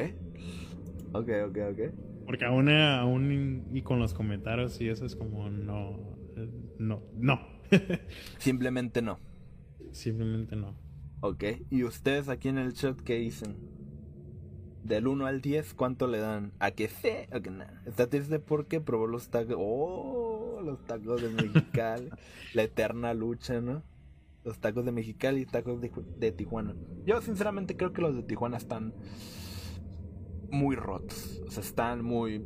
[1.13, 1.80] Ok, ok, ok.
[2.26, 6.49] Porque aún, aún y con los comentarios y eso es como no, eh,
[6.80, 7.39] no, no.
[8.38, 9.19] Simplemente no.
[9.91, 10.76] Simplemente no.
[11.22, 11.43] Ok.
[11.69, 13.55] ¿Y ustedes aquí en el chat qué dicen?
[14.84, 16.51] Del 1 al 10, ¿cuánto le dan?
[16.59, 17.81] ¿A que sí o que nada?
[17.85, 19.55] Está triste porque probó los tacos.
[19.57, 20.61] ¡Oh!
[20.63, 22.09] Los tacos de Mexicali.
[22.53, 23.84] La eterna lucha, ¿no?
[24.45, 26.76] Los tacos de Mexicali y tacos de, de Tijuana.
[27.03, 28.93] Yo sinceramente creo que los de Tijuana están
[30.51, 31.41] muy rotos.
[31.47, 32.45] O sea, están muy...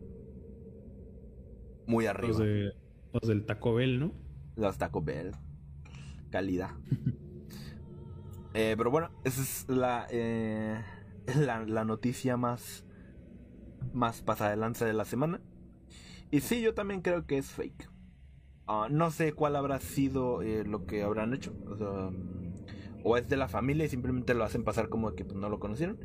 [1.86, 2.30] Muy arriba.
[2.30, 2.72] Los, de,
[3.12, 4.14] los del Taco Bell, ¿no?
[4.56, 5.32] Los Taco Bell.
[6.30, 6.72] Calidad.
[8.54, 10.82] Eh, pero bueno, esa es la, eh,
[11.36, 12.86] la, la noticia más,
[13.94, 15.42] más pasada de lanza de la semana.
[16.32, 17.89] Y sí, yo también creo que es fake.
[18.72, 21.56] Ah, no sé cuál habrá sido eh, lo que habrán hecho.
[23.04, 25.60] O, es de la familia y simplemente lo hacen pasar como que pues, no lo
[25.60, 25.98] conocieron.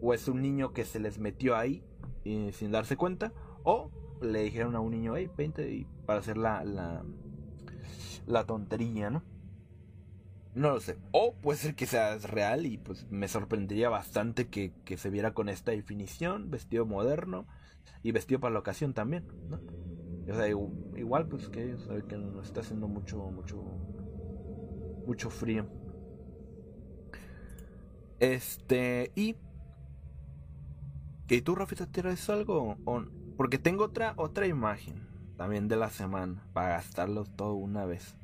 [0.00, 1.82] O es un niño que se les metió ahí
[2.24, 3.32] eh, sin darse cuenta.
[3.64, 3.90] O
[4.20, 7.02] le dijeron a un niño, hey, vente y para hacer la, la,
[8.26, 9.24] la tontería, ¿no?
[10.54, 10.98] No lo sé.
[11.10, 15.34] O puede ser que sea real y pues me sorprendería bastante que, que se viera
[15.34, 17.48] con esta definición, vestido moderno
[18.04, 19.58] y vestido para la ocasión también, ¿no?
[20.28, 23.86] O sea, igu- igual pues que sabe que no está haciendo mucho, mucho,
[25.04, 25.68] mucho frío.
[28.18, 29.36] Este, y...
[31.28, 32.78] ¿Y tú, Rafita, tienes algo?
[32.84, 33.04] O-
[33.36, 38.16] Porque tengo otra, otra imagen también de la semana para gastarlos todo una vez.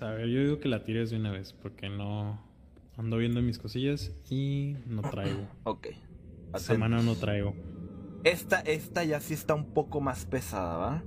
[0.00, 2.40] A ver, yo digo que la tires de una vez porque no
[2.96, 5.48] ando viendo mis cosillas y no traigo.
[5.64, 5.86] Ok.
[6.54, 6.74] Esta Atento.
[6.74, 7.54] semana no traigo.
[8.26, 11.02] Esta, esta ya sí está un poco más pesada, ¿va?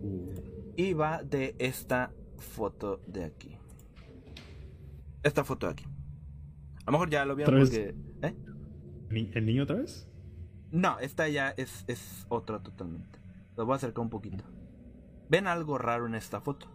[0.00, 0.32] Uh,
[0.74, 3.58] Y va de esta foto de aquí.
[5.22, 5.84] Esta foto de aquí.
[6.86, 7.94] A lo mejor ya lo vieron porque...
[8.22, 8.34] ¿Eh?
[9.10, 10.08] ¿ni- ¿El niño otra vez?
[10.70, 13.18] No, esta ya es, es otra totalmente.
[13.54, 14.44] Lo voy a acercar un poquito.
[15.28, 16.68] ¿Ven algo raro en esta foto?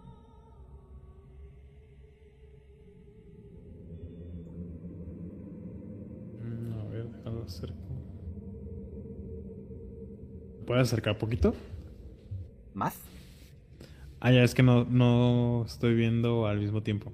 [6.41, 7.88] Mm, A ver, déjalo acerco.
[10.69, 11.55] ¿Puedes acercar poquito?
[12.73, 12.95] ¿Más?
[14.19, 17.11] Ah, ya es que no, no estoy viendo al mismo tiempo.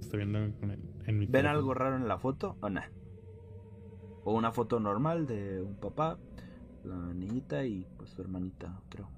[0.00, 0.54] Estoy viendo en,
[1.06, 1.58] en mi ¿Ven teléfono.
[1.58, 2.82] algo raro en la foto o no?
[4.24, 6.18] O una foto normal de un papá,
[6.84, 9.08] la niñita y pues su hermanita, creo.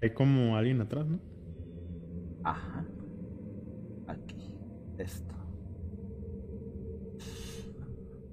[0.00, 1.18] Hay como alguien atrás, ¿no?
[2.44, 2.84] Ajá.
[4.06, 4.54] Aquí.
[4.98, 5.34] Esto.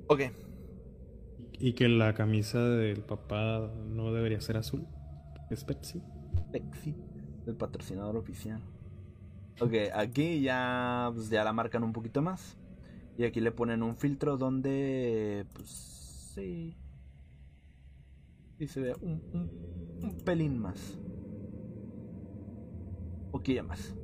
[0.07, 0.42] Ok.
[1.63, 4.85] Y que la camisa del papá no debería ser azul.
[5.49, 6.03] Es Pepsi.
[6.51, 6.93] Pepsi,
[7.47, 8.61] el patrocinador oficial.
[9.61, 12.57] Ok, aquí ya, pues, ya la marcan un poquito más.
[13.17, 15.69] Y aquí le ponen un filtro donde, pues,
[16.35, 16.75] sí.
[18.57, 19.49] Sí se ve un, un,
[20.03, 20.99] un pelín más.
[23.23, 23.95] Un poquillo más.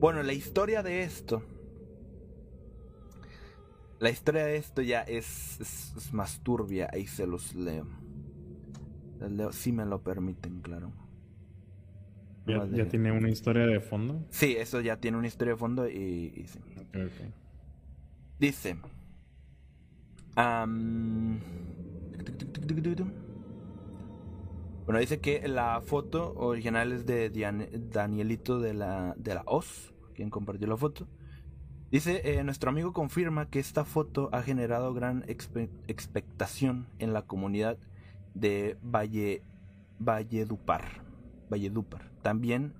[0.00, 1.42] Bueno, la historia de esto.
[3.98, 6.88] La historia de esto ya es, es, es más turbia.
[6.92, 7.86] Ahí se los leo.
[9.20, 10.92] Les leo, si me lo permiten, claro.
[12.46, 14.24] Ya, tiene una historia de fondo.
[14.30, 16.60] Sí, eso ya tiene una historia de fondo y, y sí.
[16.78, 17.32] Ok, ok.
[18.38, 18.76] Dice.
[20.36, 21.40] am,
[24.84, 29.92] bueno, dice que la foto original es de Dian- Danielito de la, de la Oz,
[30.14, 31.08] quien compartió la foto.
[31.90, 37.22] Dice, eh, nuestro amigo confirma que esta foto ha generado gran expe- expectación en la
[37.22, 37.78] comunidad
[38.34, 39.42] de Valle,
[39.98, 41.04] Valledupar,
[41.48, 42.74] Valledupar, también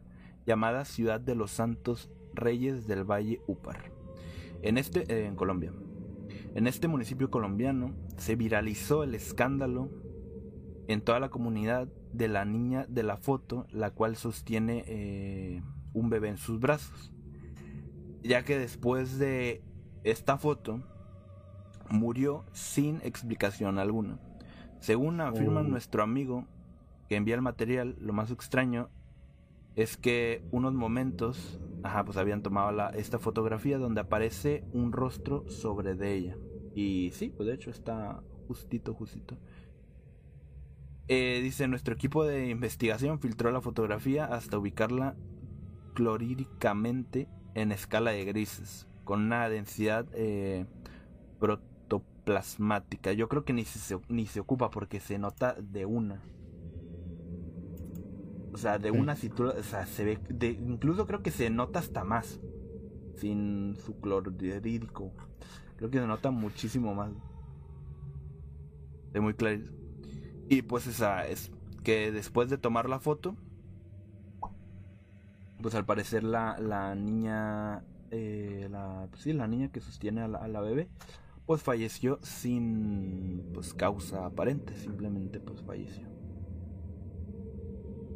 [0.45, 3.91] llamada Ciudad de los Santos Reyes del Valle Upar
[4.63, 5.73] en este eh, en Colombia.
[6.55, 9.91] En este municipio colombiano se viralizó el escándalo
[10.89, 15.63] en toda la comunidad de la niña de la foto, la cual sostiene eh,
[15.93, 17.13] un bebé en sus brazos.
[18.27, 19.63] Ya que después de
[20.05, 20.83] esta foto
[21.91, 24.19] murió sin explicación alguna.
[24.81, 25.65] Según afirma Oh.
[25.65, 26.45] nuestro amigo
[27.09, 28.89] que envía el material, lo más extraño
[29.77, 35.49] es que unos momentos, ajá, pues habían tomado la, esta fotografía donde aparece un rostro
[35.49, 36.37] sobre de ella.
[36.75, 39.39] Y sí, pues de hecho está justito, justito.
[41.09, 45.15] Eh, dice, nuestro equipo de investigación filtró la fotografía hasta ubicarla
[45.95, 50.67] cloríricamente en escala de grises, con una densidad eh,
[51.41, 53.15] protoplasmática.
[53.15, 56.21] Yo creo que ni se, ni se ocupa porque se nota de una.
[58.53, 61.79] O sea, de una cintura, o sea, se ve, de, incluso creo que se nota
[61.79, 62.41] hasta más.
[63.17, 65.11] Sin su clorídrico.
[65.77, 67.11] Creo que se nota muchísimo más.
[69.15, 69.73] De muy clarito.
[70.51, 71.51] Y pues esa es
[71.83, 73.35] que después de tomar la foto,
[75.61, 80.29] pues al parecer la, la niña, eh, la, pues sí, la niña que sostiene a
[80.29, 80.89] la, a la bebé,
[81.47, 86.09] pues falleció sin pues causa aparente, simplemente pues falleció.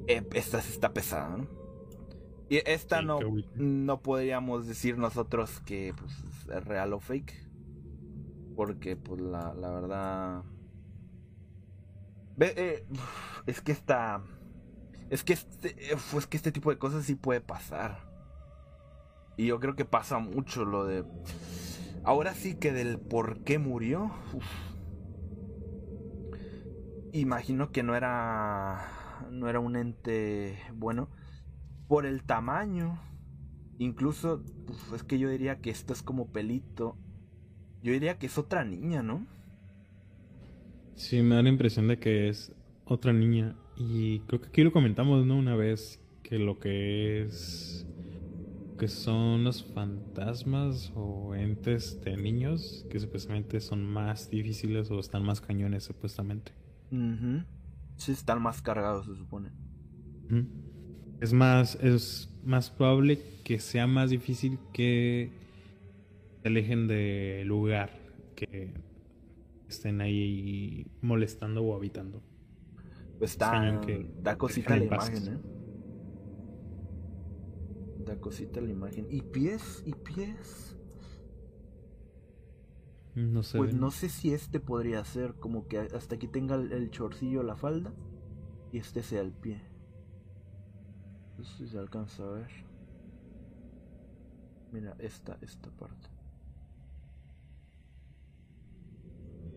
[0.06, 1.60] Eh, esta sí está pesada, ¿no?
[2.48, 3.20] Y esta no,
[3.54, 6.12] no podríamos decir nosotros que pues,
[6.52, 7.48] es real o fake.
[8.56, 10.42] Porque pues la, la verdad...
[12.36, 12.84] Ve, eh,
[13.46, 14.24] es que esta...
[15.10, 15.96] Es que este, eh,
[16.28, 18.08] que este tipo de cosas sí puede pasar.
[19.36, 21.04] Y yo creo que pasa mucho lo de...
[22.04, 24.12] Ahora sí que del por qué murió.
[27.12, 28.86] Imagino que no era...
[29.30, 31.08] No era un ente bueno.
[31.88, 33.00] Por el tamaño.
[33.78, 34.44] Incluso,
[34.94, 36.96] es que yo diría que esto es como pelito.
[37.82, 39.26] Yo diría que es otra niña, ¿no?
[40.94, 42.52] Sí, me da la impresión de que es
[42.84, 43.56] otra niña.
[43.76, 45.36] Y creo que aquí lo comentamos, ¿no?
[45.36, 47.86] Una vez que lo que es.
[48.78, 55.22] que son los fantasmas o entes de niños, que supuestamente son más difíciles o están
[55.22, 56.52] más cañones, supuestamente.
[57.96, 59.50] Sí, están más cargados, se supone.
[61.20, 65.30] Es más, es más probable que sea más difícil que
[66.42, 67.90] se alejen del lugar,
[68.34, 68.72] que
[69.68, 72.22] estén ahí molestando o habitando.
[73.20, 75.38] Pues está, cañón que da cosita la imagen, ¿eh?
[78.06, 79.06] Da cosita la imagen.
[79.10, 79.82] ¿Y pies?
[79.84, 80.74] ¿Y pies?
[83.14, 83.58] No sé.
[83.58, 87.42] Pues no sé si este podría ser como que hasta aquí tenga el, el chorcillo,
[87.42, 87.92] la falda,
[88.72, 89.60] y este sea el pie.
[91.36, 92.50] No sé si se alcanza a ver.
[94.72, 96.08] Mira, esta, esta parte.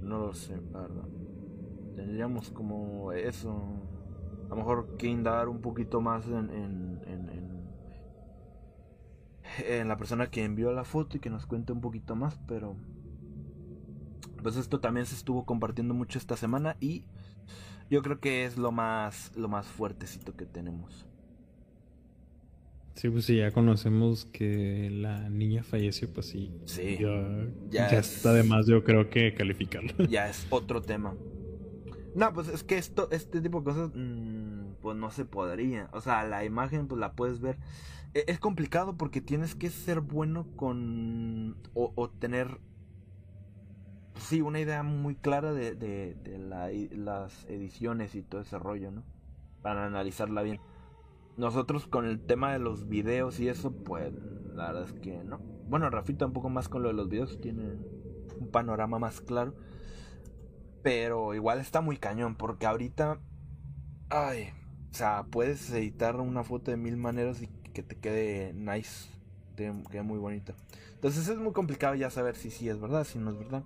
[0.01, 1.07] No lo sé, la verdad.
[1.95, 3.51] Tendríamos como eso.
[4.47, 7.63] A lo mejor que indagar un poquito más en, en, en, en,
[9.67, 12.75] en la persona que envió la foto y que nos cuente un poquito más, pero
[14.41, 17.03] pues esto también se estuvo compartiendo mucho esta semana y
[17.89, 21.05] yo creo que es lo más lo más fuertecito que tenemos.
[22.95, 26.51] Sí, pues si ya conocemos que la niña falleció, pues sí.
[26.65, 26.97] Sí.
[26.99, 27.07] Ya,
[27.71, 29.93] Ya ya es- está de más, yo creo que calificarlo.
[30.07, 31.15] Ya es otro tema.
[32.15, 35.89] No, pues es que esto este tipo de cosas mm, pues no se podría.
[35.93, 37.57] O sea, la imagen pues la puedes ver.
[38.13, 42.59] E- Es complicado porque tienes que ser bueno con o, tener
[44.15, 48.91] sí una idea muy clara de, de, de la- las ediciones y todo ese rollo,
[48.91, 49.03] ¿no?
[49.61, 50.59] Para analizarla bien.
[51.37, 54.13] nosotros con el tema de los videos y eso, pues
[54.55, 55.39] la verdad es que no.
[55.69, 57.77] Bueno, Rafita un poco más con lo de los videos, tiene
[58.39, 59.55] un panorama más claro.
[60.83, 63.19] Pero igual está muy cañón, porque ahorita,
[64.09, 64.49] ay,
[64.91, 69.09] o sea, puedes editar una foto de mil maneras y que te quede nice,
[69.55, 70.53] te quede muy bonita.
[70.93, 73.63] Entonces es muy complicado ya saber si sí es verdad, si no es verdad.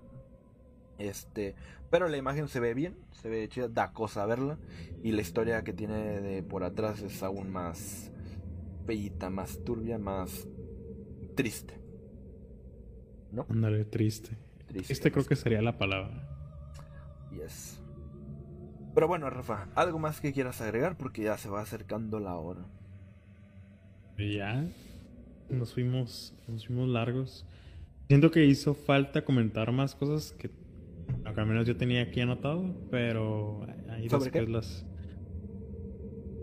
[1.00, 1.56] Este,
[1.90, 4.58] pero la imagen se ve bien, se ve chida, da cosa verla.
[5.04, 8.12] Y la historia que tiene de por atrás es aún más
[8.86, 10.48] bellita, más turbia, más
[11.36, 11.76] triste.
[13.32, 13.46] ¿No?
[13.50, 14.38] Ándale, triste.
[14.68, 16.27] Triste, Este creo que sería la palabra.
[17.38, 17.82] Yes.
[18.94, 20.98] Pero bueno, Rafa, ¿algo más que quieras agregar?
[20.98, 22.66] Porque ya se va acercando la hora.
[24.18, 24.66] Ya
[25.50, 27.46] nos fuimos, nos fuimos largos.
[28.08, 30.50] Siento que hizo falta comentar más cosas que
[31.24, 34.52] al menos yo tenía aquí anotado, pero ahí ¿Sobre después qué?
[34.52, 34.86] las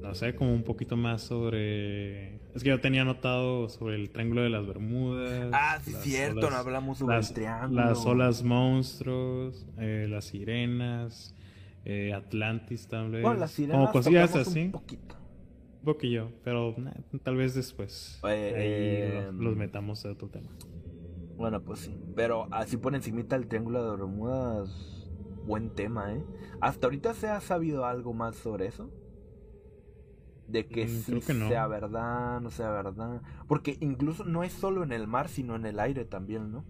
[0.03, 4.43] no sé, como un poquito más sobre es que yo tenía anotado sobre el triángulo
[4.43, 5.51] de las Bermudas.
[5.53, 7.83] Ah, sí, cierto, olas- no hablamos sobre las, el triángulo.
[7.85, 11.35] las olas monstruos, eh, las sirenas,
[11.85, 13.23] eh, Atlantis también.
[13.23, 14.61] Bueno, las como sirenas cosillas tocamos así.
[14.61, 15.17] un poquito.
[15.81, 18.19] Un poquillo, pero nah, tal vez después.
[18.27, 20.49] Eh, ahí los, em, los metamos a otro tema.
[21.37, 21.99] Bueno, pues sí.
[22.15, 25.11] Pero así por encimita el triángulo de Bermudas,
[25.45, 26.23] buen tema, ¿eh?
[26.61, 28.89] ¿Hasta ahorita se ha sabido algo más sobre eso?
[30.47, 31.49] De que Mm, sí creo que no.
[31.49, 33.23] sea verdad, no sea verdad.
[33.49, 36.65] Porque incluso no es solo en el mar, sino en el aire también, ¿no?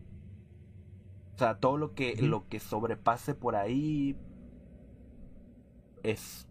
[1.34, 4.16] O sea, todo lo que, lo que sobrepase por ahí
[6.02, 6.46] es.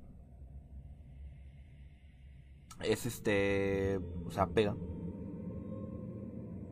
[2.81, 3.99] Es este.
[4.25, 4.75] O sea, pega.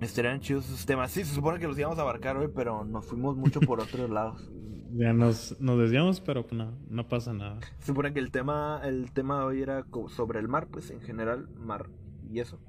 [0.02, 1.11] Estarían chidos esos temas.
[1.11, 4.10] Sí, se supone que los íbamos a abarcar hoy, pero nos fuimos mucho por otros
[4.10, 4.52] lados.
[4.93, 7.59] Ya nos, nos desviamos, pero no, no pasa nada.
[7.80, 11.47] Se supone que el tema, el tema hoy era sobre el mar, pues en general,
[11.57, 11.89] mar
[12.30, 12.59] y eso.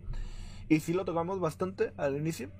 [0.69, 2.51] Y sí lo tocamos bastante al inicio,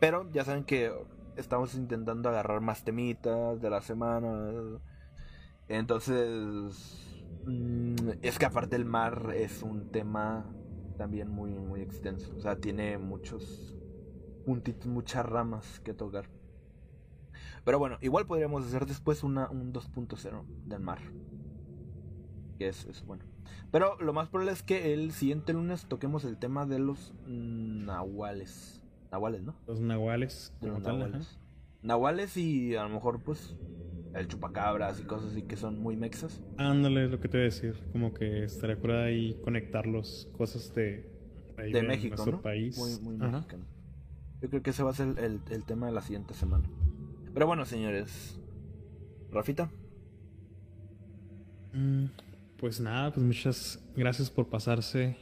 [0.00, 0.92] pero ya saben que
[1.36, 4.52] estamos intentando agarrar más temitas de la semana.
[5.68, 10.46] Entonces, mm, es que aparte el mar es un tema
[10.96, 12.32] también muy, muy extenso.
[12.36, 13.76] O sea, tiene muchos
[14.44, 16.28] puntitos, muchas ramas que tocar.
[17.64, 20.98] Pero bueno, igual podríamos hacer después una, un 2.0 del mar.
[22.58, 23.24] Que es, es bueno.
[23.70, 28.82] Pero lo más probable es que el siguiente lunes toquemos el tema de los nahuales.
[29.10, 29.54] Nahuales, ¿no?
[29.66, 31.04] Los nahuales, De los tal, ajá.
[31.06, 31.38] nahuales.
[31.82, 33.56] Nahuales y a lo mejor pues
[34.14, 36.42] el chupacabras y cosas así que son muy mexas.
[36.58, 37.74] Ándale, es lo que te voy a decir.
[37.92, 41.10] Como que estaría curada ahí conectarlos, cosas de,
[41.58, 42.42] ahí De México, nuestro ¿no?
[42.42, 42.76] país.
[42.78, 43.64] Muy, muy mexicano.
[44.40, 46.68] Yo creo que ese va a ser el, el- el tema de la siguiente semana.
[47.34, 48.38] Pero bueno, señores.
[49.30, 49.70] Rafita.
[51.72, 52.06] Mm,
[52.58, 55.16] Pues nada, pues muchas gracias por pasarse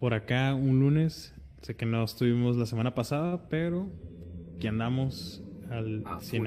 [0.00, 1.34] por acá un lunes.
[1.62, 3.88] Sé que no estuvimos la semana pasada, pero
[4.56, 6.46] aquí andamos al A full.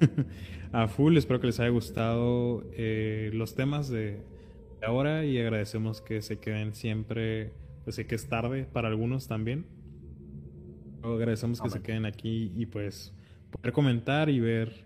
[0.72, 4.22] a full, espero que les haya gustado eh, los temas de
[4.82, 7.52] ahora y agradecemos que se queden siempre,
[7.84, 9.66] pues sé que es tarde para algunos también.
[11.02, 13.12] Agradecemos que se queden aquí y pues
[13.50, 14.84] poder comentar y ver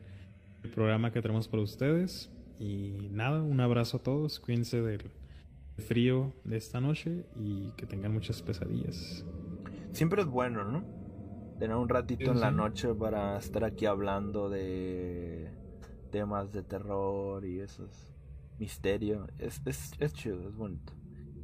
[0.62, 2.31] el programa que tenemos para ustedes.
[2.59, 5.11] Y nada, un abrazo a todos, cuídense del
[5.78, 9.24] frío de esta noche y que tengan muchas pesadillas.
[9.93, 10.85] Siempre es bueno, ¿no?
[11.59, 15.51] Tener un ratito Sí, en la noche para estar aquí hablando de
[16.11, 18.12] temas de terror y esos
[18.59, 19.27] misterio.
[19.39, 20.93] Es, es, es chido, es bonito.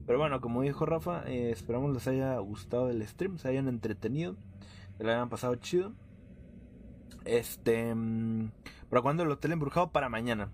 [0.06, 4.36] Pero bueno, como dijo Rafa, eh, esperamos les haya gustado el stream, se hayan entretenido,
[4.96, 5.94] que lo hayan pasado chido.
[7.26, 8.50] Este, mm,
[8.88, 9.90] ¿para cuándo el hotel embrujado?
[9.92, 10.50] Para mañana.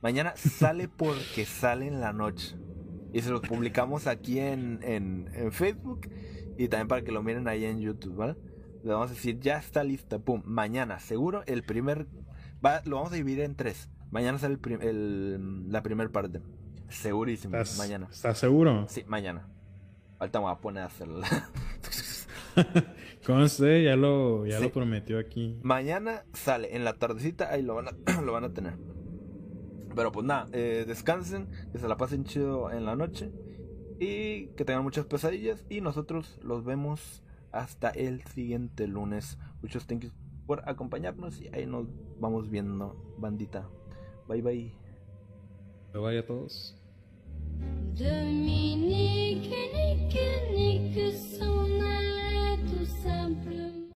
[0.00, 2.56] Mañana sale porque sale en la noche.
[3.12, 6.08] Y se los publicamos aquí en, en, en Facebook
[6.56, 8.36] y también para que lo miren ahí en YouTube, ¿vale?
[8.82, 12.06] Le vamos a decir, ya está lista, pum, mañana, seguro, el primer,
[12.64, 13.90] va, lo vamos a dividir en tres.
[14.10, 16.40] Mañana sale el prim- el- la primera parte,
[16.88, 18.08] segurísimo, ¿Estás, mañana.
[18.10, 18.86] ¿Estás seguro?
[18.88, 19.46] Sí, mañana.
[20.18, 21.26] Ahorita me voy a poner a hacerla.
[23.26, 25.58] Conste, ya lo, ya lo prometió aquí.
[25.62, 28.74] Mañana sale, en la tardecita, ahí lo van a, lo van a tener.
[29.94, 33.30] Pero pues nada, eh, descansen, que se la pasen chido en la noche
[34.00, 35.64] y que tengan muchas pesadillas.
[35.68, 37.22] Y nosotros los vemos
[37.52, 39.38] hasta el siguiente lunes.
[39.60, 40.12] Muchos thank yous
[40.46, 41.86] por acompañarnos y ahí nos
[42.18, 43.68] vamos viendo, bandita.
[44.28, 44.72] Bye bye.
[45.92, 46.76] Bye bye a todos.
[53.00, 53.81] sempre.